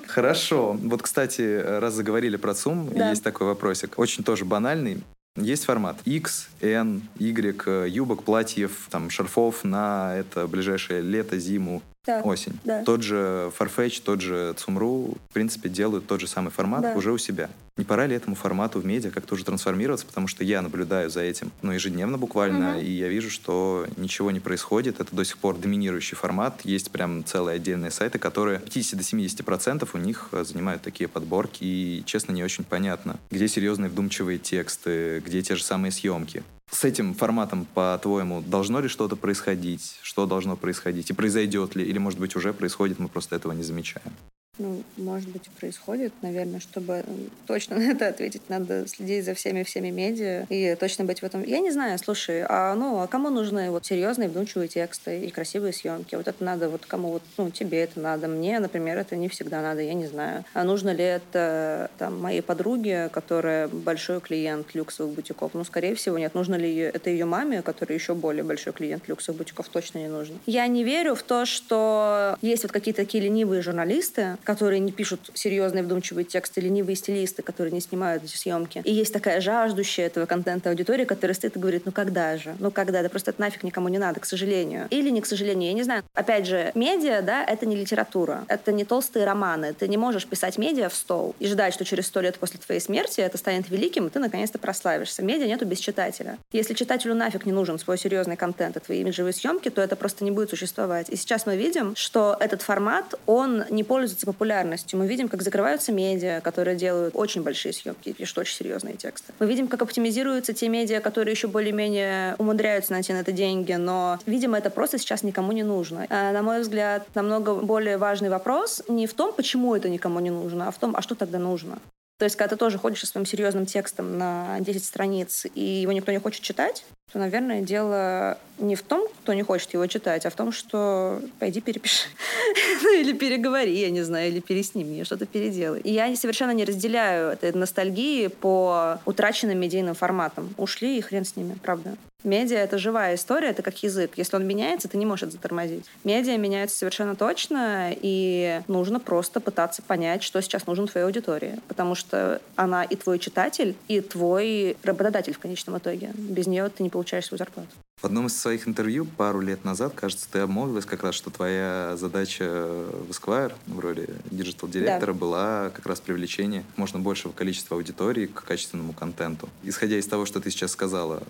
Хорошо. 0.07 0.79
Вот, 0.81 1.03
кстати, 1.03 1.61
раз 1.61 1.95
заговорили 1.95 2.37
про 2.37 2.55
ЦУМ, 2.55 2.91
да. 2.95 3.11
есть 3.11 3.25
такой 3.25 3.49
вопросик. 3.49 3.99
Очень 3.99 4.23
тоже 4.23 4.45
банальный. 4.45 5.03
Есть 5.37 5.65
формат 5.65 5.97
X, 6.05 6.51
N, 6.61 7.01
Y, 7.19 7.89
юбок, 7.89 8.23
платьев, 8.23 8.89
там, 8.91 9.09
шарфов 9.09 9.65
на 9.65 10.15
это 10.15 10.47
ближайшее 10.47 11.01
лето, 11.01 11.39
зиму, 11.39 11.83
так, 12.05 12.27
осень. 12.27 12.59
Да. 12.65 12.83
Тот 12.83 13.03
же 13.03 13.53
Farfetch, 13.59 14.03
тот 14.05 14.21
же 14.21 14.55
Цумру, 14.57 15.15
в 15.31 15.33
принципе, 15.33 15.69
делают 15.69 16.07
тот 16.07 16.21
же 16.21 16.27
самый 16.27 16.51
формат 16.51 16.83
да. 16.83 16.95
уже 16.95 17.13
у 17.13 17.19
себя. 17.19 17.49
Не 17.77 17.85
пора 17.85 18.07
ли 18.07 18.17
этому 18.17 18.35
формату 18.35 18.81
в 18.81 18.85
медиа 18.85 19.11
как-то 19.11 19.35
уже 19.35 19.45
трансформироваться, 19.45 20.05
потому 20.05 20.27
что 20.27 20.45
я 20.45 20.61
наблюдаю 20.63 21.11
за 21.11 21.23
этим, 21.23 21.53
ну, 21.63 21.73
ежедневно 21.73 22.19
буквально, 22.19 22.77
угу. 22.77 22.81
и 22.81 22.91
я 22.91 23.09
вижу, 23.09 23.31
что 23.31 23.87
ничего 23.97 24.31
не 24.31 24.41
происходит. 24.41 25.01
Это 25.01 25.15
до 25.15 25.25
сих 25.25 25.39
пор 25.39 25.57
доминирующий 25.57 26.17
формат. 26.17 26.61
Есть 26.65 26.91
прям 26.91 27.25
целые 27.25 27.57
отдельные 27.57 27.93
сайты, 27.93 28.19
которые 28.19 28.59
50 28.59 28.99
до 28.99 29.05
70% 29.05 29.89
у 29.93 29.99
них 29.99 30.29
э, 30.33 30.45
занимают 30.45 30.83
такие 30.83 31.09
подборки, 31.09 31.63
и, 31.63 32.03
честно, 32.05 32.33
не 32.33 32.43
очень 32.43 32.65
понятно, 32.65 33.17
где 33.31 33.47
серьезные 33.47 33.89
вдумчивые 33.89 34.39
тексты, 34.39 35.23
где 35.25 35.41
те 35.41 35.55
же 35.55 35.63
самые 35.63 35.93
съемки 35.93 36.43
с 36.73 36.85
этим 36.85 37.15
форматом, 37.15 37.67
по-твоему, 37.75 38.41
должно 38.41 38.81
ли 38.81 38.89
что-то 38.89 39.15
происходить? 39.15 39.99
Что 40.03 40.27
должно 40.27 40.57
происходить? 40.57 41.11
И 41.11 41.13
произойдет 41.13 41.77
ли? 41.77 41.85
Или, 41.85 41.99
может 41.99 42.19
быть, 42.19 42.35
уже 42.35 42.53
происходит, 42.53 42.99
мы 42.99 43.09
просто 43.09 43.37
этого 43.37 43.53
не 43.53 43.63
замечаем? 43.63 44.13
Ну, 44.59 44.83
может 44.99 45.31
быть, 45.31 45.49
происходит. 45.59 46.13
Наверное, 46.21 46.61
чтобы 46.61 47.03
точно 47.47 47.77
на 47.79 47.91
это 47.91 48.09
ответить, 48.09 48.43
надо 48.51 48.87
следить 48.87 49.25
за 49.25 49.33
всеми-всеми 49.33 49.89
медиа 49.89 50.45
и 50.51 50.77
точно 50.79 51.07
быть 51.07 51.21
в 51.21 51.25
этом. 51.25 51.43
Я 51.43 51.61
не 51.61 51.71
знаю, 51.71 51.99
слушай, 51.99 52.45
а, 52.47 52.75
ну, 52.75 53.01
а 53.01 53.07
кому 53.07 53.31
нужны 53.31 53.71
вот 53.71 53.87
серьезные, 53.87 54.29
вдумчивые 54.29 54.69
тексты 54.69 55.21
и 55.21 55.31
красивые 55.31 55.73
съемки? 55.73 56.17
Вот 56.17 56.29
это 56.29 56.45
надо 56.45 56.69
вот 56.69 56.85
кому 56.85 57.13
вот, 57.13 57.23
ну, 57.39 57.51
тебе 57.51 57.83
это 57.83 57.99
надо. 57.99 58.29
Мне, 58.29 58.61
например, 58.61 58.99
это 58.99 59.17
не 59.17 59.31
всегда 59.31 59.63
надо, 59.63 59.81
я 59.81 59.95
не 59.95 60.07
знаю. 60.07 60.45
А 60.53 60.65
нужно 60.65 60.91
ли 60.91 61.03
это 61.03 61.91
там 61.97 62.21
моей 62.21 62.43
подруге, 62.43 63.09
которая 63.11 63.69
большой 63.69 64.21
клиент 64.21 64.75
люксовых 64.75 65.15
бутиков? 65.15 65.53
Ну, 65.55 65.65
скорее 65.65 65.95
всего, 65.95 66.19
нет. 66.19 66.35
Нужно 66.35 66.57
ли 66.57 66.77
это 66.77 67.09
ее 67.09 67.25
маме, 67.25 67.63
которая 67.63 67.99
еще 67.99 68.13
более 68.15 68.45
большой 68.45 68.75
клиент 68.75 69.09
люксовых 69.09 69.39
бутиков? 69.39 69.67
Точно 69.71 69.97
не 69.97 70.09
нужно. 70.09 70.37
Я 70.45 70.67
не 70.67 70.85
верю 70.85 71.15
в 71.15 71.23
то, 71.23 71.47
что 71.47 72.37
есть 72.43 72.65
вот 72.65 72.73
какие-то 72.73 73.01
такие 73.01 73.25
ленивые 73.25 73.63
журналисты, 73.63 74.37
которые 74.45 74.81
не 74.81 74.93
пишут 74.93 75.31
серьезные 75.35 75.83
вдумчивые 75.83 76.25
тексты, 76.25 76.61
ленивые 76.61 76.97
стилисты, 76.97 77.43
которые 77.43 77.73
не 77.73 77.81
снимают 77.81 78.25
эти 78.25 78.37
съемки. 78.37 78.83
И 78.85 78.93
есть 78.93 79.13
такая 79.13 79.41
жаждущая 79.41 80.07
этого 80.07 80.27
контента 80.27 80.71
аудитория, 80.71 81.05
которая 81.07 81.35
стоит 81.35 81.57
и 81.57 81.59
говорит, 81.59 81.87
ну 81.87 81.93
когда 81.93 82.37
же? 82.37 82.57
Ну 82.59 82.71
когда? 82.71 83.03
Да 83.03 83.09
просто 83.09 83.31
это 83.31 83.41
нафиг 83.41 83.63
никому 83.63 83.89
не 83.89 83.99
надо, 83.99 84.21
к 84.21 84.25
сожалению. 84.25 84.87
Или 84.91 85.11
не 85.11 85.21
к 85.21 85.27
сожалению, 85.27 85.69
я 85.69 85.75
не 85.75 85.83
знаю. 85.83 86.03
Опять 86.15 86.47
же, 86.47 86.73
медиа, 86.75 87.23
да, 87.23 87.45
это 87.45 87.67
не 87.67 87.77
литература. 87.77 88.45
Это 88.49 88.73
не 88.73 88.85
толстые 88.85 89.25
романы. 89.25 89.73
Ты 89.73 89.89
не 89.89 89.97
можешь 89.97 90.27
писать 90.27 90.59
медиа 90.59 90.89
в 90.89 90.95
стол 90.95 91.35
и 91.39 91.47
ждать, 91.47 91.75
что 91.75 91.85
через 91.85 92.07
сто 92.07 92.21
лет 92.21 92.39
после 92.39 92.59
твоей 92.59 92.81
смерти 92.81 93.21
это 93.21 93.39
станет 93.39 93.69
великим, 93.71 94.07
и 94.07 94.11
ты 94.11 94.19
наконец-то 94.19 94.59
прославишься. 94.59 95.23
Медиа 95.23 95.47
нету 95.47 95.65
без 95.67 95.79
читателя. 95.79 96.39
Если 96.53 96.75
читателю 96.75 97.15
нафиг 97.15 97.47
не 97.47 97.53
нужен 97.53 97.79
свой 97.79 97.99
серьезный 97.99 98.37
контент 98.37 98.77
и 98.77 98.81
твои 98.81 99.01
имиджевые 99.01 99.33
съемки, 99.33 99.69
то 99.69 99.81
это 99.81 99.97
просто 99.97 100.25
не 100.25 100.31
будет 100.31 100.51
существовать. 100.51 101.09
И 101.11 101.17
сейчас 101.17 101.47
мы 101.47 101.57
видим, 101.57 101.95
что 101.97 102.37
этот 102.41 102.63
формат, 102.63 103.15
он 103.27 103.65
не 103.71 103.85
пользуется 103.85 104.27
популярностью. 104.33 104.99
Мы 104.99 105.07
видим, 105.07 105.29
как 105.29 105.43
закрываются 105.43 105.93
медиа, 105.93 106.41
которые 106.41 106.77
делают 106.77 107.15
очень 107.17 107.43
большие 107.43 107.73
съемки 107.73 108.11
и 108.11 108.13
пишут 108.13 108.39
очень 108.39 108.57
серьезные 108.57 108.97
тексты. 108.97 109.33
Мы 109.39 109.47
видим, 109.47 109.69
как 109.69 109.83
оптимизируются 109.83 110.53
те 110.53 110.69
медиа, 110.69 111.01
которые 111.01 111.33
еще 111.33 111.49
более-менее 111.49 112.35
умудряются 112.39 112.93
найти 112.93 113.13
на 113.13 113.19
это 113.19 113.33
деньги, 113.33 113.73
но, 113.73 114.19
видимо, 114.27 114.59
это 114.59 114.71
просто 114.71 114.99
сейчас 114.99 115.23
никому 115.23 115.53
не 115.53 115.63
нужно. 115.63 116.07
А, 116.11 116.33
на 116.33 116.43
мой 116.43 116.61
взгляд, 116.61 117.07
намного 117.15 117.55
более 117.55 117.97
важный 117.97 118.29
вопрос 118.29 118.83
не 118.89 119.07
в 119.07 119.15
том, 119.15 119.33
почему 119.33 119.75
это 119.75 119.89
никому 119.89 120.21
не 120.21 120.31
нужно, 120.31 120.69
а 120.69 120.71
в 120.71 120.79
том, 120.79 120.95
а 120.97 121.03
что 121.03 121.15
тогда 121.15 121.39
нужно. 121.39 121.79
То 122.23 122.27
есть, 122.27 122.37
когда 122.37 122.55
ты 122.55 122.57
тоже 122.57 122.79
ходишь 122.79 123.01
со 123.01 123.07
своим 123.09 123.27
серьезным 123.27 123.67
текстом 123.67 124.17
на 124.17 124.61
10 124.61 124.85
страниц, 124.85 125.45
и 125.57 125.61
его 125.61 125.91
никто 125.91 126.13
не 126.13 126.19
хочет 126.19 126.41
читать, 126.41 126.85
то, 127.13 127.19
наверное, 127.19 127.63
дело 127.63 128.39
не 128.59 128.77
в 128.77 128.83
том, 128.83 129.09
кто 129.09 129.33
не 129.33 129.43
хочет 129.43 129.75
его 129.75 129.85
читать, 129.89 130.25
а 130.25 130.31
в 130.31 130.37
том, 130.37 130.53
что 130.53 131.21
пойди 131.41 131.61
перепиши. 131.61 132.07
ну, 132.85 133.01
или 133.01 133.13
переговори, 133.13 133.77
я 133.77 133.91
не 133.91 134.03
знаю, 134.03 134.29
или 134.29 134.39
пересними, 134.39 135.03
что-то 135.03 135.27
переделай. 135.27 135.81
И 135.81 135.93
я 135.93 136.15
совершенно 136.15 136.53
не 136.53 136.65
разделяю 136.65 137.31
этой 137.33 137.51
ностальгии 137.53 138.29
по 138.29 139.01
утраченным 139.05 139.59
медийным 139.59 139.97
форматам. 139.97 140.55
Ушли, 140.59 140.99
и 140.99 141.01
хрен 141.01 141.25
с 141.25 141.35
ними, 141.35 141.57
правда. 141.61 141.97
Медиа— 142.25 142.59
это 142.59 142.79
живая 142.79 143.15
история, 143.15 143.49
это 143.49 143.63
как 143.63 143.83
язык. 143.83 144.13
Если 144.17 144.37
он 144.37 144.47
меняется, 144.47 144.89
ты 144.89 144.97
не 144.97 145.07
можешь 145.07 145.31
затормозить. 145.31 145.85
Медиа 146.05 146.37
меняется 146.37 146.77
совершенно 146.77 147.17
точно, 147.17 147.93
и 147.95 148.61
нужно 148.69 149.01
просто 149.01 149.41
пытаться 149.41 149.83
понять, 149.83 150.23
что 150.23 150.41
сейчас 150.41 150.67
нужно 150.67 150.87
твоей 150.87 151.07
аудитории. 151.07 151.59
Потому 151.69 151.95
что 151.95 152.41
она 152.57 152.85
и 152.85 152.97
твой 152.97 153.19
читатель, 153.19 153.77
и 153.89 154.01
твой 154.01 154.77
работодатель 154.83 155.35
в 155.35 155.39
конечном 155.39 155.79
итоге. 155.79 156.13
Без 156.15 156.47
нее 156.47 156.69
ты 156.69 156.83
не 156.83 156.91
получаешь 156.91 157.27
свою 157.27 157.39
зарплату. 157.39 157.71
В 158.03 158.07
одном 158.07 158.27
из 158.27 158.37
своих 158.37 158.67
интервью 158.67 159.05
пару 159.05 159.41
лет 159.41 159.65
назад, 159.65 159.93
кажется, 159.95 160.27
ты 160.29 160.41
обмолвилась 160.41 160.85
как 160.85 161.05
раз, 161.05 161.15
что 161.15 161.31
твоя 161.31 161.97
задача 161.97 162.45
в 162.45 163.11
Esquire 163.11 163.53
в 163.69 163.79
роли 163.79 164.09
digital-директора 164.29 165.13
да. 165.13 165.19
была 165.19 165.71
как 165.71 165.87
раз 165.87 166.01
привлечение 166.01 166.65
можно 166.75 166.99
большего 166.99 167.31
количества 167.31 167.77
аудитории 167.77 168.27
к 168.27 168.43
качественному 168.43 168.93
контенту. 168.93 169.49
Исходя 169.63 169.99
из 169.99 170.07
того, 170.09 170.27
что 170.27 170.41
ты 170.41 170.51
сейчас 170.51 170.73
сказала, 170.73 171.23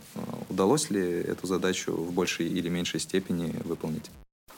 удалось 0.48 0.82
ли 0.90 1.01
эту 1.01 1.47
задачу 1.47 1.92
в 1.92 2.12
большей 2.12 2.49
или 2.49 2.68
меньшей 2.68 3.01
степени 3.01 3.55
выполнить? 3.64 4.11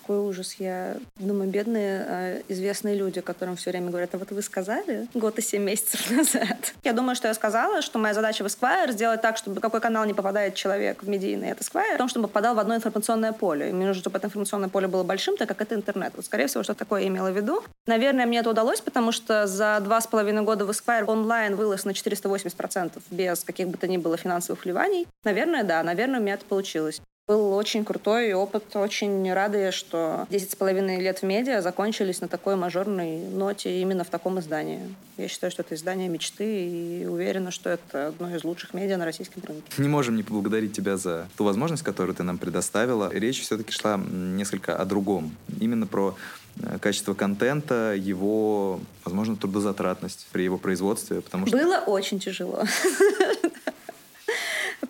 Какой 0.05 0.19
ужас. 0.19 0.57
Я 0.59 0.97
думаю, 1.17 1.49
бедные 1.49 2.07
э, 2.07 2.43
известные 2.49 2.95
люди, 2.95 3.23
которым 3.23 3.57
все 3.57 3.71
время 3.71 3.89
говорят, 3.89 4.15
а 4.15 4.19
вот 4.19 4.31
вы 4.31 4.43
сказали 4.43 5.09
год 5.15 5.39
и 5.39 5.43
семь 5.43 5.63
месяцев 5.63 6.11
назад. 6.17 6.75
Я 6.83 6.93
думаю, 6.93 7.17
что 7.17 7.29
я 7.29 7.35
сказала, 7.35 7.81
что 7.81 7.99
моя 7.99 8.13
задача 8.13 8.43
в 8.43 8.47
Esquire 8.47 8.93
сделать 8.93 9.23
так, 9.23 9.39
чтобы 9.39 9.63
какой 9.63 9.81
канал 9.81 10.05
не 10.05 10.13
попадает 10.13 10.55
человек 10.55 11.03
в 11.03 11.09
медийный, 11.09 11.49
это 11.49 11.65
Esquire, 11.65 11.95
в 11.95 11.99
том, 11.99 12.09
чтобы 12.09 12.29
попадал 12.29 12.55
в 12.55 12.59
одно 12.59 12.77
информационное 12.77 13.33
поле. 13.33 13.71
И 13.71 13.73
мне 13.73 13.87
нужно, 13.87 14.01
чтобы 14.01 14.19
это 14.19 14.27
информационное 14.27 14.69
поле 14.69 14.89
было 14.89 15.05
большим, 15.05 15.39
так 15.39 15.49
как 15.49 15.63
это 15.63 15.75
интернет. 15.75 16.13
Вот, 16.17 16.27
скорее 16.27 16.49
всего, 16.49 16.63
что 16.63 16.75
такое 16.75 17.03
я 17.03 17.09
имела 17.09 17.31
в 17.31 17.37
виду. 17.37 17.63
Наверное, 17.87 18.27
мне 18.27 18.41
это 18.41 18.51
удалось, 18.51 18.83
потому 18.83 19.11
что 19.11 19.47
за 19.47 19.81
два 19.81 20.03
с 20.03 20.07
половиной 20.07 20.43
года 20.43 20.67
в 20.67 20.71
Esquire 20.71 21.05
онлайн 21.07 21.57
вылез 21.57 21.87
на 21.87 21.91
480% 21.91 23.01
без 23.11 23.43
каких 23.43 23.69
бы 23.69 23.79
то 23.79 23.89
ни 23.89 23.97
было 23.97 24.19
финансовых 24.19 24.65
вливаний. 24.65 25.07
Наверное, 25.25 25.65
да, 25.65 25.83
наверное, 25.83 26.21
у 26.21 26.23
меня 26.23 26.35
это 26.35 26.45
получилось. 26.45 27.01
Был 27.27 27.55
очень 27.55 27.87
крутой 27.87 28.35
опыт, 28.35 28.77
очень 28.77 29.33
рады, 29.33 29.71
что 29.73 30.27
10 30.29 30.51
с 30.51 30.57
половиной 30.57 31.01
лет 31.01 31.21
в 31.21 31.23
медиа 31.23 31.63
закончились 31.63 32.21
на 32.21 32.29
такой 32.29 32.55
мажорной 32.55 33.19
ноте 33.19 33.81
именно 33.81 34.05
в 34.05 34.11
таком 34.11 34.41
издании. 34.41 34.95
Я 35.17 35.29
считаю, 35.29 35.51
что 35.51 35.63
это 35.63 35.75
издание 35.75 36.11
мечты 36.11 36.45
и 36.45 37.07
уверена, 37.07 37.51
что 37.51 37.71
это 37.71 38.09
одно 38.09 38.37
из 38.37 38.45
лучших 38.45 38.75
медиа 38.75 38.99
на 38.99 39.07
российском 39.07 39.43
рынке. 39.43 39.63
Не 39.79 39.89
можем 39.89 40.17
не 40.17 40.23
поблагодарить 40.23 40.75
тебя 40.75 40.99
за 40.99 41.27
ту 41.39 41.45
возможность, 41.45 41.83
которую 41.83 42.15
ты 42.15 42.25
нам 42.25 42.37
предоставила. 42.37 43.09
Речь 43.11 43.41
все-таки 43.41 43.73
шла 43.73 43.97
несколько 43.97 44.77
о 44.77 44.85
другом. 44.85 45.35
Именно 45.59 45.87
про 45.87 46.15
э, 46.61 46.79
качество 46.79 47.15
контента, 47.15 47.95
его, 47.97 48.81
возможно, 49.03 49.37
трудозатратность 49.37 50.27
при 50.31 50.43
его 50.43 50.59
производстве, 50.59 51.23
потому 51.23 51.47
что... 51.47 51.57
Было 51.57 51.79
очень 51.87 52.21
тяжело. 52.21 52.65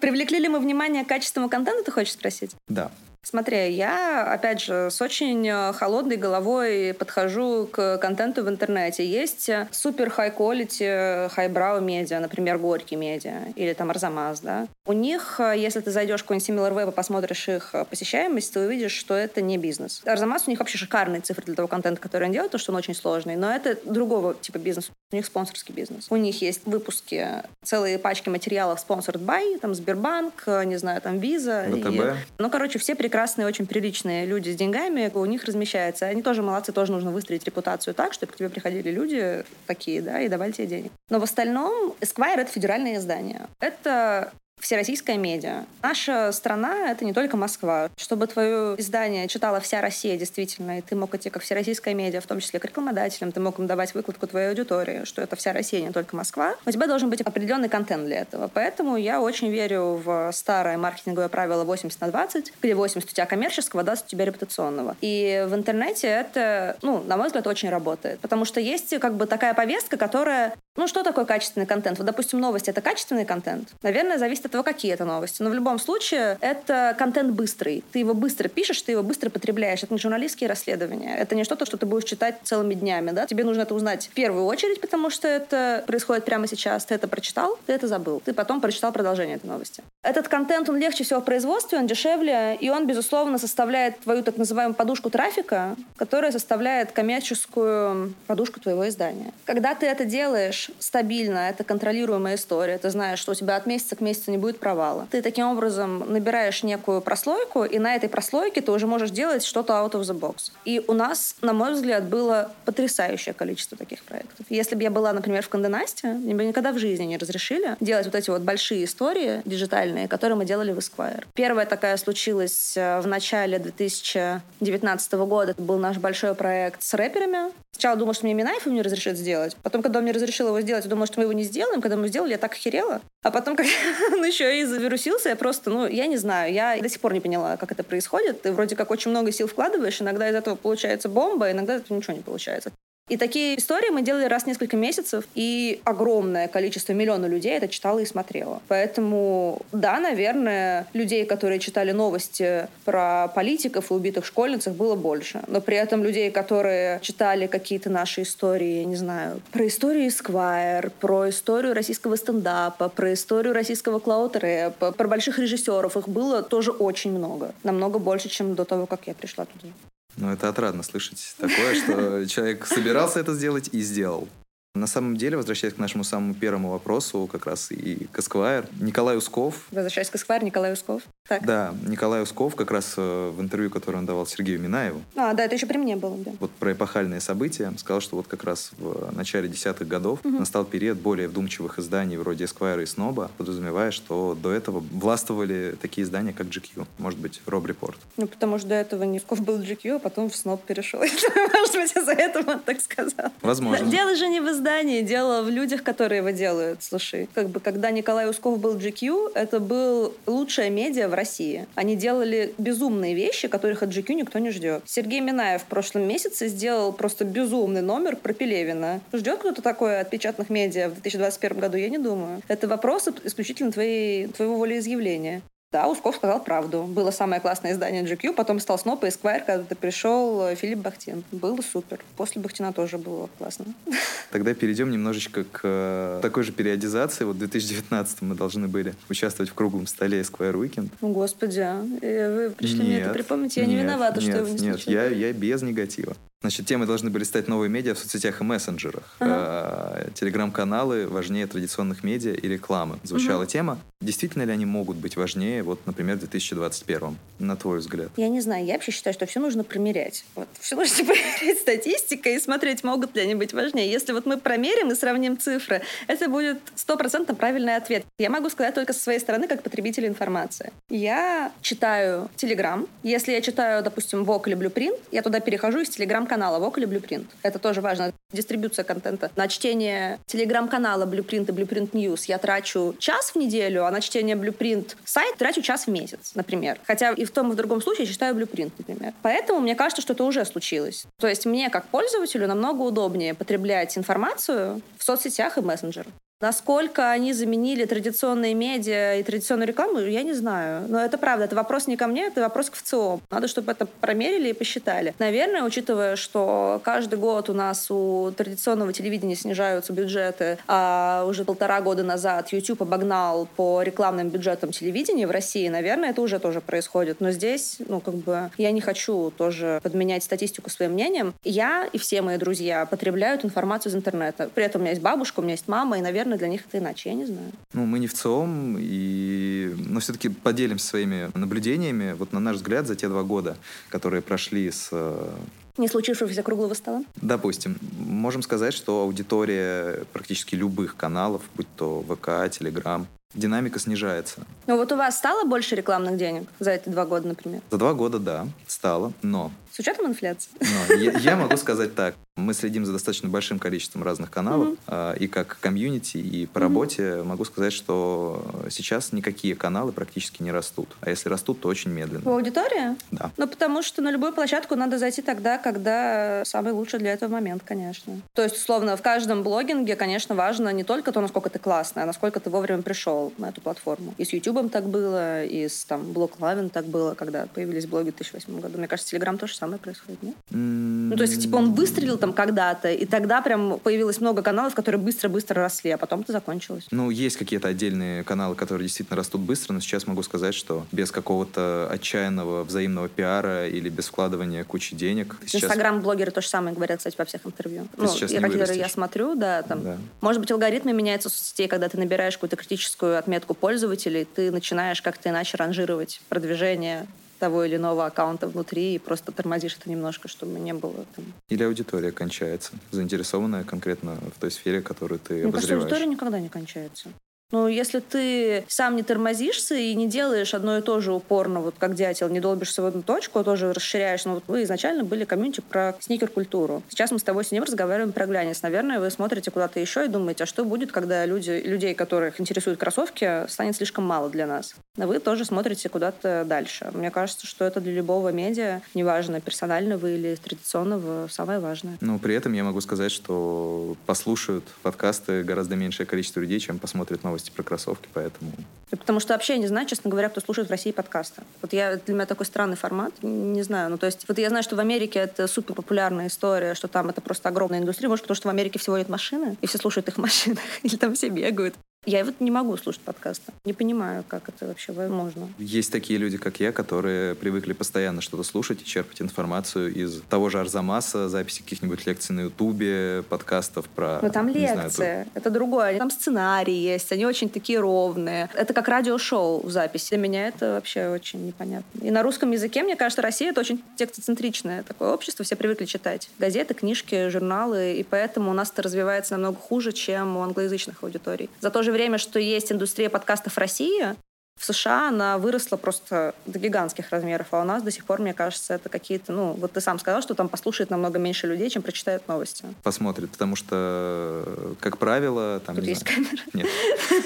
Привлекли 0.01 0.39
ли 0.39 0.49
мы 0.49 0.59
внимание 0.59 1.05
к 1.05 1.09
качественному 1.09 1.51
контенту, 1.51 1.85
ты 1.85 1.93
хочешь 1.93 2.13
спросить? 2.13 2.53
Да. 2.69 2.91
Смотри, 3.25 3.71
я, 3.71 4.33
опять 4.33 4.61
же, 4.61 4.91
с 4.91 5.01
очень 5.01 5.49
э, 5.49 5.73
холодной 5.73 6.17
головой 6.17 6.95
подхожу 6.95 7.67
к 7.67 7.97
контенту 7.99 8.45
в 8.45 8.49
интернете. 8.49 9.05
Есть 9.05 9.49
э, 9.49 9.67
супер 9.71 10.09
high 10.09 10.37
quality, 10.37 11.31
хайбрау 11.31 11.81
медиа, 11.81 12.21
например, 12.21 12.59
Горький 12.59 12.97
медиа 12.97 13.47
или 13.57 13.73
там 13.73 13.91
Арзамас, 13.91 14.41
да. 14.41 14.67
У 14.87 14.93
них, 14.93 15.41
э, 15.41 15.55
если 15.57 15.81
ты 15.81 15.91
зайдешь 15.91 16.21
в 16.21 16.25
какой-нибудь 16.25 16.49
SimilarWeb 16.49 16.91
и 16.91 16.93
посмотришь 16.93 17.49
их 17.49 17.75
посещаемость, 17.89 18.53
ты 18.53 18.61
увидишь, 18.61 18.93
что 18.93 19.15
это 19.15 19.41
не 19.41 19.57
бизнес. 19.57 20.03
Арзамас 20.05 20.47
у 20.47 20.51
них 20.51 20.59
вообще 20.59 20.77
шикарные 20.77 21.23
цифры 21.23 21.45
для 21.47 21.55
того 21.55 21.67
контента, 21.67 22.01
который 22.01 22.25
он 22.25 22.33
делает, 22.33 22.51
потому 22.51 22.61
что 22.61 22.73
он 22.73 22.77
очень 22.77 22.95
сложный, 22.95 23.37
но 23.37 23.51
это 23.51 23.79
другого 23.85 24.35
типа 24.35 24.59
бизнес. 24.59 24.91
У 25.13 25.17
них 25.17 25.25
спонсорский 25.25 25.75
бизнес. 25.75 26.07
У 26.11 26.17
них 26.17 26.43
есть 26.43 26.63
выпуски, 26.67 27.43
целые 27.63 27.99
пачки 27.99 28.29
материалов 28.29 28.85
sponsored 28.87 29.25
by, 29.25 29.59
там 29.61 29.75
Сбербанк, 29.75 30.45
не 30.67 30.77
знаю, 30.77 31.01
там 31.01 31.19
Виза. 31.19 31.65
ВТБ. 31.71 31.87
И... 31.87 32.15
Ну, 32.39 32.51
короче, 32.51 32.79
все 32.79 32.95
прекрасно 32.95 33.14
прекрасные, 33.15 33.47
очень 33.47 33.67
приличные 33.67 34.27
люди 34.27 34.51
с 34.51 34.57
деньгами, 34.57 35.09
у 35.15 35.25
них 35.25 35.45
размещается. 35.45 36.07
Они 36.07 36.21
тоже 36.21 36.43
молодцы, 36.43 36.73
тоже 36.73 36.91
нужно 36.91 37.13
выстроить 37.13 37.45
репутацию 37.45 37.95
так, 37.95 38.13
чтобы 38.13 38.33
к 38.33 38.37
тебе 38.37 38.49
приходили 38.49 38.91
люди 38.91 39.45
такие, 39.69 40.03
да, 40.03 40.21
и 40.21 40.29
давали 40.29 40.51
тебе 40.51 40.67
денег. 40.67 40.91
Но 41.11 41.21
в 41.21 41.23
остальном 41.23 41.95
Esquire— 42.01 42.35
это 42.41 42.51
федеральное 42.51 42.97
издание. 42.97 43.47
Это 43.61 44.33
всероссийская 44.65 45.19
медиа. 45.19 45.65
Наша 45.83 46.33
страна— 46.33 46.91
это 46.91 47.05
не 47.05 47.13
только 47.13 47.37
Москва. 47.37 47.91
Чтобы 47.99 48.27
твое 48.27 48.75
издание 48.79 49.29
читала 49.29 49.61
вся 49.61 49.83
Россия 49.83 50.17
действительно, 50.17 50.79
и 50.79 50.81
ты 50.81 50.97
мог 50.97 51.15
идти 51.15 51.29
как 51.29 51.43
всероссийская 51.43 51.93
медиа, 51.93 52.23
в 52.23 52.27
том 52.27 52.41
числе 52.41 52.59
к 52.59 52.65
рекламодателям, 52.65 53.31
ты 53.31 53.41
мог 53.41 53.59
им 53.59 53.67
давать 53.67 53.95
выкладку 53.95 54.27
твоей 54.27 54.49
аудитории, 54.49 55.05
что 55.05 55.21
это 55.21 55.37
вся 55.37 55.53
Россия, 55.53 55.83
не 55.83 55.93
только 55.93 56.17
Москва, 56.17 56.55
у 56.65 56.71
тебя 56.71 56.87
должен 56.87 57.11
быть 57.11 57.21
определенный 57.21 57.69
контент 57.69 58.07
для 58.07 58.21
этого. 58.21 58.51
Поэтому 58.53 58.97
я 58.97 59.21
очень 59.21 59.51
верю 59.51 60.01
в 60.03 60.31
старое 60.33 60.79
маркетинговое 60.79 61.29
правило 61.29 61.65
80 61.65 62.01
на 62.01 62.09
20, 62.09 62.55
где 62.63 62.75
80 62.75 63.11
у 63.11 63.13
тебя 63.13 63.27
коммерческого, 63.27 63.83
20 63.83 64.07
у 64.07 64.09
тебя 64.09 64.25
репутационного. 64.25 64.97
И 65.03 65.45
в 65.47 65.55
интернете 65.55 66.07
это, 66.07 66.79
ну, 66.81 67.03
на 67.03 67.19
мой 67.19 67.27
взгляд, 67.27 67.47
очень 67.47 67.69
работает. 67.69 68.19
Потому 68.21 68.47
что 68.47 68.61
есть 68.61 68.99
как 68.99 69.15
бы 69.15 69.27
такая 69.27 69.53
повестка, 69.53 69.99
которая 69.99 70.55
ну, 70.77 70.89
что 70.89 71.05
такое 71.05 71.25
качественный 71.25 71.67
контент? 71.67 71.99
Вот, 71.99 72.05
допустим, 72.05 72.41
новости— 72.41 72.69
это 72.71 72.81
качественный 72.81 73.25
контент? 73.25 73.69
Наверное, 73.83 74.19
зависит 74.19 74.47
от 74.47 74.54
того, 74.55 74.63
какие 74.63 74.93
это 74.93 75.05
новости. 75.05 75.43
Но 75.43 75.51
в 75.51 75.55
любом 75.55 75.81
случае, 75.81 76.39
это 76.41 76.95
контент 76.97 77.33
быстрый. 77.33 77.83
Ты 77.91 77.99
его 77.99 78.15
быстро 78.15 78.49
пишешь, 78.49 78.81
ты 78.83 78.93
его 78.93 79.03
быстро 79.03 79.29
потребляешь. 79.29 79.83
Это 79.83 79.93
не 79.93 79.99
журналистские 79.99 80.49
расследования. 80.49 81.17
Это 81.17 81.35
не 81.35 81.43
что-то, 81.43 81.67
что 81.67 81.77
ты 81.77 81.87
будешь 81.87 82.05
читать 82.05 82.37
целыми 82.45 82.75
днями, 82.75 83.11
да? 83.11 83.27
Тебе 83.27 83.43
нужно 83.43 83.63
это 83.63 83.75
узнать 83.75 84.07
в 84.07 84.15
первую 84.15 84.45
очередь, 84.45 84.81
потому 84.81 85.11
что 85.11 85.27
это 85.27 85.83
происходит 85.89 86.25
прямо 86.25 86.47
сейчас. 86.47 86.85
Ты 86.85 86.95
это 86.95 87.09
прочитал, 87.09 87.59
ты 87.67 87.73
это 87.73 87.89
забыл. 87.89 88.23
Ты 88.25 88.33
потом 88.33 88.61
прочитал 88.61 88.93
продолжение 88.93 89.37
этой 89.37 89.47
новости. 89.47 89.83
Этот 90.05 90.29
контент, 90.29 90.69
он 90.69 90.77
легче 90.77 91.03
всего 91.03 91.21
в 91.21 91.25
производстве, 91.25 91.79
он 91.79 91.89
дешевле, 91.89 92.57
и 92.61 92.71
он, 92.71 92.87
безусловно, 92.87 93.39
составляет 93.39 93.99
твою 94.01 94.23
так 94.23 94.37
называемую 94.37 94.77
подушку 94.77 95.11
трафика, 95.11 95.75
которая 95.97 96.31
составляет 96.31 96.93
коммерческую 96.93 98.15
подушку 98.29 98.61
твоего 98.61 98.89
издания. 98.89 99.33
Когда 99.47 99.75
ты 99.75 99.87
это 99.87 100.05
делаешь, 100.05 100.71
стабильно, 100.79 101.49
это 101.49 101.65
контролируемая 101.65 102.37
история, 102.37 102.79
ты 102.79 102.91
знаешь, 102.91 103.19
что 103.19 103.33
у 103.33 103.35
тебя 103.35 103.57
от 103.57 103.67
месяца 103.67 103.97
к 103.97 104.01
месяцу 104.01 104.31
не 104.35 104.39
будет 104.39 104.59
провала. 104.59 105.07
Ты 105.11 105.23
таким 105.23 105.47
образом 105.47 106.13
набираешь 106.13 106.63
некую 106.65 107.01
прослойку, 107.01 107.65
и 107.65 107.79
на 107.79 107.95
этой 107.95 108.09
прослойке 108.09 108.61
ты 108.61 108.73
уже 108.73 108.87
можешь 108.87 109.11
делать 109.11 109.45
что-то 109.45 109.75
out 109.75 109.93
of 109.93 110.01
the 110.01 110.19
box. 110.19 110.51
И 110.65 110.83
у 110.89 110.93
нас, 110.93 111.37
на 111.41 111.53
мой 111.53 111.73
взгляд, 111.73 112.05
было 112.05 112.51
потрясающее 112.65 113.33
количество 113.33 113.79
таких 113.79 114.03
проектов. 114.03 114.47
Если 114.51 114.75
бы 114.75 114.83
я 114.83 114.91
была, 114.91 115.13
например, 115.13 115.43
в 115.43 115.49
Конденасте, 115.49 116.09
мне 116.09 116.35
бы 116.35 116.45
никогда 116.45 116.73
в 116.73 116.79
жизни 116.79 117.05
не 117.05 117.17
разрешили 117.17 117.77
делать 117.81 118.07
вот 118.07 118.15
эти 118.15 118.31
вот 118.31 118.43
большие 118.43 118.85
истории 118.85 119.43
диджитальные, 119.45 120.09
которые 120.09 120.37
мы 120.37 120.45
делали 120.45 120.73
в 120.73 120.79
Esquire. 120.79 121.25
Первая 121.35 121.67
такая 121.67 121.97
случилась 121.97 122.77
э, 122.77 123.01
в 123.01 123.07
начале 123.07 123.59
2019 123.59 125.13
года. 125.13 125.53
Это 125.53 125.63
был 125.63 125.79
наш 125.79 125.99
большой 125.99 126.35
проект 126.35 126.83
с 126.83 126.95
рэперами. 126.95 127.53
Сначала 127.75 127.97
думала, 127.97 128.15
что 128.15 128.25
мне 128.25 128.35
Минаев 128.35 128.67
не 128.67 128.83
разрешит 128.83 129.17
сделать. 129.19 129.57
Потом, 129.63 129.83
когда 129.83 129.99
он 129.99 130.05
мне 130.05 130.13
разрешил 130.13 130.47
его 130.47 130.61
сделать, 130.61 130.85
я 130.85 130.91
думала, 130.91 131.07
что 131.09 131.19
мы 131.19 131.25
его 131.25 131.33
не 131.33 131.43
сделаем. 131.43 131.81
Когда 131.81 131.97
мы 131.97 132.07
сделали, 132.07 132.31
я 132.31 132.39
так 132.39 132.53
охерела. 132.53 133.01
А 133.25 133.33
потом, 133.33 133.57
как 133.57 133.67
он 134.13 134.25
еще 134.25 134.61
и 134.61 134.65
завирусился, 134.65 135.31
я 135.31 135.37
просто, 135.37 135.71
ну, 135.71 135.87
я 135.89 136.07
не 136.07 136.17
знаю, 136.17 136.53
я 136.53 136.81
до 136.81 136.89
сих 136.89 137.01
пор 137.01 137.13
не 137.13 137.21
поняла, 137.21 137.57
как 137.57 137.73
это 137.73 137.83
происходит. 137.83 138.43
Ты 138.43 138.53
вроде 138.53 138.77
как 138.77 138.93
очень 138.93 139.11
много 139.11 139.33
сил 139.33 139.49
вкладываешь, 139.49 140.01
иногда 140.01 140.31
из 140.31 140.37
этого 140.37 140.55
получается 140.55 141.09
бомба, 141.09 141.51
иногда 141.51 141.77
из 141.77 141.91
ничего 141.91 142.15
не 142.15 142.23
получается. 142.23 142.71
И 143.11 143.19
такие 143.19 143.59
истории 143.59 143.91
мы 143.91 144.01
делали 144.01 144.25
раз 144.25 144.45
в 144.45 144.47
несколько 144.47 144.79
месяцев, 144.79 145.25
и 145.35 145.83
огромное 145.85 146.49
количество, 146.49 146.95
миллиона 146.95 147.27
людей 147.27 147.53
это 147.53 147.69
читало 147.69 147.99
и 147.99 148.07
смотрело. 148.07 148.63
Поэтому, 148.67 149.61
да, 149.73 150.01
наверное, 150.01 150.87
людей, 150.95 151.27
которые 151.27 151.59
читали 151.59 151.93
новости 151.93 152.67
про 152.87 153.29
политиков 153.29 153.91
и 153.91 153.95
убитых 153.95 154.25
школьницах, 154.25 154.73
было 154.73 154.95
больше. 154.95 155.43
Но 155.49 155.61
при 155.61 155.77
этом 155.77 156.03
людей, 156.03 156.31
которые 156.31 156.99
читали 157.03 157.47
какие-то 157.47 157.91
наши 157.91 158.23
истории, 158.23 158.79
я 158.79 158.85
не 158.87 158.97
знаю, 158.97 159.43
про 159.53 159.67
историю 159.67 160.07
Esquire, 160.09 160.91
про 160.99 161.29
историю 161.29 161.75
российского 161.75 162.17
стендапа, 162.17 162.89
про 162.89 163.13
историю 163.13 163.53
российского 163.53 163.99
клауд-рэпа, 163.99 164.93
про 164.93 165.09
больших 165.09 165.39
режиссеров, 165.39 165.99
их 165.99 166.09
было 166.09 166.43
тоже 166.43 166.71
очень 166.71 167.13
много. 167.13 167.55
Намного 167.65 167.99
больше, 167.99 168.31
чем 168.31 168.55
до 168.55 168.65
того, 168.65 168.87
как 168.87 169.07
я 169.07 169.13
пришла 169.13 169.45
туда. 169.45 169.69
Ну, 170.17 170.31
это 170.33 170.49
отрадно 170.49 170.83
слышать 170.83 171.35
такое, 171.39 171.75
что 171.75 172.27
человек 172.27 172.67
собирался 172.67 173.21
это 173.21 173.35
сделать 173.35 173.69
и 173.73 173.81
сделал. 173.81 174.29
На 174.77 174.89
самом 174.89 175.17
деле, 175.17 175.37
возвращаясь 175.37 175.73
к 175.73 175.79
нашему 175.79 176.03
самому 176.03 176.35
первому 176.35 176.71
вопросу, 176.71 177.29
как 177.31 177.47
раз 177.47 177.71
и 177.71 178.09
к 178.11 178.19
Эсквайр, 178.19 178.67
Николай 178.81 179.17
Усков... 179.17 179.67
Возвращаясь 179.71 180.11
к 180.11 180.17
Эсквайр, 180.17 180.43
Николай 180.43 180.73
Усков. 180.73 181.03
Так. 181.29 181.47
Да, 181.47 181.73
Николай 181.87 182.23
Усков 182.23 182.57
как 182.57 182.73
раз 182.73 182.95
э, 182.97 183.31
в 183.31 183.41
интервью, 183.41 183.71
которое 183.71 183.99
он 183.99 184.07
давал 184.07 184.27
Сергею 184.27 184.61
Минаеву. 184.61 185.01
А, 185.15 185.33
да, 185.33 185.45
это 185.45 185.55
еще 185.55 185.67
при 185.67 185.79
мне 185.79 185.95
было, 185.95 186.17
да. 186.17 186.33
Вот 186.41 186.51
про 186.51 186.73
эпохальные 186.73 187.21
события 187.21 187.73
сказал, 187.79 188.01
что 188.01 188.17
вот 188.17 188.27
как 188.27 188.43
раз 188.43 188.73
в 188.77 189.15
начале 189.15 189.49
десятых 189.49 189.87
годов 189.87 190.19
угу. 190.25 190.41
настал 190.41 190.65
период 190.65 190.99
более 190.99 191.29
вдумчивых 191.29 191.79
изданий 191.79 192.17
вроде 192.17 192.47
Эсквайра 192.47 192.83
и 192.83 192.87
Сноба, 192.87 193.31
подразумевая, 193.39 193.93
что 193.93 194.35
до 194.35 194.51
этого 194.51 194.81
властвовали 194.81 195.77
такие 195.81 196.05
издания, 196.05 196.33
как 196.33 196.49
GQ, 196.49 196.85
может 196.99 197.21
быть, 197.21 197.43
Роб 197.47 197.65
Репорт. 197.67 197.99
Ну, 198.17 198.27
потому 198.27 198.59
что 198.59 198.71
до 198.71 198.75
этого 198.75 199.05
Усков 199.15 199.41
был 199.41 199.61
GQ, 199.61 199.97
а 199.97 199.99
потом 200.01 200.29
в 200.31 200.37
Сноб 200.37 200.65
перешел. 200.65 200.99
Может 201.55 201.75
быть, 201.75 201.97
из-за 201.97 202.13
этого 202.13 202.53
он 202.53 202.61
так 202.61 202.81
сказал. 202.81 203.31
Возможно. 203.41 203.87
Дело 203.87 204.17
же 204.17 204.27
не 204.29 204.41
в 204.41 204.51
издании, 204.51 204.64
дело 205.03 205.43
в 205.43 205.51
людях, 205.51 205.83
которые 205.83 206.19
его 206.19 206.31
делают. 206.31 206.83
Слушай, 206.83 207.29
как 207.35 207.49
бы, 207.49 207.61
когда 207.61 207.91
Николай 207.91 208.29
Усков 208.29 208.59
был 208.59 208.77
GQ, 208.77 209.33
это 209.35 209.61
был 209.61 210.15
лучшая 210.27 210.71
медиа 210.71 211.09
в 211.09 211.15
России. 211.15 211.67
Они 211.75 211.97
делали 211.97 212.55
безумные 212.59 213.15
вещи, 213.15 213.49
которых 213.49 213.83
от 213.83 213.91
GQ 213.91 214.15
никто 214.15 214.39
не 214.39 214.51
ждет. 214.51 214.83
Сергей 214.87 215.21
Минаев 215.21 215.63
в 215.63 215.67
прошлом 215.67 216.09
месяце 216.09 216.49
сделал 216.49 216.93
просто 216.93 217.25
безумный 217.25 217.83
номер 217.83 218.17
про 218.17 218.33
Пелевина. 218.33 219.01
Ждет 219.13 219.41
кто-то 219.41 219.63
такое 219.63 220.01
от 220.01 220.11
печатных 220.11 220.51
медиа 220.51 220.89
в 220.89 220.95
2021 220.95 221.59
году? 221.59 221.77
Я 221.77 221.89
не 221.89 221.99
думаю. 221.99 222.41
Это 222.49 222.67
вопрос 222.67 223.09
исключительно 223.25 223.73
твоей, 223.73 224.29
твоего 224.29 224.59
волеизъявления. 224.59 225.43
Да, 225.75 225.89
Усков 225.89 226.15
сказал 226.15 226.41
правду. 226.41 226.85
Было 226.85 227.11
самое 227.11 227.41
классное 227.41 227.73
издание 227.73 228.05
GQ, 228.05 228.35
потом 228.35 228.61
стал 228.61 228.79
Сноп 228.79 229.03
и 229.03 229.09
Esquire, 229.09 229.43
когда 229.45 229.75
пришел 229.75 230.47
э, 230.47 230.55
Филипп 230.55 230.79
Бахтин. 230.79 231.25
Было 231.33 231.59
супер. 231.63 231.99
После 232.17 232.41
Бахтина 232.41 232.73
тоже 232.73 232.97
было 232.97 233.29
классно. 233.39 233.65
Тогда 234.31 234.55
перейдем 234.55 234.93
немножечко 234.93 235.43
к 235.43 235.61
э, 235.65 236.21
такой 236.23 236.45
же 236.45 236.53
периодизации. 236.53 237.25
Вот 237.25 237.35
в 237.35 237.39
2019 237.41 238.23
мы 238.23 238.37
должны 238.37 238.69
были 238.69 238.95
участвовать 239.11 239.51
в 239.51 239.55
круглом 239.55 239.89
столе 239.89 240.21
Esquire 240.21 240.55
Weekend. 240.55 240.91
О, 241.01 241.09
господи, 241.09 241.59
а. 241.59 241.81
вы 241.81 242.51
пришли 242.57 242.79
нет, 242.79 242.87
мне 242.87 242.99
это 243.01 243.13
припомнить. 243.13 243.57
Я 243.57 243.67
не 243.67 243.75
виновата, 243.75 244.21
нет, 244.21 244.31
что 244.31 244.45
его 244.45 244.57
не 244.57 244.69
Нет, 244.69 244.81
я, 244.83 245.07
я 245.07 245.33
без 245.33 245.63
негатива. 245.63 246.15
Значит, 246.45 246.67
темой 246.67 246.87
должны 246.87 247.09
были 247.09 247.25
стать 247.25 247.49
новые 247.49 247.71
медиа 247.71 247.95
в 247.95 247.99
соцсетях 247.99 248.43
и 248.43 248.45
мессенджерах. 248.45 249.17
Ага. 249.19 250.11
Телеграм-каналы 250.13 251.09
важнее 251.09 251.47
традиционных 251.47 252.05
медиа 252.05 252.35
и 252.35 252.47
рекламы. 252.47 252.99
Звучала 253.03 253.45
угу. 253.45 253.51
тема. 253.51 253.79
Действительно 254.03 254.43
ли 254.43 254.53
они 254.53 254.67
могут 254.67 254.99
быть 254.99 255.17
важнее, 255.17 255.63
вот, 255.63 255.81
например, 255.87 256.17
в 256.17 256.19
2021, 256.19 257.17
на 257.39 257.57
твой 257.57 257.79
взгляд? 257.79 258.11
Я 258.19 258.29
не 258.29 258.43
знаю. 258.43 258.67
Я 258.67 258.75
вообще 258.75 258.93
считаю, 258.93 259.15
что 259.15 259.25
все 259.25 259.41
нужно 259.41 259.65
промерять. 259.65 260.27
Вот, 260.35 260.47
все 260.61 260.77
нужно 260.77 261.03
проверять 261.07 261.59
статистикой 261.61 262.37
и 262.37 262.39
смотреть, 262.39 262.85
могут 262.85 263.17
ли 263.17 263.23
они 263.23 263.35
быть 263.35 263.55
важнее. 263.55 263.91
Если 263.91 264.13
вот 264.13 264.27
мы 264.27 264.37
промерим 264.37 264.93
и 264.93 264.95
сравним 264.95 265.39
цифры, 265.39 265.81
это 266.09 266.29
будет 266.29 266.59
стопроцентно 266.75 267.35
правильный 267.35 267.77
ответ. 267.77 268.05
Я 268.19 268.29
могу 268.29 268.51
сказать 268.51 268.75
только 268.75 268.93
со 268.93 269.01
своей 269.01 269.19
стороны, 269.19 269.49
как 269.49 269.63
потребитель 269.63 270.07
информации. 270.07 270.75
Я 270.91 271.53
читаю 271.63 272.29
Телеграм. 272.37 272.87
Если 273.03 273.33
я 273.33 273.41
читаю, 273.41 273.83
допустим, 273.83 274.25
Вок 274.25 274.47
или 274.47 274.55
Blueprint, 274.59 275.01
я 275.11 275.23
туда 275.23 275.41
перехожу 275.41 275.81
из 275.81 275.89
Телеграм-канала 276.35 276.59
Вок 276.59 276.79
или 276.79 276.87
Blueprint. 276.87 277.27
Это 277.43 277.59
тоже 277.59 277.81
важно. 277.81 278.13
Дистрибуция 278.33 278.85
контента. 278.85 279.31
На 279.37 279.47
чтение 279.49 280.19
Телеграм-канала 280.27 281.07
Blueprint 281.07 281.49
и 281.49 281.53
Blueprint 281.53 281.93
News 281.93 282.25
я 282.27 282.39
трачу 282.39 282.95
час 282.99 283.31
в 283.31 283.37
неделю, 283.37 283.87
а 283.87 283.91
на 283.91 284.01
чтение 284.01 284.37
Blueprint 284.37 284.97
сайт 285.05 285.37
трачу 285.37 285.63
час 285.63 285.87
в 285.87 285.91
месяц, 285.91 286.33
например. 286.35 286.79
Хотя 286.87 287.13
и 287.13 287.25
в 287.25 287.31
том, 287.31 287.51
и 287.51 287.53
в 287.53 287.57
другом 287.57 287.81
случае 287.81 288.07
я 288.07 288.13
читаю 288.13 288.35
Blueprint, 288.35 288.73
например. 288.79 289.13
Поэтому 289.23 289.61
мне 289.61 289.77
кажется, 289.77 290.03
что 290.03 290.13
это 290.13 290.25
уже 290.25 290.45
случилось. 290.45 291.05
То 291.21 291.29
есть 291.29 291.47
мне, 291.47 291.71
как 291.71 291.87
пользователю, 291.87 292.49
намного 292.49 292.83
удобнее 292.83 293.35
потреблять 293.35 293.97
информацию 293.97 294.81
в 294.99 295.05
соцсетях 295.05 295.57
и 295.59 295.61
мессенджерах. 295.61 296.13
Насколько 296.45 297.11
они 297.11 297.33
заменили 297.33 297.87
традиционные 297.87 298.53
медиа 298.53 299.15
и 299.15 299.23
традиционную 299.23 299.67
рекламу, 299.67 300.01
я 300.01 300.23
не 300.23 300.35
знаю. 300.35 300.85
Но 300.89 301.03
это 301.03 301.17
правда. 301.17 301.47
Это 301.47 301.57
вопрос 301.57 301.87
не 301.87 301.97
ко 301.97 302.07
мне, 302.07 302.27
это 302.27 302.43
вопрос 302.43 302.69
к 302.69 302.75
ВЦИО. 302.75 303.21
Надо, 303.31 303.49
чтобы 303.49 303.73
это 303.73 303.87
промерили 303.87 304.51
и 304.51 304.53
посчитали. 304.53 305.15
Наверное, 305.19 305.63
учитывая, 305.63 306.17
что 306.17 306.83
каждый 306.85 307.19
год 307.19 307.49
у 307.49 307.55
нас 307.55 307.91
у 307.91 308.31
традиционного 308.37 308.93
телевидения 308.93 309.37
снижаются 309.37 309.95
бюджеты, 309.95 310.59
а 310.69 311.25
уже 311.27 311.47
полтора 311.47 311.81
года 311.81 312.03
назад 312.03 312.53
YouTube 312.53 312.83
обогнал 312.83 313.49
по 313.57 313.81
рекламным 313.81 314.29
бюджетам 314.29 314.71
телевидения 314.71 315.27
в 315.27 315.31
России, 315.31 315.67
наверное, 315.69 316.11
это 316.11 316.21
уже 316.21 316.39
тоже 316.41 316.61
происходит. 316.61 317.23
Но 317.23 317.31
здесь, 317.31 317.79
ну, 317.89 318.01
как 318.01 318.17
бы, 318.17 318.51
я 318.59 318.71
не 318.71 318.83
хочу 318.83 319.31
тоже 319.31 319.81
подменять 319.83 320.25
статистику 320.25 320.69
своим 320.69 320.93
мнением. 320.93 321.33
Я 321.43 321.89
и 321.91 321.97
все 321.97 322.21
мои 322.21 322.37
друзья 322.37 322.85
потребляют 322.85 323.47
информацию 323.47 323.93
из 323.93 323.97
интернета. 323.97 324.51
При 324.55 324.65
этом 324.65 324.83
у 324.83 324.85
меня 324.85 324.91
есть 324.91 325.03
бабушка, 325.03 325.41
у 325.41 325.43
меня 325.43 325.53
есть 325.53 325.69
мама, 325.69 325.97
и, 325.97 326.03
наверное, 326.03 326.34
наверное, 326.35 326.39
для 326.39 326.49
них 326.49 326.63
это 326.67 326.79
иначе, 326.79 327.11
я 327.11 327.15
не 327.15 327.27
знаю. 327.27 327.53
Ну, 327.73 327.87
мы 327.87 327.99
не 327.99 328.07
в 328.07 328.15
ЦИОМ, 328.15 328.77
и... 328.79 329.75
но 329.79 330.01
все-таки 330.01 330.29
поделимся 330.29 330.87
своими 330.87 331.31
наблюдениями. 331.35 332.13
Вот 332.13 332.33
на 332.33 332.41
наш 332.41 332.57
взгляд, 332.57 332.87
за 332.87 332.97
те 332.97 333.09
два 333.09 333.23
года, 333.23 333.57
которые 333.89 334.23
прошли 334.23 334.71
с 334.71 334.89
э, 334.93 335.31
не 335.77 335.89
случившегося 335.89 336.43
круглого 336.43 336.75
стола? 336.75 337.03
Допустим. 337.17 337.77
Можем 337.99 338.43
сказать, 338.43 338.75
что 338.75 339.03
аудитория 339.03 340.05
практически 340.13 340.55
любых 340.55 340.97
каналов, 340.97 341.43
будь 341.57 341.67
то 341.77 342.03
ВК, 342.03 342.51
Телеграм, 342.51 343.07
динамика 343.35 343.81
снижается. 343.81 344.43
Ну 344.67 344.77
вот 344.77 344.93
у 344.93 344.97
вас 344.97 345.17
стало 345.17 345.45
больше 345.45 345.75
рекламных 345.75 346.17
денег 346.17 346.49
за 346.61 346.71
эти 346.73 346.89
два 346.89 347.07
года, 347.07 347.29
например? 347.29 347.61
За 347.71 347.79
два 347.79 347.95
года, 347.95 348.19
да, 348.19 348.47
стало, 348.67 349.13
но... 349.23 349.51
С 349.75 349.81
учетом 349.81 350.07
инфляции? 350.07 350.51
Но 350.89 350.95
я, 350.95 351.11
я 351.19 351.37
могу 351.37 351.57
сказать 351.57 351.97
так. 351.97 352.15
Мы 352.37 352.55
следим 352.55 352.85
за 352.85 352.93
достаточно 352.93 353.29
большим 353.29 353.59
количеством 353.59 354.05
разных 354.05 354.31
каналов, 354.31 354.77
mm-hmm. 354.87 355.19
и 355.19 355.27
как 355.27 355.59
комьюнити, 355.61 356.17
и 356.17 356.47
по 356.47 356.59
mm-hmm. 356.59 356.63
работе 356.63 357.23
могу 357.25 357.45
сказать, 357.45 357.73
что 357.73 358.45
сейчас 358.71 359.13
никакие 359.13 359.57
каналы 359.57 359.91
практически 359.91 360.43
не 360.45 360.53
растут. 360.53 360.89
А 361.01 361.11
если 361.11 361.29
растут, 361.29 361.61
то 361.61 361.69
очень 361.69 361.91
медленно. 361.91 362.23
В 362.25 362.29
аудитории? 362.29 362.97
Да. 363.11 363.33
Ну, 363.37 363.49
потому 363.49 363.83
что 363.83 364.01
на 364.01 364.13
любую 364.13 364.33
площадку 364.33 364.77
надо 364.77 364.99
зайти 364.99 365.23
тогда, 365.23 365.59
когда 365.59 366.43
самый 366.45 366.73
лучший 366.73 367.01
для 367.01 367.13
этого 367.13 367.33
момент, 367.33 367.63
конечно. 367.65 368.21
То 368.33 368.43
есть, 368.43 368.57
условно, 368.57 368.97
в 368.97 369.03
каждом 369.03 369.43
блогинге, 369.43 369.97
конечно, 369.97 370.37
важно 370.37 370.73
не 370.73 370.85
только 370.85 371.11
то, 371.11 371.21
насколько 371.21 371.51
ты 371.51 371.59
классный, 371.59 372.05
а 372.05 372.07
насколько 372.07 372.39
ты 372.39 372.49
вовремя 372.49 372.83
пришел 372.83 373.33
на 373.39 373.49
эту 373.49 373.61
платформу. 373.61 374.15
И 374.19 374.25
с 374.25 374.33
YouTube 374.33 374.71
так 374.71 374.89
было, 374.89 375.45
и 375.45 375.69
с 375.69 375.85
там, 375.85 376.13
Блок 376.13 376.41
Лавин 376.41 376.71
так 376.71 376.87
было, 376.87 377.15
когда 377.15 377.47
появились 377.47 377.87
блоги 377.87 378.11
в 378.11 378.17
2008 378.17 378.61
году. 378.61 378.79
Мне 378.79 378.87
кажется, 378.87 379.11
Телеграм 379.11 379.37
тоже 379.37 379.55
самое 379.55 379.64
происходит, 379.79 380.23
нет? 380.23 380.35
Mm-hmm. 380.51 381.09
Ну, 381.11 381.17
то 381.17 381.23
есть, 381.23 381.43
типа, 381.43 381.57
он 381.57 381.75
выстрелил 381.75 382.19
там 382.19 382.33
когда-то, 382.33 382.91
и 382.91 383.05
тогда 383.05 383.43
прям 383.43 383.79
появилось 383.79 384.21
много 384.21 384.43
каналов, 384.43 384.75
которые 384.75 385.01
быстро-быстро 385.01 385.63
росли, 385.63 385.91
а 385.91 385.99
потом 385.99 386.21
это 386.21 386.33
закончилось. 386.33 386.87
Ну, 386.91 387.11
есть 387.11 387.37
какие-то 387.37 387.69
отдельные 387.69 388.25
каналы, 388.25 388.55
которые 388.55 388.87
действительно 388.87 389.17
растут 389.17 389.41
быстро, 389.41 389.73
но 389.73 389.81
сейчас 389.81 390.07
могу 390.07 390.23
сказать, 390.23 390.55
что 390.55 390.87
без 390.93 391.11
какого-то 391.11 391.89
отчаянного 391.91 392.65
взаимного 392.65 393.09
пиара 393.09 393.69
или 393.69 393.89
без 393.89 394.09
вкладывания 394.09 394.65
кучи 394.65 394.95
денег... 394.95 395.37
Инстаграм-блогеры 395.53 396.31
то 396.31 396.41
же 396.41 396.49
самое 396.49 396.75
говорят, 396.75 396.99
кстати, 396.99 397.17
во 397.17 397.25
всех 397.25 397.47
интервью. 397.47 397.87
Ты 397.97 398.03
ну, 398.03 398.15
и 398.15 398.39
роллеры 398.39 398.75
я 398.75 398.89
смотрю, 398.89 399.35
да, 399.35 399.63
там... 399.63 399.83
Да. 399.83 399.99
Может 400.21 400.41
быть, 400.41 400.51
алгоритмы 400.51 400.93
меняются 400.93 401.29
в 401.29 401.33
соцсетей, 401.33 401.69
когда 401.69 401.89
ты 401.89 401.99
набираешь 401.99 402.35
какую-то 402.35 402.57
критическую 402.57 403.19
отметку 403.19 403.55
пользователей, 403.55 404.25
ты 404.25 404.51
начинаешь 404.51 405.03
как-то 405.03 405.29
иначе 405.29 405.57
ранжировать 405.57 406.21
продвижение 406.29 407.07
того 407.39 407.65
или 407.65 407.77
иного 407.77 408.07
аккаунта 408.07 408.47
внутри 408.47 408.95
и 408.95 408.99
просто 408.99 409.33
тормозишь 409.33 409.77
это 409.79 409.91
немножко, 409.91 410.29
чтобы 410.29 410.59
не 410.59 410.75
было 410.75 411.05
там... 411.15 411.25
Или 411.49 411.63
аудитория 411.63 412.13
кончается, 412.13 412.73
заинтересованная 412.91 413.65
конкретно 413.65 414.17
в 414.35 414.41
той 414.41 414.51
сфере, 414.51 414.83
которую 414.83 415.19
ты 415.19 415.35
Мне 415.35 415.45
обозреваешь. 415.45 415.69
Кажется, 415.69 415.85
аудитория 415.85 416.07
никогда 416.07 416.41
не 416.41 416.49
кончается. 416.49 417.09
Ну, 417.53 417.69
если 417.69 418.01
ты 418.01 418.65
сам 418.69 418.97
не 418.97 419.03
тормозишься 419.03 419.75
и 419.77 419.95
не 419.95 420.09
делаешь 420.09 420.55
одно 420.55 420.79
и 420.79 420.83
то 420.83 421.01
же 421.01 421.13
упорно, 421.13 421.61
вот 421.61 421.75
как 421.79 421.95
дятел, 421.95 422.29
не 422.29 422.41
долбишься 422.41 422.83
в 422.83 422.87
одну 422.87 423.03
точку, 423.03 423.39
а 423.39 423.45
тоже 423.45 423.73
расширяешь. 423.73 424.25
Ну, 424.25 424.35
вот 424.35 424.45
вы 424.49 424.65
изначально 424.65 425.05
были 425.05 425.25
комьюнити 425.25 425.61
про 425.61 425.95
сникер-культуру. 426.01 426.83
Сейчас 426.89 427.13
мы 427.13 427.19
с 427.19 427.23
тобой 427.23 427.45
с 427.45 427.53
ним 427.53 427.63
разговариваем 427.63 428.13
про 428.13 428.27
глянец. 428.27 428.63
Наверное, 428.63 428.99
вы 428.99 429.11
смотрите 429.11 429.51
куда-то 429.51 429.79
еще 429.79 430.05
и 430.05 430.09
думаете, 430.09 430.45
а 430.45 430.47
что 430.47 430.65
будет, 430.65 430.91
когда 430.91 431.25
люди, 431.27 431.63
людей, 431.65 431.95
которых 431.95 432.41
интересуют 432.41 432.81
кроссовки, 432.81 433.49
станет 433.49 433.77
слишком 433.77 434.05
мало 434.05 434.31
для 434.31 434.47
нас. 434.47 434.75
Но 434.97 435.07
вы 435.07 435.19
тоже 435.19 435.45
смотрите 435.45 435.89
куда-то 435.89 436.45
дальше. 436.47 436.91
Мне 436.93 437.11
кажется, 437.11 437.47
что 437.47 437.65
это 437.65 437.81
для 437.81 437.93
любого 437.93 438.31
медиа, 438.31 438.81
неважно, 438.95 439.41
персонального 439.41 440.07
или 440.07 440.35
традиционного, 440.37 441.29
самое 441.31 441.61
важное. 441.61 441.99
Но 442.01 442.19
при 442.19 442.35
этом 442.35 442.53
я 442.53 442.65
могу 442.65 442.81
сказать, 442.81 443.13
что 443.13 443.97
послушают 444.07 444.65
подкасты 444.83 445.43
гораздо 445.43 445.77
меньшее 445.77 446.07
количество 446.07 446.41
людей, 446.41 446.59
чем 446.59 446.79
посмотрят 446.79 447.23
новости 447.23 447.44
новости 447.45 447.51
про 447.51 447.63
кроссовки, 447.63 448.09
поэтому... 448.13 448.53
Потому 448.91 449.19
что 449.19 449.33
вообще 449.33 449.55
я 449.55 449.59
не 449.59 449.67
знаю, 449.67 449.87
честно 449.87 450.11
говоря, 450.11 450.29
кто 450.29 450.41
слушает 450.41 450.69
в 450.69 450.71
России 450.71 450.93
подкасты. 450.93 451.43
Вот 451.63 451.73
я, 451.73 451.97
для 451.97 452.15
меня 452.15 452.27
такой 452.27 452.47
странный 452.47 452.77
формат, 452.77 453.13
не 453.23 453.63
знаю. 453.63 453.91
Ну, 453.91 453.99
то 453.99 454.07
есть, 454.07 454.25
вот 454.29 454.39
я 454.39 454.49
знаю, 454.51 454.63
что 454.63 454.77
в 454.77 454.79
Америке 454.79 455.19
это 455.19 455.49
супер 455.49 455.75
популярная 455.75 456.29
история, 456.29 456.75
что 456.75 456.87
там 456.87 457.09
это 457.09 457.21
просто 457.21 457.49
огромная 457.49 457.81
индустрия. 457.81 458.09
Может, 458.09 458.25
потому 458.25 458.37
что 458.37 458.49
в 458.49 458.51
Америке 458.51 458.79
всего 458.79 458.97
нет 458.97 459.09
машины, 459.09 459.57
и 459.63 459.67
все 459.67 459.79
слушают 459.79 460.07
их 460.09 460.17
машинах, 460.17 460.63
или 460.83 460.97
там 460.97 461.15
все 461.15 461.29
бегают. 461.29 461.75
Я 462.07 462.25
вот 462.25 462.35
не 462.41 462.51
могу 462.51 462.77
слушать 462.77 463.01
подкасты. 463.01 463.53
Не 463.65 463.73
понимаю, 463.73 464.25
как 464.29 464.49
это 464.49 464.67
вообще 464.67 464.93
возможно. 464.93 465.49
Есть 465.59 465.91
такие 465.91 466.19
люди, 466.19 466.37
как 466.37 466.61
я, 466.61 466.73
которые 466.73 467.35
привыкли 467.35 467.73
постоянно 467.73 468.21
что-то 468.21 468.43
слушать 468.43 468.83
и 468.83 468.85
черпать 468.85 469.23
информацию 469.23 469.93
из 469.95 470.21
того 470.29 470.51
же 470.51 470.61
Арзамаса, 470.61 471.29
записи 471.29 471.63
каких-нибудь 471.63 472.07
лекций 472.07 472.35
на 472.35 472.41
Ютубе, 472.43 473.25
подкастов 473.29 473.89
про... 473.89 474.19
Но 474.23 474.29
там 474.29 474.49
лекции. 474.49 474.89
Знаю, 474.89 475.27
это 475.35 475.51
другое. 475.51 475.99
Там 475.99 476.11
сценарии 476.11 476.75
есть, 476.75 477.11
они 477.13 477.25
очень 477.25 477.49
такие 477.49 477.81
ровные. 477.81 478.51
Это 478.55 478.75
как 478.75 478.89
радиошоу 478.89 479.67
в 479.67 479.71
записи. 479.71 480.11
Для 480.11 480.19
меня 480.19 480.49
это 480.49 480.73
вообще 480.73 481.09
очень 481.09 481.47
непонятно. 481.47 482.01
И 482.03 482.11
на 482.11 482.23
русском 482.23 482.51
языке, 482.51 482.83
мне 482.83 482.97
кажется, 482.97 483.23
Россия— 483.23 483.51
это 483.51 483.61
очень 483.61 483.83
текстоцентричное 483.97 484.83
такое 484.83 485.11
общество. 485.13 485.45
Все 485.45 485.57
привыкли 485.57 485.87
читать 485.87 486.29
газеты, 486.39 486.75
книжки, 486.75 487.29
журналы, 487.31 487.95
и 487.95 488.03
поэтому 488.03 488.51
у 488.51 488.55
нас 488.55 488.71
это 488.71 488.83
развивается 488.83 489.35
намного 489.35 489.57
хуже, 489.57 489.93
чем 489.93 490.37
у 490.37 490.43
англоязычных 490.43 491.03
аудиторий. 491.03 491.49
За 491.61 491.71
то 491.71 491.83
же 491.83 491.94
время, 491.95 492.19
что 492.19 492.39
есть 492.39 492.71
индустрия 492.71 493.09
подкастов 493.09 493.55
в 493.55 493.59
России, 493.59 494.15
в 494.57 494.65
США 494.65 495.09
она 495.09 495.39
выросла 495.39 495.77
просто 495.77 496.35
до 496.47 496.59
гигантских 496.59 497.11
размеров, 497.11 497.49
а 497.51 497.61
у 497.61 497.65
нас 497.65 497.83
до 497.83 497.91
сих 497.91 498.05
пор, 498.05 498.21
мне 498.21 498.33
кажется, 498.33 498.75
это 498.75 498.89
какие-то, 498.89 499.33
ну, 499.33 499.53
вот 499.55 499.73
ты 499.73 499.81
сам 499.81 499.99
сказал, 499.99 500.23
что 500.23 500.35
там 500.35 500.49
послушает 500.49 500.91
намного 500.91 501.19
меньше 501.19 501.47
людей, 501.47 501.69
чем 501.71 501.83
прочитают 501.83 502.29
новости. 502.29 502.65
Посмотрит, 502.83 503.31
потому 503.31 503.57
что, 503.57 504.77
как 504.81 504.99
правило, 504.99 505.61
там... 505.67 505.75
Тут 505.75 505.85
есть 505.85 506.03
знаю, 506.03 506.25
камера? 506.25 506.43
Нет. 506.53 506.69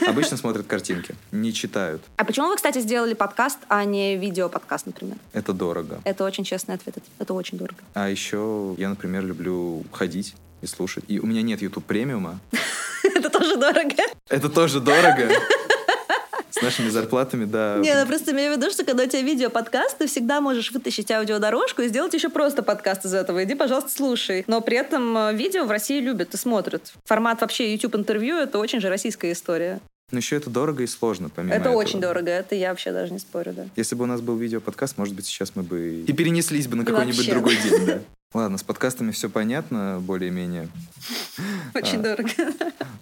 Обычно 0.09 0.37
смотрят 0.39 0.67
картинки, 0.67 1.15
не 1.31 1.53
читают. 1.53 2.03
А 2.17 2.25
почему 2.25 2.49
вы, 2.49 2.57
кстати, 2.57 2.79
сделали 2.79 3.13
подкаст, 3.15 3.59
а 3.69 3.85
не 3.85 4.17
видео-подкаст, 4.17 4.87
например? 4.87 5.19
Это 5.35 5.53
дорого. 5.53 6.01
Это 6.05 6.25
очень 6.25 6.45
честный 6.45 6.77
ответ, 6.77 6.97
это 7.19 7.35
очень 7.35 7.59
дорого. 7.59 7.79
А 7.93 8.09
еще 8.09 8.75
я, 8.79 8.89
например, 8.89 9.25
люблю 9.25 9.85
ходить 9.93 10.35
и 10.63 10.67
слушать. 10.67 11.05
И 11.09 11.19
у 11.21 11.27
меня 11.27 11.43
нет 11.43 11.63
YouTube 11.63 11.85
премиума. 11.85 12.39
Это 13.03 13.31
тоже 13.31 13.57
дорого. 13.57 13.95
Это 14.29 14.49
тоже 14.49 14.81
дорого. 14.81 15.29
С 16.51 16.63
нашими 16.63 16.89
зарплатами, 16.89 17.45
да. 17.45 17.77
Не, 17.79 17.95
ну 17.95 18.07
просто 18.07 18.33
имею 18.33 18.55
в 18.55 18.57
виду, 18.57 18.71
что 18.71 18.85
когда 18.85 19.05
у 19.05 19.07
тебя 19.07 19.23
видео 19.23 19.51
подкаст, 19.51 19.99
ты 19.99 20.07
всегда 20.09 20.41
можешь 20.41 20.73
вытащить 20.73 21.11
аудиодорожку 21.11 21.83
и 21.83 21.89
сделать 21.89 22.15
еще 22.15 22.31
просто 22.31 22.63
подкаст 22.63 23.05
из 23.05 23.15
этого. 23.15 23.45
Иди, 23.45 23.55
пожалуйста, 23.55 23.91
слушай. 23.91 24.45
Но 24.47 24.61
при 24.61 24.77
этом 24.79 25.17
э, 25.17 25.35
видео 25.35 25.65
в 25.67 25.71
России 25.71 26.01
любят 26.01 26.35
и 26.35 26.37
смотрят. 26.37 26.93
Формат 27.05 27.43
вообще 27.43 27.73
YouTube 27.73 27.97
интервью 27.97 28.37
это 28.37 28.59
очень 28.59 28.81
же 28.81 28.89
российская 28.89 29.31
история. 29.33 29.81
Но 30.11 30.19
еще 30.19 30.37
это 30.37 30.49
дорого 30.49 30.83
и 30.83 30.87
сложно, 30.87 31.29
помимо 31.29 31.55
Это 31.55 31.69
этого. 31.69 31.75
очень 31.77 32.01
дорого, 32.01 32.31
это 32.31 32.55
я 32.55 32.71
вообще 32.71 32.93
даже 32.93 33.13
не 33.13 33.19
спорю, 33.19 33.53
да. 33.53 33.67
Если 33.77 33.95
бы 33.95 34.05
у 34.05 34.07
нас 34.07 34.23
был 34.23 34.37
видеоподкаст, 34.37 34.97
может 34.97 35.15
быть, 35.15 35.27
сейчас 35.27 35.53
мы 35.55 35.63
бы 35.63 36.03
и 36.07 36.13
перенеслись 36.15 36.67
бы 36.67 36.77
на 36.77 36.85
какой-нибудь 36.87 37.19
Вообще. 37.19 37.31
другой 37.31 37.57
день, 37.57 37.87
да. 37.87 37.99
Ладно, 38.35 38.59
с 38.59 38.63
подкастами 38.63 39.11
все 39.11 39.31
понятно, 39.31 40.01
более-менее. 40.03 40.69
Очень 41.75 42.01
А. 42.01 42.03
дорого. 42.03 42.31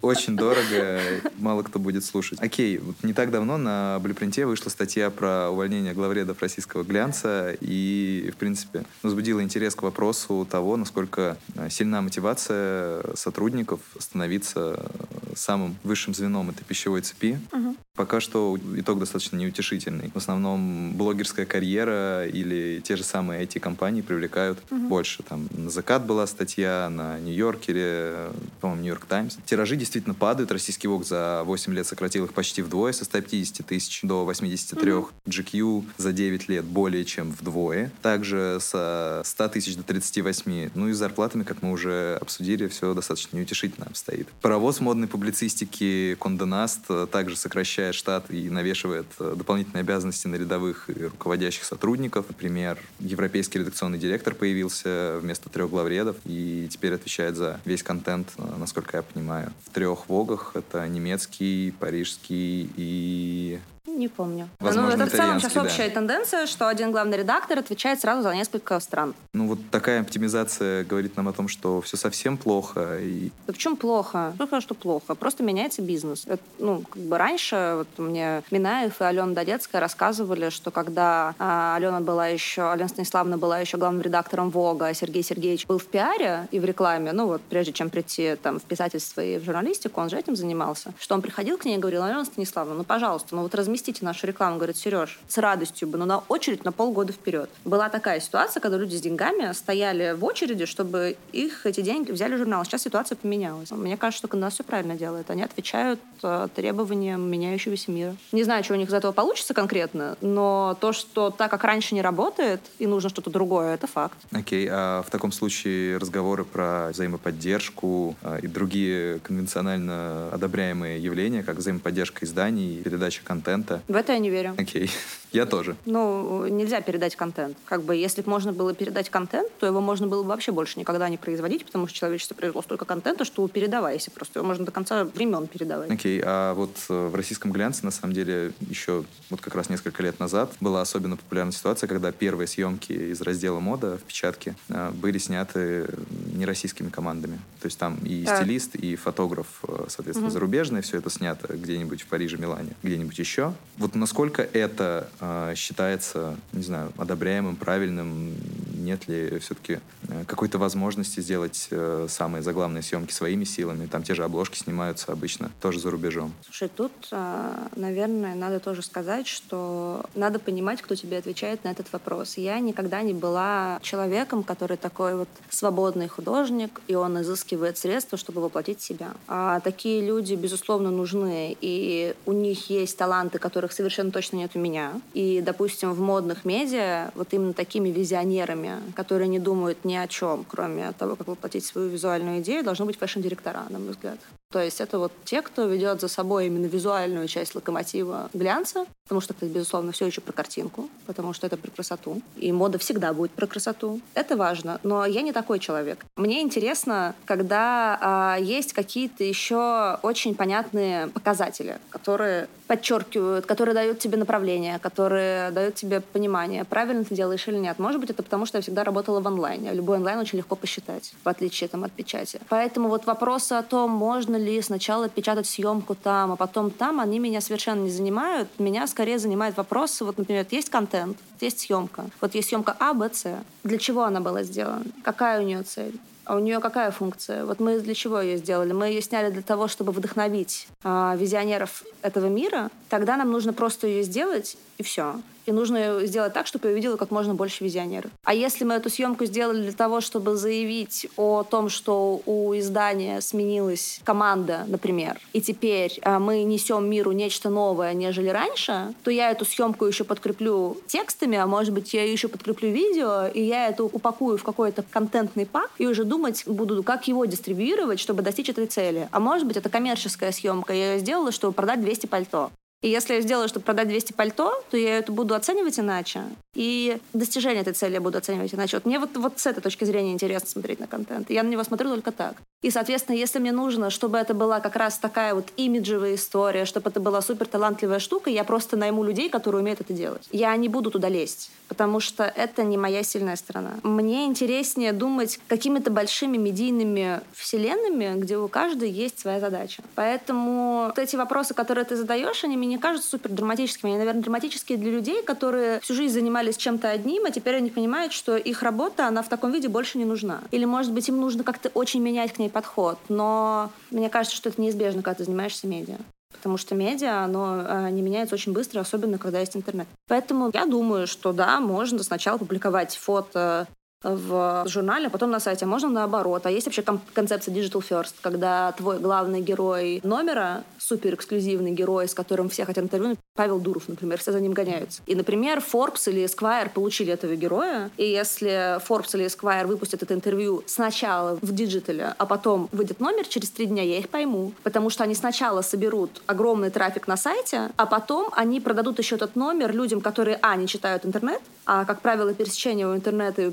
Очень 0.01 0.37
дорого, 0.37 1.01
мало 1.39 1.65
кто 1.65 1.81
будет 1.81 2.05
слушать. 2.05 2.41
Окей, 2.41 2.79
вот 2.79 2.95
не 3.03 3.13
так 3.13 3.33
давно 3.33 3.57
на 3.57 3.99
Блюпринте 3.99 4.47
вышла 4.47 4.71
статья 4.71 5.11
про 5.11 5.51
увольнение 5.51 5.95
главредов 5.95 6.41
российского 6.43 6.85
глянца, 6.85 7.57
и, 7.61 8.31
в 8.33 8.37
принципе, 8.37 8.85
возбудила 9.03 9.43
интерес 9.43 9.75
к 9.75 9.83
вопросу 9.83 10.47
того, 10.49 10.77
насколько 10.77 11.37
э, 11.57 11.71
сильна 11.71 12.03
мотивация 12.03 13.03
сотрудников 13.17 13.81
становиться 13.99 14.89
самым 15.35 15.77
высшим 15.83 16.15
звеном 16.15 16.51
этой 16.51 16.63
пищевой 16.63 17.01
цепи. 17.01 17.41
Мгм. 17.51 17.77
Пока 17.97 18.21
что 18.21 18.59
итог 18.77 18.99
достаточно 18.99 19.37
неутешительный. 19.37 20.11
В 20.15 20.19
основном 20.19 20.93
блогерская 20.93 21.47
карьера 21.47 22.27
или 22.27 22.81
те 22.85 22.95
же 22.97 23.03
самые 23.05 23.43
IT-компании 23.45 24.03
привлекают 24.03 24.59
Мгм. 24.71 24.89
больше. 24.89 25.23
Там 25.23 25.49
на 25.51 25.71
«Закат» 25.71 26.05
была 26.05 26.27
статья, 26.27 26.89
на 26.91 27.19
«Нью-Йоркере», 27.21 28.29
по-моему, 28.61 28.83
«Нью-Йорк 28.83 29.07
Таймс». 29.07 29.37
Тиражи 29.47 29.77
действительно 29.77 30.15
падают. 30.15 30.53
Российский 30.53 30.89
ВОК 30.89 31.07
за 31.07 31.43
8 31.45 31.73
лет 31.73 31.87
сократил 31.87 32.27
их 32.27 32.35
почти 32.35 32.61
вдвое, 32.61 32.93
со 32.93 33.05
150 33.07 33.67
тысяч 33.67 34.01
до 34.03 34.25
83. 34.27 34.93
GQ 35.27 35.85
за 35.97 36.13
9 36.13 36.49
лет 36.49 36.65
более 36.67 37.05
чем 37.07 37.33
вдвое. 37.33 37.91
Также 38.03 38.59
со 38.61 39.23
100 39.25 39.49
тысяч 39.49 39.77
до 39.77 39.83
38. 39.83 40.71
Ну 40.75 40.89
и 40.89 40.93
с 40.93 40.99
зарплатами, 40.99 41.45
как 41.45 41.63
мы 41.63 41.73
уже 41.73 42.19
обсудили, 42.21 42.69
все 42.69 42.93
достаточно 42.93 43.37
неутешительно 43.39 43.87
обстоит. 43.87 44.29
Паровоз 44.43 44.81
модной 44.81 45.09
публицистики 45.09 46.15
Конде 46.21 46.45
Наст 46.45 46.81
э, 46.91 47.07
также 47.11 47.37
сокращает 47.37 47.86
штат 47.93 48.31
и 48.31 48.49
навешивает 48.51 49.07
э, 49.19 49.35
дополнительные 49.37 49.81
обязанности 49.81 50.27
на 50.27 50.37
рядовых 50.37 50.89
и 50.89 51.05
руководящих 51.05 51.65
сотрудников. 51.65 52.27
Например, 52.29 52.79
европейский 53.01 53.59
редакционный 53.59 53.99
директор 53.99 54.35
появился 54.35 55.19
вместо 55.21 55.49
трех 55.49 55.71
главредов 55.71 56.17
и 56.25 56.69
теперь 56.71 56.95
отвечает 56.95 57.37
за 57.37 57.61
весь 57.65 57.83
контент, 57.83 58.29
э, 58.39 58.43
насколько 58.59 58.97
я 58.97 59.03
понимаю. 59.03 59.53
В 59.65 59.71
трех 59.71 60.09
вогах 60.09 60.53
это 60.55 60.87
немецкий, 60.89 61.75
парижский 61.79 62.71
и 62.77 63.59
Не 63.87 64.09
помню. 64.09 64.49
Возможно, 64.61 64.97
ну, 64.97 65.05
это 65.05 65.11
в 65.11 65.17
целом 65.17 65.41
сейчас 65.41 65.53
да. 65.53 65.63
общая 65.63 65.89
тенденция, 65.89 66.47
что 66.47 66.69
один 66.69 66.93
главный 66.93 67.19
редактор 67.19 67.59
отвечает 67.59 68.01
сразу 68.01 68.23
за 68.23 68.35
несколько 68.35 68.79
стран. 68.81 69.15
Ну 69.33 69.47
вот 69.49 69.59
такая 69.71 70.01
оптимизация 70.01 70.85
говорит 70.85 71.17
нам 71.17 71.29
о 71.29 71.33
том, 71.33 71.49
что 71.49 71.81
все 71.81 71.97
совсем 71.97 72.37
плохо. 72.37 72.99
И 73.01 73.31
Да 73.47 73.53
в 73.53 73.59
чем 73.59 73.77
плохо? 73.77 74.33
Что 74.35 74.47
сказать, 74.47 74.63
что 74.63 74.75
плохо? 74.75 75.15
Просто 75.15 75.43
меняется 75.43 75.83
бизнес. 75.83 76.25
Это, 76.27 76.43
ну, 76.59 76.83
как 76.83 77.03
бы 77.03 77.17
раньше 77.17 77.75
вот 77.79 77.89
мне 77.99 78.43
Минаев 78.51 79.01
и 79.01 79.05
Алена 79.05 79.33
Додецкая 79.33 79.81
рассказывали, 79.81 80.51
что 80.51 80.71
когда 80.71 81.35
а, 81.39 81.77
Алена 81.77 82.01
была 82.01 82.29
еще, 82.29 82.71
Алена 82.71 82.89
Станиславовна 82.89 83.39
была 83.39 83.61
еще 83.61 83.79
главным 83.79 84.03
редактором 84.03 84.51
ВОГа, 84.51 84.89
а 84.89 84.95
Сергей 84.95 85.23
Сергеевич 85.23 85.67
был 85.67 85.79
в 85.79 85.87
пиаре 85.87 86.49
и 86.51 86.61
в 86.61 86.65
рекламе, 86.65 87.13
ну 87.13 87.27
вот 87.27 87.43
прежде 87.43 87.73
чем 87.73 87.91
прийти 87.91 88.37
там 88.37 88.59
в 88.59 88.65
писательство 88.65 89.21
и 89.21 89.39
в 89.39 89.45
журналистику, 89.45 90.01
он 90.01 90.11
же 90.11 90.19
этим 90.19 90.37
занимался, 90.37 90.93
что 90.99 91.15
он 91.15 91.23
приходил 91.23 91.57
к 91.57 91.65
ней 91.65 91.77
и 91.77 91.79
говорил, 91.79 92.03
Алена 92.03 92.25
Станиславовна, 92.25 92.79
ну 92.79 92.85
пожалуйста, 92.85 93.35
ну 93.35 93.43
вот 93.43 93.55
разместите 93.55 93.76
нашу 94.03 94.27
рекламу. 94.27 94.57
Говорит, 94.57 94.77
Сереж, 94.77 95.19
с 95.29 95.39
радостью 95.39 95.89
бы, 95.89 95.99
но 95.99 96.05
на 96.05 96.19
очередь 96.29 96.65
на 96.65 96.73
полгода 96.73 97.13
вперед. 97.13 97.51
Была 97.65 97.89
такая 97.89 98.21
ситуация, 98.21 98.61
когда 98.61 98.77
люди 98.77 98.97
с 98.97 99.01
деньгами 99.01 99.53
стояли 99.53 100.15
в 100.17 100.25
очереди, 100.25 100.67
чтобы 100.67 101.17
их 101.33 101.67
эти 101.67 101.81
деньги 101.81 102.13
взяли 102.13 102.37
журнал. 102.37 102.65
Сейчас 102.65 102.83
ситуация 102.83 103.17
поменялась. 103.17 103.71
Мне 103.71 103.97
кажется, 103.97 104.19
что 104.19 104.29
Кандас 104.29 104.55
все 104.55 104.65
правильно 104.65 104.97
делает. 104.97 105.31
Они 105.31 105.43
отвечают 105.43 106.01
э, 106.23 106.49
требованиям 106.55 107.29
меняющегося 107.29 107.91
мира. 107.91 108.17
Не 108.33 108.45
знаю, 108.45 108.65
что 108.65 108.75
у 108.75 108.77
них 108.77 108.89
из 108.89 108.95
этого 108.95 109.13
получится 109.13 109.55
конкретно, 109.55 110.17
но 110.21 110.77
то, 110.81 110.93
что 110.93 111.31
так 111.31 111.51
как 111.51 111.65
раньше 111.65 111.95
не 111.95 112.03
работает 112.03 112.61
и 112.79 112.87
нужно 112.87 113.11
что-то 113.11 113.31
другое, 113.31 113.75
это 113.75 113.87
факт. 113.87 114.19
Окей, 114.33 114.69
а 114.71 115.03
в 115.03 115.11
таком 115.11 115.33
случае 115.33 115.99
разговоры 115.99 116.45
про 116.45 116.89
взаимоподдержку 116.93 118.17
а, 118.23 118.39
и 118.39 118.47
другие 118.47 119.19
конвенционально 119.21 120.31
одобряемые 120.33 121.03
явления, 121.03 121.43
как 121.43 121.57
взаимоподдержка 121.57 122.25
изданий, 122.25 122.83
передача 122.83 123.23
контента. 123.25 123.66
В 123.89 123.95
это 123.97 124.13
я 124.13 124.19
не 124.19 124.31
верю. 124.31 124.55
Окей, 124.59 124.91
я 125.33 125.47
тоже. 125.47 125.77
Ну, 125.85 126.47
нельзя 126.47 126.81
передать 126.81 127.17
контент. 127.17 127.57
Как 127.65 127.83
бы, 127.83 127.95
если 127.97 128.23
бы 128.23 128.31
можно 128.31 128.53
было 128.53 128.75
передать 128.75 129.11
контент, 129.11 129.51
то 129.59 129.67
его 129.67 129.81
можно 129.81 130.07
было 130.07 130.23
бы 130.23 130.29
вообще 130.29 130.53
больше 130.53 130.79
никогда 130.79 131.09
не 131.09 131.17
производить, 131.17 131.65
потому 131.65 131.87
что 131.87 131.97
человечество 131.97 132.35
произвело 132.35 132.63
столько 132.63 132.85
контента, 132.85 133.25
что 133.25 133.47
передавайся 133.49 134.11
просто. 134.11 134.39
Его 134.41 134.47
можно 134.47 134.65
до 134.65 134.73
конца 134.73 135.05
времен 135.05 135.47
передавать. 135.47 135.91
Окей, 135.91 136.21
а 136.25 136.55
вот 136.55 136.77
э, 136.89 137.09
в 137.09 137.15
российском 137.15 137.53
глянце, 137.53 137.85
на 137.85 137.91
самом 137.91 138.15
деле, 138.15 138.53
еще 138.69 139.05
вот 139.31 139.41
как 139.41 139.55
раз 139.55 139.69
несколько 139.71 140.03
лет 140.03 140.19
назад 140.21 140.53
была 140.61 140.81
особенно 140.83 141.17
популярная 141.17 141.53
ситуация, 141.53 141.87
когда 141.89 142.13
первые 142.13 142.47
съемки 142.47 142.93
из 142.93 143.21
раздела 143.21 143.61
мода 143.61 143.99
в 143.99 144.03
печатке 144.03 144.55
э, 144.69 144.91
были 144.93 145.19
сняты 145.19 145.89
нероссийскими 146.35 146.89
командами. 146.91 147.39
То 147.61 147.67
есть 147.67 147.79
там 147.79 147.99
и 148.05 148.25
Так. 148.25 148.37
стилист, 148.43 148.75
и 148.77 148.97
фотограф, 148.97 149.47
э, 149.69 149.87
соответственно, 149.89 150.27
Мгм. 150.29 150.33
зарубежные, 150.33 150.83
все 150.83 150.99
это 150.99 151.11
снято 151.11 151.57
где-нибудь 151.57 152.03
в 152.03 152.07
Париже, 152.07 152.37
Милане, 152.37 152.71
где-нибудь 152.83 153.19
еще. 153.19 153.53
Вот 153.79 153.95
насколько 153.95 154.43
это 154.43 155.09
э, 155.21 155.55
считается, 155.57 156.37
не 156.53 156.63
знаю, 156.63 156.93
одобряемым, 156.97 157.57
правильным, 157.57 158.35
нет 158.75 159.09
ли 159.09 159.39
все-таки 159.39 159.81
какой-то 160.25 160.59
возможности 160.59 161.21
сделать 161.21 161.69
э, 161.71 162.07
самые 162.09 162.43
заглавные 162.43 162.83
съемки 162.83 163.13
своими 163.13 163.45
силами? 163.45 163.87
Там 163.87 164.03
те 164.03 164.15
же 164.15 164.25
обложки 164.25 164.57
снимаются 164.59 165.13
обычно 165.13 165.51
тоже 165.61 165.81
за 165.81 165.91
рубежом. 165.91 166.33
Слушай, 166.45 166.69
тут, 166.75 166.93
а, 167.13 167.69
наверное, 167.77 168.35
надо 168.35 168.61
тоже 168.61 168.83
сказать, 168.83 169.27
что 169.27 170.05
надо 170.15 170.39
понимать, 170.39 170.83
кто 170.83 170.95
тебе 170.95 171.19
отвечает 171.19 171.65
на 171.65 171.69
этот 171.69 171.93
вопрос. 171.93 172.37
Я 172.37 172.61
никогда 172.61 173.03
не 173.03 173.15
была 173.15 173.79
человеком, 173.83 174.43
который 174.43 174.77
такой 174.77 175.17
вот 175.17 175.29
свободный 175.51 176.09
художник, 176.09 176.81
и 176.89 176.95
он 176.95 177.21
изыскивает 177.21 177.79
средства, 177.79 178.19
чтобы 178.19 178.41
воплотить 178.41 178.81
себя. 178.81 179.13
А 179.29 179.61
такие 179.61 180.01
люди, 180.01 180.35
безусловно, 180.35 180.91
нужны, 180.91 181.57
и 181.61 182.15
у 182.27 182.33
них 182.33 182.71
есть 182.71 182.97
таланты, 182.97 183.39
которых 183.39 183.73
совершенно 183.73 184.11
точно 184.11 184.37
нет 184.37 184.53
у 184.55 184.59
меня. 184.59 184.93
И, 185.15 185.43
допустим, 185.45 185.93
в 185.93 186.01
модных 186.01 186.45
медиа 186.45 187.11
вот 187.15 187.33
именно 187.33 187.53
такими 187.53 187.89
визионерами, 187.89 188.77
которые 188.95 189.29
не 189.29 189.39
думают 189.39 189.85
ни 189.85 189.95
о 189.95 190.06
чем, 190.07 190.45
кроме 190.49 190.93
того, 190.93 191.17
как 191.17 191.29
воплотить 191.29 191.65
свою 191.65 191.89
визуальную 191.89 192.41
идею, 192.41 192.65
должны 192.65 192.85
быть 192.85 192.99
фэшн-директора, 192.99 193.67
на 193.71 193.79
мой 193.79 193.91
взгляд. 193.91 194.19
То 194.53 194.61
есть 194.61 194.81
это 194.81 194.99
вот 194.99 195.13
те, 195.25 195.43
кто 195.43 195.67
ведет 195.67 196.01
за 196.01 196.09
собой 196.09 196.47
именно 196.47 196.67
визуальную 196.67 197.27
часть 197.27 197.55
локомотива 197.55 198.31
глянца, 198.33 198.87
потому 199.05 199.21
что 199.21 199.35
это, 199.35 199.47
безусловно, 199.47 199.93
все 199.93 200.07
еще 200.07 200.21
про 200.21 200.33
картинку, 200.33 200.89
потому 201.07 201.33
что 201.33 201.47
это 201.47 201.57
про 201.57 201.71
красоту. 201.71 202.23
И 202.37 202.53
мода 202.53 202.79
всегда 202.79 203.13
будет 203.13 203.33
про 203.33 203.47
красоту. 203.47 204.01
Это 204.15 204.37
важно, 204.37 204.81
но 204.85 205.05
я 205.05 205.23
не 205.23 205.33
такой 205.33 205.59
человек. 205.59 206.05
Мне 206.17 206.43
интересно, 206.43 207.15
когда 207.25 207.99
а, 208.01 208.37
есть 208.39 208.73
какие-то 208.73 209.25
еще 209.25 209.99
очень 210.03 210.35
понятные 210.35 211.09
показатели, 211.09 211.79
которые 211.91 212.49
подчеркивают, 212.67 213.47
которые 213.47 213.75
дают 213.75 213.99
тебе 213.99 214.17
направление, 214.17 214.79
которые 214.79 215.51
дают 215.51 215.75
тебе 215.75 216.01
понимание, 216.01 216.65
правильно 216.65 217.05
ты 217.05 217.15
делаешь 217.15 217.47
или 217.49 217.57
нет. 217.57 217.79
Может 217.79 218.01
быть, 218.01 218.11
это 218.11 218.23
потому, 218.23 218.47
что 218.47 218.59
я 218.59 218.63
всегда 218.63 218.85
работала 218.85 219.21
в 219.21 219.27
онлайне. 219.27 219.73
Любой 219.73 219.99
онлайн 219.99 220.19
очень 220.19 220.39
легко 220.39 220.57
посчитать, 220.57 221.13
в 221.25 221.29
отличие 221.29 221.69
там, 221.69 221.85
от 221.85 221.93
печати. 221.93 222.41
Поэтому 222.49 222.89
вот 222.89 223.07
вопросы 223.07 223.53
о 223.53 223.63
том, 223.63 223.91
можно 223.91 224.37
ли 224.37 224.61
сначала 224.63 225.09
печатать 225.09 225.47
съемку 225.47 225.95
там, 225.95 226.33
а 226.33 226.37
потом 226.37 226.71
там, 226.71 227.01
они 227.01 227.19
меня 227.19 227.41
совершенно 227.41 227.83
не 227.83 227.91
занимают. 227.91 228.49
Меня 228.59 228.87
скорее 228.87 229.19
занимают 229.19 229.57
вопросы, 229.57 230.05
вот, 230.05 230.19
например, 230.19 230.47
есть 230.51 230.71
контент, 230.71 231.19
есть 231.41 231.61
съемка. 231.61 232.07
Вот 232.21 232.35
есть 232.35 232.49
съемка 232.49 232.77
А, 232.79 232.95
Б, 232.95 233.11
С. 233.13 233.27
Для 233.65 233.79
чего 233.79 234.05
она 234.05 234.21
была 234.21 234.43
сделана? 234.43 234.85
Какая 235.03 235.41
у 235.41 235.45
нее 235.45 235.63
цель? 235.63 235.99
А 236.27 236.35
у 236.35 236.41
нее 236.41 236.59
какая 236.59 236.91
функция? 236.91 237.45
Вот 237.45 237.61
мы 237.61 237.79
для 237.79 237.95
чего 237.95 238.21
ее 238.21 238.37
сделали? 238.37 238.73
Мы 238.73 238.89
ее 238.89 239.01
сняли 239.01 239.31
для 239.31 239.43
того, 239.43 239.69
чтобы 239.69 239.93
вдохновить 239.93 240.67
а, 240.83 241.15
визионеров 241.17 241.85
этого 242.03 242.27
мира. 242.27 242.69
Тогда 242.89 243.17
нам 243.17 243.31
нужно 243.31 243.53
просто 243.53 243.87
ее 243.87 244.03
сделать, 244.03 244.59
и 244.77 244.83
все. 244.83 245.21
И 245.47 245.53
нужно 245.53 246.05
сделать 246.07 246.33
так, 246.33 246.47
чтобы 246.47 246.69
ее 246.69 246.75
видело 246.75 246.97
как 246.97 247.11
можно 247.11 247.35
больше 247.35 247.65
визионеров. 247.65 248.11
А 248.25 248.35
если 248.35 248.65
мы 248.65 248.75
эту 248.75 248.91
съемку 248.91 249.25
сделали 249.25 249.63
для 249.63 249.73
того, 249.73 250.01
чтобы 250.01 250.37
заявить 250.37 251.07
о 251.17 251.45
том, 251.45 251.69
что 251.69 252.21
у 252.27 252.55
издания 252.57 253.21
сменилась 253.21 254.01
команда, 254.05 254.65
например, 254.67 255.19
и 255.33 255.41
теперь 255.41 255.99
а, 256.03 256.19
мы 256.19 256.43
несем 256.43 256.89
миру 256.89 257.13
нечто 257.13 257.51
новое, 257.51 257.95
нежели 257.95 258.29
раньше, 258.29 258.95
то 259.05 259.11
я 259.11 259.31
эту 259.31 259.45
съемку 259.45 259.85
еще 259.87 260.05
подкреплю 260.05 260.77
текстами, 260.87 261.39
а 261.39 261.47
может 261.47 261.73
быть, 261.73 261.95
я 261.95 262.11
еще 262.11 262.29
подкреплю 262.29 262.71
видео, 262.71 263.27
и 263.27 263.43
я 263.43 263.69
это 263.69 263.85
упакую 263.85 264.39
в 264.39 264.45
какой-то 264.45 264.85
контентный 264.91 265.47
пак, 265.47 265.71
и 265.79 265.87
уже 265.87 266.05
думать 266.05 266.43
буду, 266.47 266.83
как 266.83 267.09
его 267.09 267.25
дистрибьюировать, 267.25 268.01
чтобы 268.01 268.23
достичь 268.23 268.49
этой 268.49 268.67
цели. 268.67 269.09
А 269.13 269.21
может 269.21 269.47
быть, 269.47 269.57
это 269.57 269.69
коммерческая 269.69 270.33
съемка, 270.33 270.73
я 270.73 270.95
ее 270.95 270.99
сделала, 270.99 271.33
чтобы 271.33 271.53
продать 271.53 271.81
200 271.81 272.07
пальто. 272.07 272.51
И 272.87 272.89
если 272.89 273.15
я 273.15 273.21
сделаю, 273.21 273.49
чтобы 273.49 273.65
продать 273.65 273.89
200 273.89 274.13
пальто, 274.13 274.63
то 274.71 274.77
я 274.77 274.99
это 274.99 275.11
буду 275.11 275.35
оценивать 275.35 275.77
иначе. 275.81 276.23
И 276.55 276.99
достижение 277.13 277.63
этой 277.63 277.73
цели 277.73 277.95
я 277.95 278.01
буду 278.01 278.17
оценивать 278.17 278.55
иначе. 278.55 278.77
Вот 278.77 278.87
мне 278.87 279.01
вот, 279.01 279.17
вот 279.17 279.41
с 279.41 279.47
этой 279.47 279.61
точки 279.61 279.85
зрения 279.85 280.13
интересно 280.13 280.49
смотреть 280.49 280.79
на 280.79 280.87
контент. 280.87 281.29
Я 281.29 281.43
на 281.43 281.49
него 281.49 281.65
смотрю 281.65 281.91
только 281.91 282.13
так. 282.13 282.37
И, 282.63 282.71
соответственно, 282.71 283.17
если 283.17 283.41
мне 283.41 283.51
нужно, 283.51 283.91
чтобы 283.91 284.19
это 284.19 284.35
была 284.35 284.61
как 284.61 284.77
раз 284.77 284.99
такая 284.99 285.35
вот 285.35 285.49
имиджевая 285.57 286.15
история, 286.15 286.65
чтобы 286.65 286.91
это 286.91 287.01
была 287.01 287.21
супер 287.23 287.47
талантливая 287.49 287.99
штука, 287.99 288.31
я 288.31 288.45
просто 288.45 288.77
найму 288.77 289.03
людей, 289.03 289.29
которые 289.31 289.63
умеют 289.63 289.81
это 289.81 289.93
делать. 289.93 290.27
Я 290.31 290.57
не 290.57 290.69
буду 290.69 290.93
туда 290.93 291.09
лезть, 291.09 291.51
потому 291.67 291.99
что 291.99 292.23
это 292.25 292.63
не 292.63 292.79
моя 292.79 293.03
сильная 293.03 293.37
сторона. 293.37 293.75
Мне 293.83 294.27
интереснее 294.27 294.93
думать 294.93 295.41
какими-то 295.49 295.91
большими 295.91 296.37
медийными 296.37 297.21
вселенными, 297.33 298.19
где 298.21 298.39
у 298.39 298.47
каждой 298.47 298.91
есть 298.91 299.19
своя 299.19 299.41
задача. 299.41 299.83
Поэтому 299.97 300.87
вот 300.87 300.99
эти 301.01 301.17
вопросы, 301.17 301.53
которые 301.53 301.85
ты 301.85 301.97
задаешь, 301.97 302.45
они 302.45 302.57
мне 302.57 302.76
не 302.77 302.83
кажутся 302.83 303.11
супер 303.11 303.31
драматическими. 303.31 303.91
Они, 303.91 303.99
наверное, 303.99 304.23
драматические 304.23 304.79
для 304.79 304.93
людей, 304.93 305.23
которые 305.23 305.81
всю 305.81 305.95
жизнь 305.95 306.15
занимались 306.15 306.57
чем-то 306.57 306.89
одним, 306.89 307.25
а 307.25 307.31
теперь 307.31 307.57
они 307.57 307.71
понимают, 307.71 308.13
что 308.13 308.37
их 308.37 308.63
работа, 308.63 309.07
она 309.07 309.23
в 309.23 309.29
таком 309.29 309.51
виде 309.51 309.69
больше 309.69 309.99
не 309.99 310.05
нужна. 310.05 310.41
Или, 310.51 310.65
может 310.67 310.93
быть, 310.93 311.09
им 311.09 311.19
нужно 311.21 311.43
как-то 311.43 311.71
очень 311.71 312.01
менять 312.01 312.33
к 312.33 312.39
ней 312.39 312.51
подход. 312.51 312.99
Но 313.09 313.71
мне 313.91 314.11
кажется, 314.11 314.37
что 314.37 314.51
это 314.51 314.61
неизбежно, 314.61 315.03
когда 315.03 315.19
ты 315.19 315.25
занимаешься 315.25 315.67
медиа. 315.67 315.97
Потому 316.33 316.59
что 316.59 316.75
медиа, 316.75 317.25
оно 317.25 317.63
э, 317.63 317.91
не 317.91 318.03
меняется 318.03 318.35
очень 318.35 318.53
быстро, 318.53 318.81
особенно 318.81 319.17
когда 319.19 319.41
есть 319.41 319.57
интернет. 319.57 319.87
Поэтому 320.07 320.51
я 320.53 320.67
думаю, 320.67 321.07
что 321.07 321.33
да, 321.33 321.61
можно 321.61 322.03
сначала 322.03 322.37
публиковать 322.37 322.95
фото 322.97 323.67
в 324.03 324.65
журнале, 324.67 325.07
а 325.07 325.11
потом 325.11 325.31
на 325.31 325.41
сайте. 325.41 325.67
Можно 325.67 325.89
наоборот. 325.89 326.47
А 326.47 326.51
есть 326.51 326.67
вообще 326.67 326.83
концепция 327.15 327.55
Digital 327.55 327.83
First, 327.89 328.15
когда 328.21 328.73
твой 328.73 328.99
главный 328.99 329.41
герой 329.41 330.01
номера, 330.03 330.65
супер 330.79 331.15
эксклюзивный 331.15 331.73
герой, 331.73 332.09
с 332.09 332.15
которым 332.15 332.49
все 332.49 332.65
хотят 332.65 332.85
интервью, 332.85 333.17
Павел 333.35 333.59
Дуров, 333.59 333.89
например, 333.89 334.19
все 334.19 334.33
за 334.33 334.41
ним 334.41 334.53
гоняются. 334.53 335.03
И, 335.07 335.15
например, 335.15 335.59
Forbes 335.59 336.11
или 336.11 336.25
Esquire 336.25 336.71
получили 336.71 337.13
этого 337.13 337.35
героя, 337.37 337.91
и 337.97 338.05
если 338.05 338.81
Forbes 338.87 339.15
или 339.15 339.27
Esquire 339.27 339.67
выпустят 339.67 340.03
это 340.03 340.15
интервью 340.15 340.63
сначала 340.67 341.39
в 341.43 341.53
диджитале, 341.53 342.15
а 342.17 342.27
потом 342.27 342.69
выйдет 342.73 343.01
номер 343.01 343.27
через 343.27 343.51
три 343.51 343.67
дня, 343.67 343.83
я 343.83 343.99
их 343.99 344.09
пойму. 344.09 344.53
Потому 344.63 344.91
что 344.91 345.05
они 345.05 345.15
сначала 345.15 345.63
соберут 345.63 346.23
огромный 346.27 346.71
трафик 346.71 347.09
на 347.09 347.17
сайте, 347.17 347.71
а 347.77 347.87
потом 347.87 348.31
они 348.33 348.61
продадут 348.61 348.99
еще 348.99 349.17
этот 349.17 349.37
номер 349.37 349.75
людям, 349.75 350.01
которые, 350.01 350.39
а, 350.43 350.57
не 350.57 350.67
читают 350.67 351.05
интернет, 351.05 351.41
а, 351.67 351.85
как 351.85 352.01
правило, 352.01 352.33
пересечение 352.33 352.87
у 352.87 352.95
интернета 352.95 353.43
и 353.43 353.47
у 353.47 353.53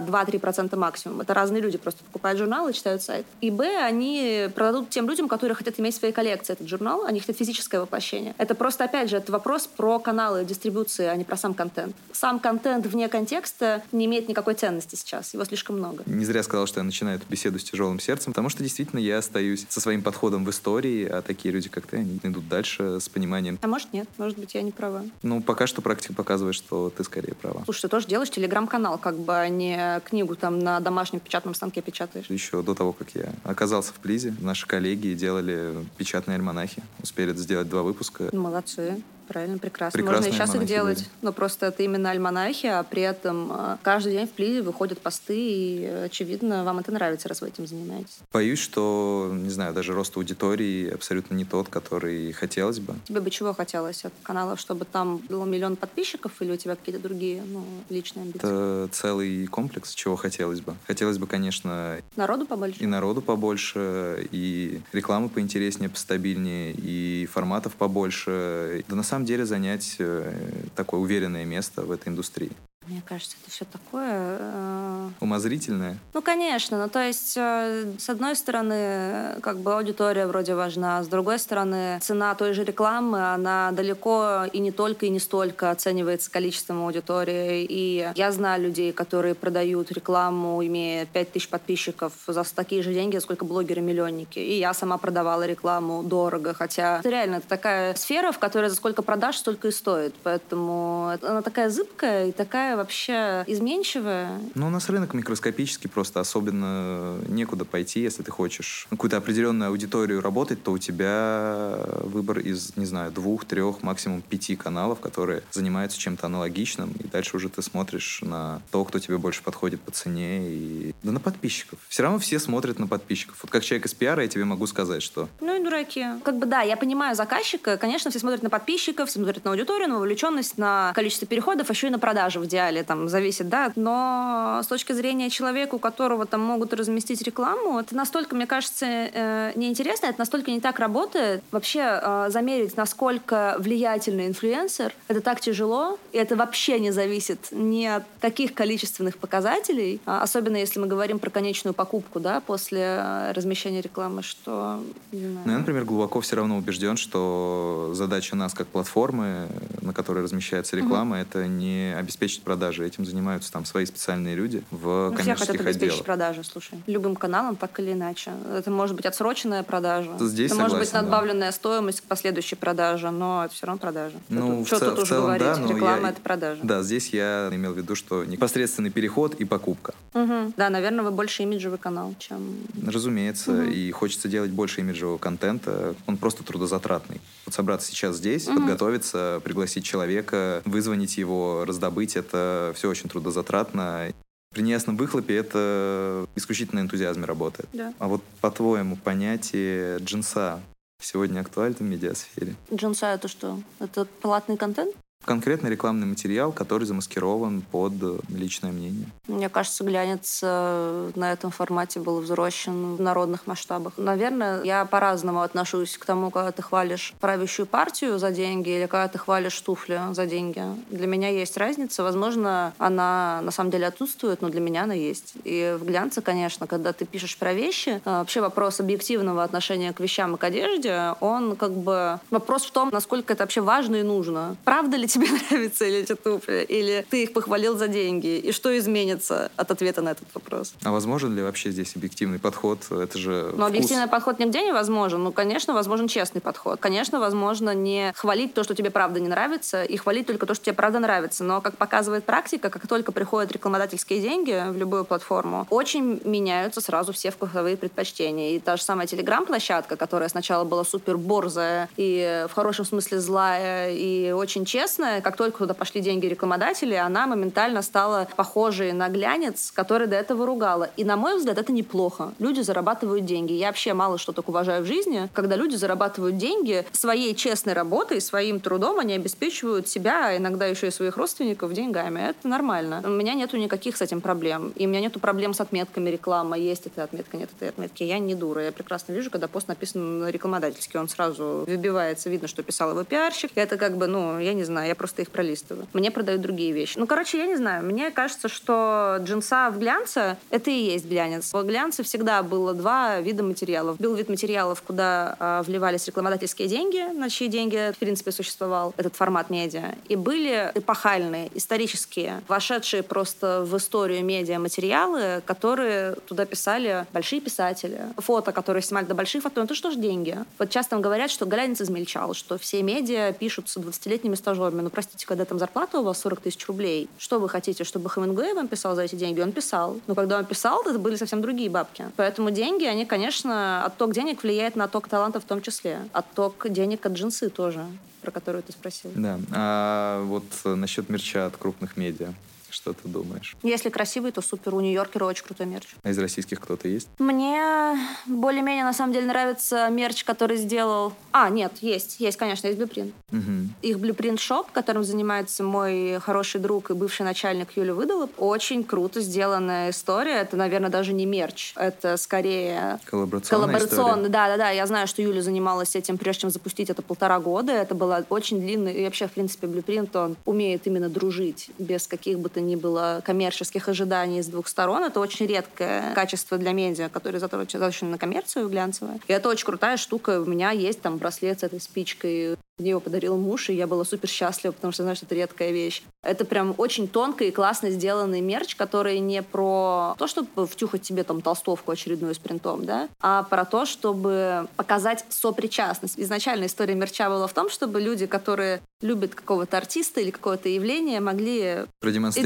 принта 0.00 0.38
2-3% 0.38 0.76
максимум. 0.76 1.20
Это 1.20 1.34
разные 1.34 1.62
люди 1.62 1.78
просто 1.78 2.02
покупают 2.04 2.38
журнал 2.38 2.68
и 2.68 2.72
читают 2.72 3.02
сайт. 3.02 3.26
И 3.40 3.50
Б, 3.50 3.76
они 3.76 4.48
продадут 4.54 4.90
тем 4.90 5.08
людям, 5.08 5.28
которые 5.28 5.54
хотят 5.54 5.78
иметь 5.78 5.94
в 5.94 5.98
своей 5.98 6.14
коллекции 6.14 6.52
этот 6.52 6.68
журнал, 6.68 7.04
они 7.04 7.20
хотят 7.20 7.36
физическое 7.36 7.80
воплощение. 7.80 8.34
Это 8.38 8.54
просто, 8.54 8.84
опять 8.84 9.10
же, 9.10 9.16
это 9.16 9.32
вопрос 9.32 9.66
про 9.66 9.98
каналы 9.98 10.44
дистрибуции, 10.44 11.06
а 11.06 11.16
не 11.16 11.24
про 11.24 11.36
сам 11.36 11.54
контент. 11.54 11.94
Сам 12.12 12.38
контент 12.38 12.86
вне 12.86 13.08
контекста 13.08 13.82
не 13.92 14.06
имеет 14.06 14.28
никакой 14.28 14.54
ценности 14.54 14.96
сейчас, 14.96 15.34
его 15.34 15.44
слишком 15.44 15.76
много. 15.76 16.02
Не 16.06 16.24
зря 16.24 16.42
сказал, 16.42 16.66
что 16.66 16.80
я 16.80 16.84
начинаю 16.84 17.18
эту 17.18 17.26
беседу 17.28 17.58
с 17.58 17.64
тяжелым 17.64 18.00
сердцем, 18.00 18.32
потому 18.32 18.48
что 18.48 18.62
действительно 18.62 19.00
я 19.00 19.18
остаюсь 19.18 19.66
со 19.68 19.80
своим 19.80 20.02
подходом 20.02 20.44
в 20.44 20.50
истории, 20.50 21.06
а 21.06 21.22
такие 21.22 21.52
люди, 21.52 21.68
как 21.68 21.86
ты, 21.86 21.98
они 21.98 22.18
идут 22.22 22.48
дальше 22.48 23.00
с 23.00 23.08
пониманием. 23.08 23.58
А 23.62 23.66
может 23.66 23.92
нет, 23.92 24.08
может 24.18 24.38
быть, 24.38 24.54
я 24.54 24.62
не 24.62 24.70
права. 24.70 25.02
Ну, 25.22 25.42
пока 25.42 25.66
что 25.66 25.82
практика 25.82 26.14
показывает, 26.14 26.54
что 26.54 26.90
ты 26.90 27.04
скорее 27.04 27.34
права. 27.34 27.62
Слушай, 27.64 27.82
ты 27.82 27.88
тоже 27.88 28.06
делаешь 28.06 28.30
телеграм-канал, 28.30 28.98
как 28.98 29.18
бы, 29.18 29.34
а 29.36 29.48
не 29.48 29.73
книгу 30.04 30.34
там 30.36 30.58
на 30.58 30.80
домашнем 30.80 31.20
печатном 31.20 31.54
станке 31.54 31.82
печатаешь. 31.82 32.26
Еще 32.28 32.62
до 32.62 32.74
того, 32.74 32.92
как 32.92 33.08
я 33.14 33.32
оказался 33.44 33.92
в 33.92 33.96
Плизе, 33.96 34.34
наши 34.40 34.66
коллеги 34.66 35.14
делали 35.14 35.74
печатные 35.96 36.36
альманахи. 36.36 36.82
Успели 37.02 37.34
сделать 37.34 37.68
два 37.68 37.82
выпуска. 37.82 38.28
Молодцы. 38.32 39.02
Правильно, 39.28 39.58
прекрасно. 39.58 39.98
Прекрасные 39.98 40.30
Можно 40.30 40.34
и 40.34 40.46
сейчас 40.46 40.54
их 40.54 40.66
делать. 40.66 40.98
Были. 40.98 41.08
Но 41.22 41.32
просто 41.32 41.66
это 41.66 41.82
именно 41.82 42.10
альманахи, 42.10 42.66
а 42.66 42.82
при 42.82 43.02
этом 43.02 43.50
э, 43.52 43.76
каждый 43.82 44.12
день 44.12 44.26
в 44.26 44.32
Пливе 44.32 44.62
выходят 44.62 45.00
посты, 45.00 45.36
и, 45.36 45.84
очевидно, 46.04 46.64
вам 46.64 46.78
это 46.78 46.92
нравится, 46.92 47.28
раз 47.28 47.40
вы 47.40 47.48
этим 47.48 47.66
занимаетесь. 47.66 48.18
Боюсь, 48.32 48.58
что, 48.58 49.30
не 49.32 49.50
знаю, 49.50 49.72
даже 49.72 49.92
рост 49.92 50.16
аудитории 50.16 50.90
абсолютно 50.90 51.34
не 51.34 51.44
тот, 51.44 51.68
который 51.68 52.32
хотелось 52.32 52.80
бы. 52.80 52.94
Тебе 53.04 53.20
бы 53.20 53.30
чего 53.30 53.54
хотелось 53.54 54.04
от 54.04 54.12
канала, 54.22 54.56
чтобы 54.56 54.84
там 54.84 55.18
было 55.28 55.44
миллион 55.44 55.76
подписчиков, 55.76 56.32
или 56.40 56.52
у 56.52 56.56
тебя 56.56 56.74
какие-то 56.76 57.00
другие, 57.00 57.42
ну, 57.46 57.64
личные 57.88 58.24
амбиции? 58.24 58.38
Это 58.38 58.88
целый 58.92 59.46
комплекс, 59.46 59.94
чего 59.94 60.16
хотелось 60.16 60.60
бы. 60.60 60.74
Хотелось 60.86 61.18
бы, 61.18 61.26
конечно... 61.26 61.98
Народу 62.16 62.46
побольше? 62.46 62.82
И 62.82 62.86
народу 62.86 63.22
побольше, 63.22 64.28
и 64.32 64.80
рекламы 64.92 65.28
поинтереснее, 65.28 65.88
постабильнее, 65.88 66.72
и 66.72 67.28
форматов 67.32 67.74
побольше. 67.74 68.84
Да 68.88 68.96
на 68.96 69.04
самом 69.04 69.13
самом 69.14 69.26
деле 69.26 69.46
занять 69.46 69.94
э, 70.00 70.32
такое 70.74 70.98
уверенное 70.98 71.44
место 71.44 71.82
в 71.82 71.92
этой 71.92 72.08
индустрии. 72.08 72.50
Мне 72.86 73.02
кажется, 73.06 73.36
это 73.40 73.50
все 73.50 73.64
такое... 73.64 74.38
Э... 74.40 75.08
Умозрительное? 75.20 75.98
Ну, 76.12 76.20
конечно. 76.20 76.78
Ну, 76.78 76.88
то 76.88 77.00
есть, 77.00 77.34
э, 77.36 77.92
с 77.98 78.10
одной 78.10 78.36
стороны, 78.36 79.40
как 79.40 79.58
бы 79.58 79.74
аудитория 79.74 80.26
вроде 80.26 80.54
важна, 80.54 81.02
с 81.02 81.08
другой 81.08 81.38
стороны, 81.38 81.98
цена 82.00 82.34
той 82.34 82.52
же 82.52 82.62
рекламы, 82.62 83.32
она 83.32 83.72
далеко 83.72 84.44
и 84.52 84.58
не 84.58 84.70
только, 84.70 85.06
и 85.06 85.08
не 85.08 85.18
столько 85.18 85.70
оценивается 85.70 86.30
количеством 86.30 86.84
аудитории. 86.84 87.64
И 87.68 88.10
я 88.14 88.32
знаю 88.32 88.64
людей, 88.64 88.92
которые 88.92 89.34
продают 89.34 89.90
рекламу, 89.90 90.64
имея 90.66 91.06
5000 91.06 91.48
подписчиков 91.48 92.12
за 92.26 92.44
такие 92.54 92.82
же 92.82 92.92
деньги, 92.92 93.16
сколько 93.18 93.46
блогеры-миллионники. 93.46 94.38
И 94.38 94.58
я 94.58 94.74
сама 94.74 94.98
продавала 94.98 95.46
рекламу 95.46 96.02
дорого, 96.02 96.52
хотя 96.52 96.98
это 96.98 97.08
реально 97.08 97.36
это 97.36 97.48
такая 97.48 97.94
сфера, 97.94 98.30
в 98.30 98.38
которой 98.38 98.68
за 98.68 98.76
сколько 98.76 99.00
продаж, 99.00 99.36
столько 99.36 99.68
и 99.68 99.70
стоит. 99.70 100.14
Поэтому 100.22 101.16
она 101.22 101.40
такая 101.40 101.70
зыбкая 101.70 102.26
и 102.28 102.32
такая 102.32 102.73
вообще 102.76 103.44
изменчивая. 103.46 104.40
Ну, 104.54 104.66
у 104.66 104.70
нас 104.70 104.88
рынок 104.88 105.14
микроскопический, 105.14 105.88
просто 105.88 106.20
особенно 106.20 107.18
некуда 107.28 107.64
пойти, 107.64 108.00
если 108.00 108.22
ты 108.22 108.30
хочешь 108.30 108.86
какую-то 108.90 109.16
определенную 109.16 109.70
аудиторию 109.70 110.20
работать, 110.20 110.62
то 110.62 110.72
у 110.72 110.78
тебя 110.78 111.78
выбор 112.02 112.38
из, 112.38 112.76
не 112.76 112.86
знаю, 112.86 113.12
двух, 113.12 113.44
трех, 113.44 113.82
максимум 113.82 114.22
пяти 114.22 114.56
каналов, 114.56 115.00
которые 115.00 115.42
занимаются 115.50 115.98
чем-то 115.98 116.26
аналогичным, 116.26 116.92
и 116.98 117.06
дальше 117.06 117.36
уже 117.36 117.48
ты 117.48 117.62
смотришь 117.62 118.20
на 118.22 118.62
то, 118.70 118.84
кто 118.84 118.98
тебе 118.98 119.18
больше 119.18 119.42
подходит 119.42 119.80
по 119.80 119.90
цене, 119.90 120.48
и 120.50 120.94
да 121.02 121.12
на 121.12 121.20
подписчиков. 121.20 121.78
Все 121.88 122.02
равно 122.02 122.18
все 122.18 122.38
смотрят 122.38 122.78
на 122.78 122.86
подписчиков. 122.86 123.38
Вот 123.42 123.50
как 123.50 123.62
человек 123.64 123.86
из 123.86 123.94
пиара 123.94 124.22
я 124.22 124.28
тебе 124.28 124.44
могу 124.44 124.66
сказать, 124.66 125.02
что... 125.02 125.28
Ну 125.40 125.60
и 125.60 125.62
дураки. 125.62 126.04
Как 126.22 126.38
бы 126.38 126.46
да, 126.46 126.62
я 126.62 126.76
понимаю 126.76 127.14
заказчика, 127.14 127.76
конечно, 127.76 128.10
все 128.10 128.18
смотрят 128.18 128.42
на 128.42 128.50
подписчиков, 128.50 129.08
все 129.08 129.18
смотрят 129.18 129.44
на 129.44 129.50
аудиторию, 129.50 129.88
на 129.88 129.96
вовлеченность, 129.96 130.58
на 130.58 130.92
количество 130.94 131.26
переходов, 131.26 131.70
а 131.70 131.72
еще 131.72 131.88
и 131.88 131.90
на 131.90 131.98
продажи 131.98 132.38
в 132.38 132.46
идеале 132.64 132.82
там 132.82 133.08
зависит, 133.08 133.48
да. 133.48 133.72
Но 133.76 134.60
с 134.62 134.66
точки 134.66 134.92
зрения 134.92 135.30
человека, 135.30 135.74
у 135.74 135.78
которого 135.78 136.26
там 136.26 136.40
могут 136.40 136.72
разместить 136.74 137.22
рекламу, 137.22 137.78
это 137.78 137.94
настолько, 137.94 138.34
мне 138.34 138.46
кажется, 138.46 138.86
э, 138.86 139.52
неинтересно, 139.56 140.06
это 140.06 140.18
настолько 140.18 140.50
не 140.50 140.60
так 140.60 140.78
работает. 140.78 141.42
Вообще 141.50 142.00
э, 142.02 142.26
замерить, 142.30 142.76
насколько 142.76 143.56
влиятельный 143.58 144.26
инфлюенсер, 144.26 144.92
это 145.08 145.20
так 145.20 145.40
тяжело, 145.40 145.98
и 146.12 146.18
это 146.18 146.36
вообще 146.36 146.80
не 146.80 146.90
зависит 146.90 147.48
ни 147.50 147.84
от 147.84 148.04
каких 148.20 148.54
количественных 148.54 149.18
показателей, 149.18 150.00
а 150.06 150.22
особенно 150.22 150.56
если 150.56 150.80
мы 150.80 150.86
говорим 150.86 151.18
про 151.18 151.30
конечную 151.30 151.74
покупку, 151.74 152.20
да, 152.20 152.40
после 152.40 153.32
размещения 153.34 153.80
рекламы, 153.80 154.22
что... 154.22 154.82
Ну, 155.12 155.50
я, 155.50 155.58
например, 155.58 155.84
глубоко 155.84 156.20
все 156.20 156.36
равно 156.36 156.56
убежден, 156.56 156.96
что 156.96 157.90
задача 157.92 158.36
нас 158.36 158.54
как 158.54 158.66
платформы, 158.68 159.48
на 159.80 159.92
которой 159.92 160.22
размещается 160.24 160.76
реклама, 160.76 161.16
угу. 161.16 161.22
это 161.22 161.46
не 161.46 161.94
обеспечить 161.96 162.42
продажи. 162.54 162.86
Этим 162.86 163.04
занимаются 163.04 163.50
там 163.50 163.64
свои 163.64 163.84
специальные 163.84 164.36
люди 164.36 164.62
в 164.70 165.10
ну, 165.10 165.16
коммерческих 165.16 165.36
все 165.36 165.46
хотят 165.46 165.66
обеспечить 165.66 165.92
отделах. 165.94 166.06
продажи, 166.06 166.44
слушай. 166.44 166.78
Любым 166.86 167.16
каналом 167.16 167.56
так 167.56 167.80
или 167.80 167.92
иначе. 167.92 168.30
Это 168.56 168.70
может 168.70 168.94
быть 168.94 169.06
отсроченная 169.06 169.64
продажа. 169.64 170.12
Здесь 170.20 170.52
это 170.52 170.60
согласен, 170.60 170.62
может 170.62 170.78
быть 170.78 170.92
надбавленная 170.92 171.48
да. 171.48 171.52
стоимость 171.52 172.00
к 172.02 172.04
последующей 172.04 172.54
продаже, 172.54 173.10
но 173.10 173.44
это 173.44 173.54
все 173.54 173.66
равно 173.66 173.80
продажа. 173.80 174.16
Ну, 174.28 174.64
что 174.64 174.78
тут 174.78 175.00
уже 175.00 175.14
говорить? 175.16 175.46
Да, 175.46 175.66
Реклама— 175.68 176.08
это 176.10 176.20
продажа. 176.20 176.60
Да, 176.62 176.82
здесь 176.82 177.08
я 177.08 177.50
имел 177.52 177.72
в 177.72 177.76
виду, 177.76 177.96
что 177.96 178.24
непосредственный 178.24 178.90
переход 178.90 179.34
и 179.34 179.44
покупка. 179.44 179.94
Угу. 180.14 180.52
Да, 180.56 180.70
наверное, 180.70 181.04
вы 181.04 181.10
больше 181.10 181.42
имиджевый 181.42 181.78
канал, 181.78 182.14
чем... 182.20 182.56
Разумеется. 182.86 183.50
Угу. 183.50 183.62
И 183.70 183.90
хочется 183.90 184.28
делать 184.28 184.52
больше 184.52 184.80
имиджевого 184.80 185.18
контента. 185.18 185.96
Он 186.06 186.16
просто 186.16 186.44
трудозатратный. 186.44 187.20
Вот 187.46 187.54
собраться 187.54 187.88
сейчас 187.88 188.16
здесь, 188.16 188.46
угу. 188.46 188.58
подготовиться, 188.58 189.40
пригласить 189.42 189.84
человека, 189.84 190.62
вызвонить 190.64 191.18
его, 191.18 191.64
раздобыть 191.66 192.14
это 192.14 192.43
все 192.74 192.88
очень 192.88 193.08
трудозатратно. 193.08 194.12
При 194.52 194.62
неясном 194.62 194.96
выхлопе 194.96 195.34
это 195.36 196.26
исключительно 196.36 196.80
энтузиазме 196.80 197.24
работает. 197.24 197.68
Да. 197.72 197.92
А 197.98 198.06
вот 198.06 198.22
по-твоему 198.40 198.96
понятие 198.96 199.98
джинса 199.98 200.60
сегодня 201.00 201.40
актуально 201.40 201.76
в 201.76 201.82
медиасфере? 201.82 202.54
Джинса 202.72 203.06
это 203.06 203.28
что? 203.28 203.60
Это 203.80 204.04
платный 204.04 204.56
контент? 204.56 204.94
Конкретный 205.24 205.70
рекламный 205.70 206.06
материал, 206.06 206.52
который 206.52 206.84
замаскирован 206.84 207.62
под 207.62 207.92
личное 208.28 208.72
мнение. 208.72 209.06
Мне 209.26 209.48
кажется, 209.48 209.84
глянец 209.84 210.40
э, 210.42 211.10
на 211.14 211.32
этом 211.32 211.50
формате 211.50 212.00
был 212.00 212.20
взрощен 212.20 212.96
в 212.96 213.00
народных 213.00 213.46
масштабах. 213.46 213.94
Наверное, 213.96 214.62
я 214.62 214.84
по-разному 214.84 215.42
отношусь 215.42 215.96
к 215.96 216.04
тому, 216.04 216.30
когда 216.30 216.52
ты 216.52 216.62
хвалишь 216.62 217.14
правящую 217.20 217.66
партию 217.66 218.18
за 218.18 218.30
деньги 218.30 218.70
или 218.70 218.86
когда 218.86 219.08
ты 219.08 219.18
хвалишь 219.18 219.58
туфли 219.60 220.00
за 220.12 220.26
деньги. 220.26 220.62
Для 220.90 221.06
меня 221.06 221.28
есть 221.28 221.56
разница. 221.56 222.02
Возможно, 222.02 222.74
она 222.78 223.40
на 223.42 223.50
самом 223.50 223.70
деле 223.70 223.86
отсутствует, 223.86 224.42
но 224.42 224.48
для 224.48 224.60
меня 224.60 224.84
она 224.84 224.94
есть. 224.94 225.34
И 225.44 225.76
в 225.80 225.84
глянце, 225.84 226.20
конечно, 226.20 226.66
когда 226.66 226.92
ты 226.92 227.04
пишешь 227.04 227.36
про 227.36 227.52
вещи, 227.52 228.00
э, 228.04 228.10
вообще 228.10 228.40
вопрос 228.40 228.80
объективного 228.80 229.42
отношения 229.42 229.92
к 229.92 230.00
вещам 230.00 230.34
и 230.34 230.38
к 230.38 230.44
одежде, 230.44 231.14
он 231.20 231.56
как 231.56 231.72
бы 231.72 232.20
вопрос 232.30 232.64
в 232.64 232.70
том, 232.70 232.90
насколько 232.92 233.32
это 233.32 233.44
вообще 233.44 233.60
важно 233.60 233.96
и 233.96 234.02
нужно. 234.02 234.56
Правда 234.64 234.96
ли 234.96 235.06
тебе 235.14 235.28
нравятся 235.50 235.84
или 235.84 235.98
эти 235.98 236.14
туфли? 236.14 236.64
Или 236.68 237.06
ты 237.08 237.22
их 237.24 237.32
похвалил 237.32 237.76
за 237.76 237.88
деньги? 237.88 238.38
И 238.38 238.52
что 238.52 238.76
изменится 238.76 239.50
от 239.56 239.70
ответа 239.70 240.02
на 240.02 240.10
этот 240.10 240.28
вопрос? 240.34 240.74
А 240.82 240.90
возможен 240.90 241.34
ли 241.34 241.42
вообще 241.42 241.70
здесь 241.70 241.96
объективный 241.96 242.38
подход? 242.38 242.80
Это 242.90 243.18
же 243.18 243.52
Но 243.56 243.66
объективный 243.66 244.08
подход 244.08 244.38
нигде 244.38 244.62
не 244.62 244.72
возможен. 244.72 245.22
Ну, 245.22 245.32
конечно, 245.32 245.72
возможен 245.74 246.08
честный 246.08 246.40
подход. 246.40 246.80
Конечно, 246.80 247.20
возможно 247.20 247.74
не 247.74 248.12
хвалить 248.14 248.54
то, 248.54 248.64
что 248.64 248.74
тебе 248.74 248.90
правда 248.90 249.20
не 249.20 249.28
нравится, 249.28 249.84
и 249.84 249.96
хвалить 249.96 250.26
только 250.26 250.46
то, 250.46 250.54
что 250.54 250.64
тебе 250.64 250.74
правда 250.74 250.98
нравится. 250.98 251.44
Но, 251.44 251.60
как 251.60 251.76
показывает 251.76 252.24
практика, 252.24 252.70
как 252.70 252.86
только 252.86 253.12
приходят 253.12 253.52
рекламодательские 253.52 254.20
деньги 254.20 254.70
в 254.70 254.76
любую 254.76 255.04
платформу, 255.04 255.66
очень 255.70 256.20
меняются 256.24 256.80
сразу 256.80 257.12
все 257.12 257.30
вкусовые 257.30 257.76
предпочтения. 257.76 258.56
И 258.56 258.58
та 258.58 258.76
же 258.76 258.82
самая 258.82 259.06
телеграм-площадка, 259.06 259.96
которая 259.96 260.28
сначала 260.28 260.64
была 260.64 260.84
супер 260.84 261.16
борзая 261.16 261.88
и 261.96 262.46
в 262.48 262.54
хорошем 262.54 262.84
смысле 262.84 263.20
злая 263.20 263.92
и 263.92 264.32
очень 264.32 264.64
честная, 264.64 265.03
как 265.22 265.36
только 265.36 265.58
туда 265.58 265.74
пошли 265.74 266.00
деньги 266.00 266.26
рекламодателей, 266.26 267.00
она 267.00 267.26
моментально 267.26 267.82
стала 267.82 268.28
похожей 268.36 268.92
на 268.92 269.08
глянец, 269.08 269.70
который 269.72 270.06
до 270.06 270.16
этого 270.16 270.46
ругала. 270.46 270.90
И, 270.96 271.04
на 271.04 271.16
мой 271.16 271.36
взгляд, 271.38 271.58
это 271.58 271.72
неплохо. 271.72 272.32
Люди 272.38 272.60
зарабатывают 272.60 273.24
деньги. 273.24 273.52
Я 273.52 273.68
вообще 273.68 273.94
мало 273.94 274.18
что 274.18 274.32
так 274.32 274.48
уважаю 274.48 274.82
в 274.82 274.86
жизни, 274.86 275.28
когда 275.32 275.56
люди 275.56 275.76
зарабатывают 275.76 276.36
деньги 276.36 276.86
своей 276.92 277.34
честной 277.34 277.72
работой, 277.72 278.20
своим 278.20 278.60
трудом, 278.60 278.98
они 278.98 279.14
обеспечивают 279.14 279.88
себя, 279.88 280.28
а 280.28 280.36
иногда 280.36 280.66
еще 280.66 280.88
и 280.88 280.90
своих 280.90 281.16
родственников 281.16 281.72
деньгами. 281.72 282.30
Это 282.30 282.48
нормально. 282.48 283.02
У 283.04 283.08
меня 283.08 283.34
нету 283.34 283.56
никаких 283.56 283.96
с 283.96 284.02
этим 284.02 284.20
проблем. 284.20 284.72
И 284.76 284.86
у 284.86 284.88
меня 284.88 285.00
нету 285.00 285.20
проблем 285.20 285.54
с 285.54 285.60
отметками 285.60 286.10
рекламы. 286.10 286.58
Есть 286.58 286.86
эта 286.86 287.04
отметка, 287.04 287.36
нет 287.36 287.50
этой 287.56 287.68
отметки. 287.68 288.02
Я 288.02 288.18
не 288.18 288.34
дура. 288.34 288.62
Я 288.64 288.72
прекрасно 288.72 289.12
вижу, 289.12 289.30
когда 289.30 289.48
пост 289.48 289.68
написан 289.68 290.28
рекламодательский. 290.28 290.98
Он 290.98 291.08
сразу 291.08 291.64
выбивается, 291.66 292.30
видно, 292.30 292.48
что 292.48 292.62
писал 292.62 292.90
его 292.90 293.04
пиарщик. 293.04 293.52
Это 293.54 293.76
как 293.76 293.96
бы, 293.96 294.06
ну, 294.06 294.38
я 294.38 294.54
не 294.54 294.64
знаю, 294.64 294.88
я 294.88 294.93
просто 294.94 295.22
их 295.22 295.30
пролистываю. 295.30 295.86
Мне 295.92 296.10
продают 296.10 296.40
другие 296.40 296.72
вещи. 296.72 296.98
Ну, 296.98 297.06
короче, 297.06 297.38
я 297.38 297.46
не 297.46 297.56
знаю. 297.56 297.84
Мне 297.84 298.10
кажется, 298.10 298.48
что 298.48 299.18
джинса 299.20 299.70
в 299.70 299.78
глянце— 299.78 300.36
это 300.50 300.70
и 300.70 300.74
есть 300.74 301.06
глянец. 301.06 301.52
В 301.52 301.62
глянце 301.64 302.02
всегда 302.02 302.42
было 302.42 302.74
два 302.74 303.20
вида 303.20 303.42
материалов. 303.42 303.98
Был 303.98 304.14
вид 304.14 304.28
материалов, 304.28 304.82
куда 304.82 305.36
э, 305.38 305.62
вливались 305.66 306.06
рекламодательские 306.06 306.68
деньги, 306.68 307.12
на 307.12 307.30
чьи 307.30 307.48
деньги, 307.48 307.92
в 307.92 307.98
принципе, 307.98 308.32
существовал 308.32 308.94
этот 308.96 309.16
формат 309.16 309.50
медиа. 309.50 309.94
И 310.08 310.16
были 310.16 310.72
эпохальные, 310.74 311.50
исторические, 311.54 312.42
вошедшие 312.48 313.02
просто 313.02 313.64
в 313.64 313.76
историю 313.76 314.24
медиа 314.24 314.58
материалы, 314.58 315.42
которые 315.46 316.14
туда 316.26 316.44
писали 316.44 317.06
большие 317.12 317.40
писатели. 317.40 318.00
Фото, 318.18 318.52
которые 318.52 318.82
снимали 318.82 319.06
до 319.06 319.14
больших 319.14 319.42
фото, 319.42 319.60
ну 319.60 319.64
это 319.64 319.74
что 319.74 319.90
ж 319.90 319.96
деньги. 319.96 320.38
Вот 320.58 320.70
часто 320.70 320.96
говорят, 320.98 321.30
что 321.30 321.46
глянец 321.46 321.80
измельчал, 321.80 322.34
что 322.34 322.58
все 322.58 322.82
медиа 322.82 323.32
пишутся 323.32 323.80
20-летними 323.80 324.34
стажерами. 324.34 324.73
Ну, 324.82 324.90
простите, 324.90 325.26
когда 325.26 325.44
там 325.44 325.58
зарплата 325.58 325.98
у 325.98 326.02
вас 326.02 326.18
40 326.20 326.40
тысяч 326.40 326.66
рублей, 326.66 327.08
что 327.18 327.38
вы 327.38 327.48
хотите, 327.48 327.84
чтобы 327.84 328.10
Хемингуэй 328.10 328.54
вам 328.54 328.68
писал 328.68 328.94
за 328.94 329.02
эти 329.02 329.14
деньги? 329.14 329.40
Он 329.40 329.52
писал. 329.52 330.00
Но 330.06 330.14
когда 330.14 330.38
он 330.38 330.44
писал, 330.44 330.82
это 330.82 330.98
были 330.98 331.16
совсем 331.16 331.42
другие 331.42 331.70
бабки. 331.70 332.06
Поэтому 332.16 332.50
деньги, 332.50 332.84
они, 332.84 333.06
конечно, 333.06 333.84
отток 333.84 334.12
денег 334.12 334.42
влияет 334.42 334.76
на 334.76 334.84
отток 334.84 335.08
таланта 335.08 335.40
в 335.40 335.44
том 335.44 335.60
числе. 335.62 336.00
Отток 336.12 336.66
денег 336.70 337.04
от 337.06 337.12
джинсы 337.12 337.50
тоже 337.50 337.86
про 338.24 338.30
которую 338.30 338.62
ты 338.62 338.72
спросил. 338.72 339.10
Да. 339.14 339.38
А 339.52 340.24
вот 340.24 340.44
насчет 340.64 341.10
мерча 341.10 341.44
от 341.44 341.58
крупных 341.58 341.98
медиа. 341.98 342.32
Что 342.74 342.92
ты 342.92 343.08
думаешь? 343.08 343.56
Если 343.62 343.88
красивый, 343.88 344.32
то 344.32 344.42
супер. 344.42 344.74
У 344.74 344.80
Нью-Йоркера 344.80 345.26
очень 345.26 345.44
крутой 345.44 345.66
мерч. 345.66 345.86
А 346.02 346.10
из 346.10 346.18
российских 346.18 346.58
кто-то 346.60 346.88
есть? 346.88 347.08
Мне 347.20 347.96
более-менее, 348.26 348.82
на 348.82 348.92
самом 348.92 349.12
деле, 349.12 349.26
нравится 349.26 349.88
мерч, 349.90 350.24
который 350.24 350.56
сделал... 350.56 351.12
А, 351.30 351.50
нет, 351.50 351.74
есть. 351.82 352.18
Есть, 352.18 352.36
конечно, 352.36 352.66
есть 352.66 352.80
Blueprint. 352.80 353.12
Угу. 353.30 353.68
Их 353.82 353.98
Blueprint 353.98 354.38
Shop, 354.38 354.66
которым 354.72 355.04
занимается 355.04 355.62
мой 355.62 356.18
хороший 356.18 356.60
друг 356.60 356.90
и 356.90 356.94
бывший 356.94 357.22
начальник 357.22 357.76
Юля 357.76 357.94
Выдала, 357.94 358.28
очень 358.38 358.82
круто 358.82 359.20
сделанная 359.20 359.90
история. 359.90 360.40
Это, 360.40 360.56
наверное, 360.56 360.90
даже 360.90 361.12
не 361.12 361.26
мерч. 361.26 361.74
Это 361.76 362.16
скорее... 362.16 362.98
Коллаборационная 363.04 363.68
Коллаборационная, 363.68 364.30
да-да-да. 364.30 364.70
Я 364.70 364.84
знаю, 364.88 365.06
что 365.06 365.22
Юля 365.22 365.42
занималась 365.42 365.94
этим, 365.94 366.18
прежде 366.18 366.40
чем 366.40 366.50
запустить 366.50 366.90
это 366.90 367.02
полтора 367.02 367.38
года. 367.38 367.72
Это 367.72 367.94
было 367.94 368.26
очень 368.30 368.60
длинно. 368.60 368.88
И 368.88 369.04
вообще, 369.04 369.28
в 369.28 369.32
принципе, 369.32 369.68
Blueprint, 369.68 370.16
он 370.18 370.36
умеет 370.44 370.88
именно 370.88 371.08
дружить 371.08 371.70
без 371.78 372.08
каких 372.08 372.40
бы 372.40 372.48
то 372.48 372.63
ни 372.66 372.76
было 372.76 373.22
коммерческих 373.24 373.88
ожиданий 373.88 374.42
с 374.42 374.46
двух 374.46 374.68
сторон. 374.68 375.04
Это 375.04 375.20
очень 375.20 375.46
редкое 375.46 376.14
качество 376.14 376.58
для 376.58 376.72
медиа, 376.72 377.08
которое 377.08 377.38
заточено 377.38 378.10
на 378.10 378.18
коммерцию 378.18 378.68
глянцевую. 378.68 379.20
И 379.26 379.32
это 379.32 379.48
очень 379.48 379.66
крутая 379.66 379.96
штука. 379.96 380.40
У 380.40 380.44
меня 380.44 380.70
есть 380.70 381.00
там 381.00 381.18
браслет 381.18 381.60
с 381.60 381.62
этой 381.62 381.80
спичкой. 381.80 382.56
Мне 382.78 382.90
его 382.90 382.98
подарил 382.98 383.36
муж, 383.36 383.70
и 383.70 383.74
я 383.74 383.86
была 383.86 384.04
супер 384.04 384.28
счастлива, 384.28 384.72
потому 384.72 384.92
что, 384.92 385.04
знаешь, 385.04 385.22
это 385.22 385.32
редкая 385.32 385.70
вещь. 385.70 386.02
Это 386.24 386.44
прям 386.44 386.74
очень 386.76 387.06
тонко 387.06 387.44
и 387.44 387.52
классно 387.52 387.90
сделанный 387.90 388.40
мерч, 388.40 388.74
который 388.74 389.20
не 389.20 389.42
про 389.42 390.16
то, 390.18 390.26
чтобы 390.26 390.66
втюхать 390.66 391.02
тебе 391.02 391.22
там 391.22 391.40
толстовку 391.40 391.92
очередную 391.92 392.34
с 392.34 392.38
принтом, 392.38 392.84
да, 392.84 393.08
а 393.20 393.44
про 393.44 393.64
то, 393.64 393.86
чтобы 393.86 394.66
показать 394.74 395.24
сопричастность. 395.28 396.18
Изначально 396.18 396.66
история 396.66 396.96
мерча 396.96 397.28
была 397.28 397.46
в 397.46 397.52
том, 397.52 397.70
чтобы 397.70 398.00
люди, 398.00 398.26
которые 398.26 398.80
любят 399.00 399.36
какого-то 399.36 399.76
артиста 399.76 400.20
или 400.20 400.30
какое-то 400.30 400.68
явление, 400.68 401.20
могли 401.20 401.84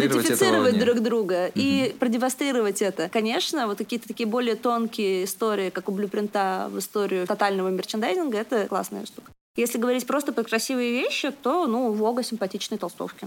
идентифицировать 0.09 0.79
друг 0.79 1.01
друга 1.01 1.47
угу. 1.47 1.53
и 1.55 1.95
продемонстрировать 1.99 2.83
это. 2.83 3.09
Конечно, 3.09 3.67
вот 3.67 3.79
какие-то 3.79 4.09
такие 4.09 4.27
более 4.27 4.57
тонкие 4.57 5.25
истории, 5.25 5.71
как 5.71 5.89
у 5.89 5.93
блюпринта 5.93 6.69
в 6.71 6.79
историю 6.79 7.27
тотального 7.27 7.69
мерчендайзинга, 7.69 8.39
это 8.39 8.67
классная 8.67 9.07
штука. 9.07 9.31
Если 9.57 9.79
говорить 9.79 10.07
просто 10.07 10.33
про 10.33 10.45
красивые 10.45 10.93
вещи, 10.93 11.33
то, 11.33 11.67
ну, 11.67 11.91
Вога 11.91 12.23
симпатичные 12.23 12.79
толстовки. 12.79 13.27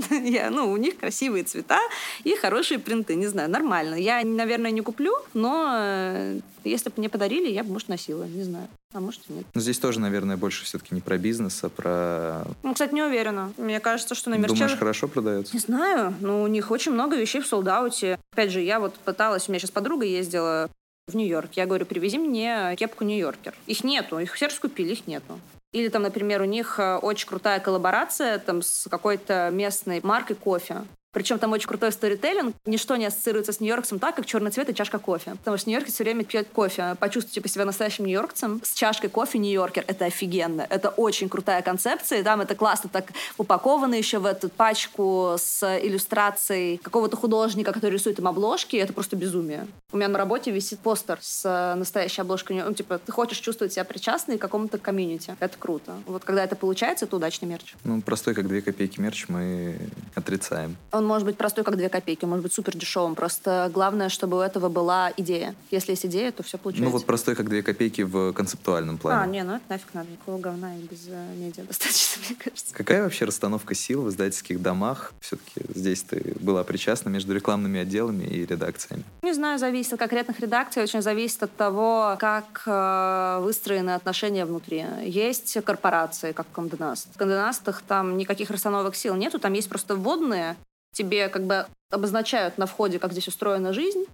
Я, 0.10 0.50
ну, 0.50 0.70
у 0.70 0.76
них 0.76 0.98
красивые 0.98 1.44
цвета 1.44 1.80
и 2.24 2.34
хорошие 2.36 2.78
принты. 2.78 3.14
Не 3.14 3.26
знаю, 3.26 3.50
нормально. 3.50 3.94
Я, 3.94 4.22
наверное, 4.24 4.70
не 4.70 4.80
куплю, 4.80 5.14
но 5.34 5.70
э, 5.74 6.40
если 6.64 6.90
бы 6.90 6.94
мне 6.98 7.08
подарили, 7.08 7.48
я 7.50 7.64
бы, 7.64 7.72
может, 7.72 7.88
носила. 7.88 8.24
Не 8.24 8.42
знаю. 8.44 8.68
А 8.94 9.00
может 9.00 9.22
и 9.28 9.32
нет. 9.32 9.46
Но 9.54 9.60
здесь 9.60 9.78
тоже, 9.78 10.00
наверное, 10.00 10.36
больше 10.36 10.64
все-таки 10.64 10.94
не 10.94 11.00
про 11.00 11.16
бизнес, 11.16 11.62
а 11.64 11.68
про... 11.68 12.44
Ну, 12.62 12.72
кстати, 12.72 12.92
не 12.94 13.02
уверена. 13.02 13.52
Мне 13.56 13.80
кажется, 13.80 14.14
что 14.14 14.30
на 14.30 14.34
мерче... 14.34 14.54
Думаешь, 14.54 14.78
хорошо 14.78 15.08
продается? 15.08 15.54
Не 15.54 15.60
знаю. 15.60 16.14
Но 16.20 16.42
у 16.42 16.46
них 16.46 16.70
очень 16.70 16.92
много 16.92 17.16
вещей 17.16 17.40
в 17.40 17.46
солдауте. 17.46 18.18
Опять 18.32 18.50
же, 18.50 18.60
я 18.60 18.80
вот 18.80 18.94
пыталась... 18.94 19.48
У 19.48 19.52
меня 19.52 19.60
сейчас 19.60 19.70
подруга 19.70 20.04
ездила 20.04 20.68
в 21.08 21.16
Нью-Йорк. 21.16 21.52
Я 21.54 21.66
говорю, 21.66 21.86
привези 21.86 22.18
мне 22.18 22.76
кепку 22.78 23.04
Нью-Йоркер. 23.04 23.54
Их 23.66 23.82
нету, 23.82 24.18
их 24.18 24.34
все 24.34 24.46
раскупили, 24.46 24.92
их 24.92 25.06
нету. 25.06 25.38
Или 25.72 25.88
там, 25.88 26.02
например, 26.02 26.42
у 26.42 26.44
них 26.44 26.78
э, 26.78 26.96
очень 26.96 27.26
крутая 27.26 27.58
коллаборация 27.58 28.38
там, 28.38 28.60
с 28.62 28.88
какой-то 28.90 29.50
местной 29.50 30.00
маркой 30.02 30.36
кофе. 30.36 30.82
Причем 31.12 31.38
там 31.38 31.52
очень 31.52 31.68
крутой 31.68 31.92
сторителлинг. 31.92 32.56
Ничто 32.64 32.96
не 32.96 33.06
ассоциируется 33.06 33.52
с 33.52 33.60
Нью-Йоркцем 33.60 33.98
так, 33.98 34.16
как 34.16 34.26
черный 34.26 34.50
цвет 34.50 34.70
и 34.70 34.74
чашка 34.74 34.98
кофе. 34.98 35.32
Потому 35.32 35.56
что 35.58 35.68
Нью-Йоркер 35.68 35.92
все 35.92 36.04
время 36.04 36.24
пьет 36.24 36.48
кофе. 36.52 36.96
Почувствуйте 36.98 37.40
по 37.40 37.48
себя 37.48 37.64
настоящим 37.64 38.06
нью-йоркцем 38.06 38.60
с 38.64 38.72
чашкой 38.72 39.08
кофе 39.08 39.38
Нью-Йоркер. 39.38 39.84
Это 39.86 40.06
офигенно. 40.06 40.66
Это 40.68 40.88
очень 40.88 41.28
крутая 41.28 41.62
концепция. 41.62 42.20
И 42.20 42.22
там 42.22 42.40
это 42.40 42.54
классно 42.54 42.88
так 42.90 43.06
упаковано 43.36 43.94
еще 43.94 44.18
в 44.18 44.26
эту 44.26 44.48
пачку 44.48 45.36
с 45.38 45.78
иллюстрацией 45.80 46.78
какого-то 46.78 47.16
художника, 47.16 47.72
который 47.72 47.92
рисует 47.92 48.18
им 48.18 48.28
обложки. 48.28 48.76
Это 48.76 48.92
просто 48.92 49.16
безумие. 49.16 49.66
У 49.92 49.96
меня 49.96 50.08
на 50.08 50.18
работе 50.18 50.50
висит 50.50 50.78
постер 50.78 51.18
с 51.20 51.74
настоящей 51.76 52.22
обложкой. 52.22 52.62
Ну, 52.62 52.72
типа, 52.72 52.98
ты 52.98 53.12
хочешь 53.12 53.38
чувствовать 53.38 53.72
себя 53.72 53.84
причастной 53.84 54.38
к 54.38 54.40
какому-то 54.40 54.78
комьюнити. 54.78 55.36
Это 55.40 55.58
круто. 55.58 55.92
Вот 56.06 56.24
когда 56.24 56.44
это 56.44 56.56
получается, 56.56 57.04
это 57.04 57.16
удачный 57.16 57.48
мерч. 57.48 57.74
Ну, 57.84 58.00
простой, 58.00 58.34
как 58.34 58.48
две 58.48 58.62
копейки 58.62 59.00
мерч 59.00 59.26
мы 59.28 59.76
отрицаем. 60.14 60.76
Он 60.92 61.01
Он 61.02 61.08
может 61.08 61.26
быть 61.26 61.36
простой, 61.36 61.64
как 61.64 61.76
две 61.76 61.88
копейки, 61.88 62.24
может 62.24 62.44
быть 62.44 62.54
супер 62.54 62.76
дешевым. 62.76 63.16
Просто 63.16 63.68
главное, 63.74 64.08
чтобы 64.08 64.36
у 64.36 64.40
этого 64.40 64.68
была 64.68 65.12
идея. 65.16 65.56
Если 65.72 65.90
есть 65.92 66.06
идея, 66.06 66.30
то 66.30 66.44
все 66.44 66.58
получается. 66.58 66.84
Ну 66.84 66.90
вот 66.90 67.04
простой, 67.04 67.34
как 67.34 67.48
две 67.48 67.64
копейки 67.64 68.02
в 68.02 68.32
концептуальном 68.32 68.98
плане. 68.98 69.20
А, 69.20 69.26
не, 69.26 69.42
ну 69.42 69.56
это 69.56 69.64
нафиг 69.68 69.92
надо. 69.94 70.10
Никакого 70.12 70.38
говна 70.38 70.76
и 70.76 70.82
без 70.82 71.08
э, 71.08 71.34
медиа 71.36 71.64
достаточно, 71.68 72.22
мне 72.28 72.36
кажется. 72.38 72.72
Какая 72.72 73.02
вообще 73.02 73.24
расстановка 73.24 73.74
сил 73.74 74.02
в 74.02 74.10
издательских 74.10 74.62
домах? 74.62 75.12
Все-таки 75.20 75.60
здесь 75.74 76.02
ты 76.02 76.36
была 76.38 76.62
причастна 76.62 77.08
между 77.08 77.34
рекламными 77.34 77.80
отделами 77.80 78.24
и 78.24 78.46
редакциями. 78.46 79.02
Не 79.22 79.32
знаю, 79.32 79.58
зависит 79.58 79.94
от 79.94 79.98
конкретных 79.98 80.38
редакций, 80.38 80.84
очень 80.84 81.02
зависит 81.02 81.42
от 81.42 81.56
того, 81.56 82.16
как 82.20 82.62
э, 82.64 83.40
выстроены 83.42 83.90
отношения 83.90 84.44
внутри. 84.44 84.86
Есть 85.04 85.58
корпорации, 85.64 86.30
как 86.30 86.46
Nast. 86.54 87.08
В 87.14 87.20
Nast 87.22 87.74
там 87.88 88.16
никаких 88.16 88.50
расстановок 88.50 88.94
сил 88.94 89.16
нету, 89.16 89.40
там 89.40 89.52
есть 89.54 89.68
просто 89.68 89.96
вводные, 89.96 90.56
тебе 90.92 91.28
как 91.28 91.44
бы 91.44 91.66
обозначают 91.90 92.58
на 92.58 92.66
входе, 92.66 92.98
как 92.98 93.12
здесь 93.12 93.28
устроена 93.28 93.72
жизнь. 93.72 94.04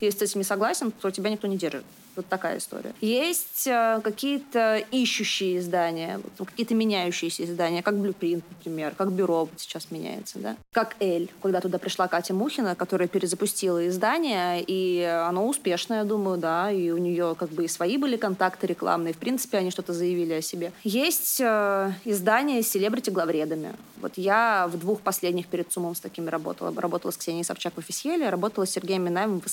Если 0.00 0.20
ты 0.20 0.26
с 0.28 0.30
этим 0.30 0.40
не 0.40 0.44
согласен, 0.44 0.92
то 0.92 1.10
тебя 1.10 1.28
никто 1.28 1.48
не 1.48 1.56
держит. 1.56 1.84
Вот 2.14 2.26
такая 2.26 2.58
история. 2.58 2.94
Есть 3.00 3.66
э, 3.66 4.00
какие-то 4.02 4.82
ищущие 4.90 5.58
издания, 5.58 6.20
какие-то 6.36 6.74
меняющиеся 6.74 7.44
издания, 7.44 7.80
как 7.80 7.94
Blueprint, 7.94 8.42
например, 8.50 8.94
как 8.96 9.12
Бюро 9.12 9.44
вот 9.44 9.50
сейчас 9.56 9.92
меняется, 9.92 10.40
да? 10.40 10.56
Как 10.72 10.96
Эль, 10.98 11.30
когда 11.40 11.60
туда 11.60 11.78
пришла 11.78 12.08
Катя 12.08 12.34
Мухина, 12.34 12.74
которая 12.74 13.06
перезапустила 13.06 13.86
издание, 13.86 14.64
и 14.66 15.02
оно 15.02 15.46
успешное, 15.46 15.98
я 15.98 16.04
думаю, 16.04 16.38
да, 16.38 16.72
и 16.72 16.90
у 16.90 16.98
нее 16.98 17.36
как 17.38 17.50
бы 17.50 17.64
и 17.64 17.68
свои 17.68 17.98
были 17.98 18.16
контакты 18.16 18.66
рекламные, 18.66 19.14
в 19.14 19.18
принципе, 19.18 19.58
они 19.58 19.70
что-то 19.70 19.92
заявили 19.92 20.34
о 20.34 20.42
себе. 20.42 20.72
Есть 20.82 21.40
э, 21.40 21.92
издания 22.04 22.62
с 22.64 22.68
селебрити-главредами. 22.68 23.74
Вот 24.00 24.12
я 24.16 24.68
в 24.68 24.78
двух 24.78 25.00
последних 25.00 25.46
перед 25.46 25.72
Сумом 25.72 25.94
с 25.94 26.00
такими 26.00 26.28
работала. 26.28 26.72
Работала 26.80 27.10
с 27.10 27.16
Ксенией 27.16 27.44
Собчак 27.44 27.74
в 27.74 27.78
Офисьеле, 27.78 28.28
работала 28.28 28.64
с 28.64 28.70
Сергеем 28.70 29.04
Минаевым 29.04 29.40
в 29.40 29.46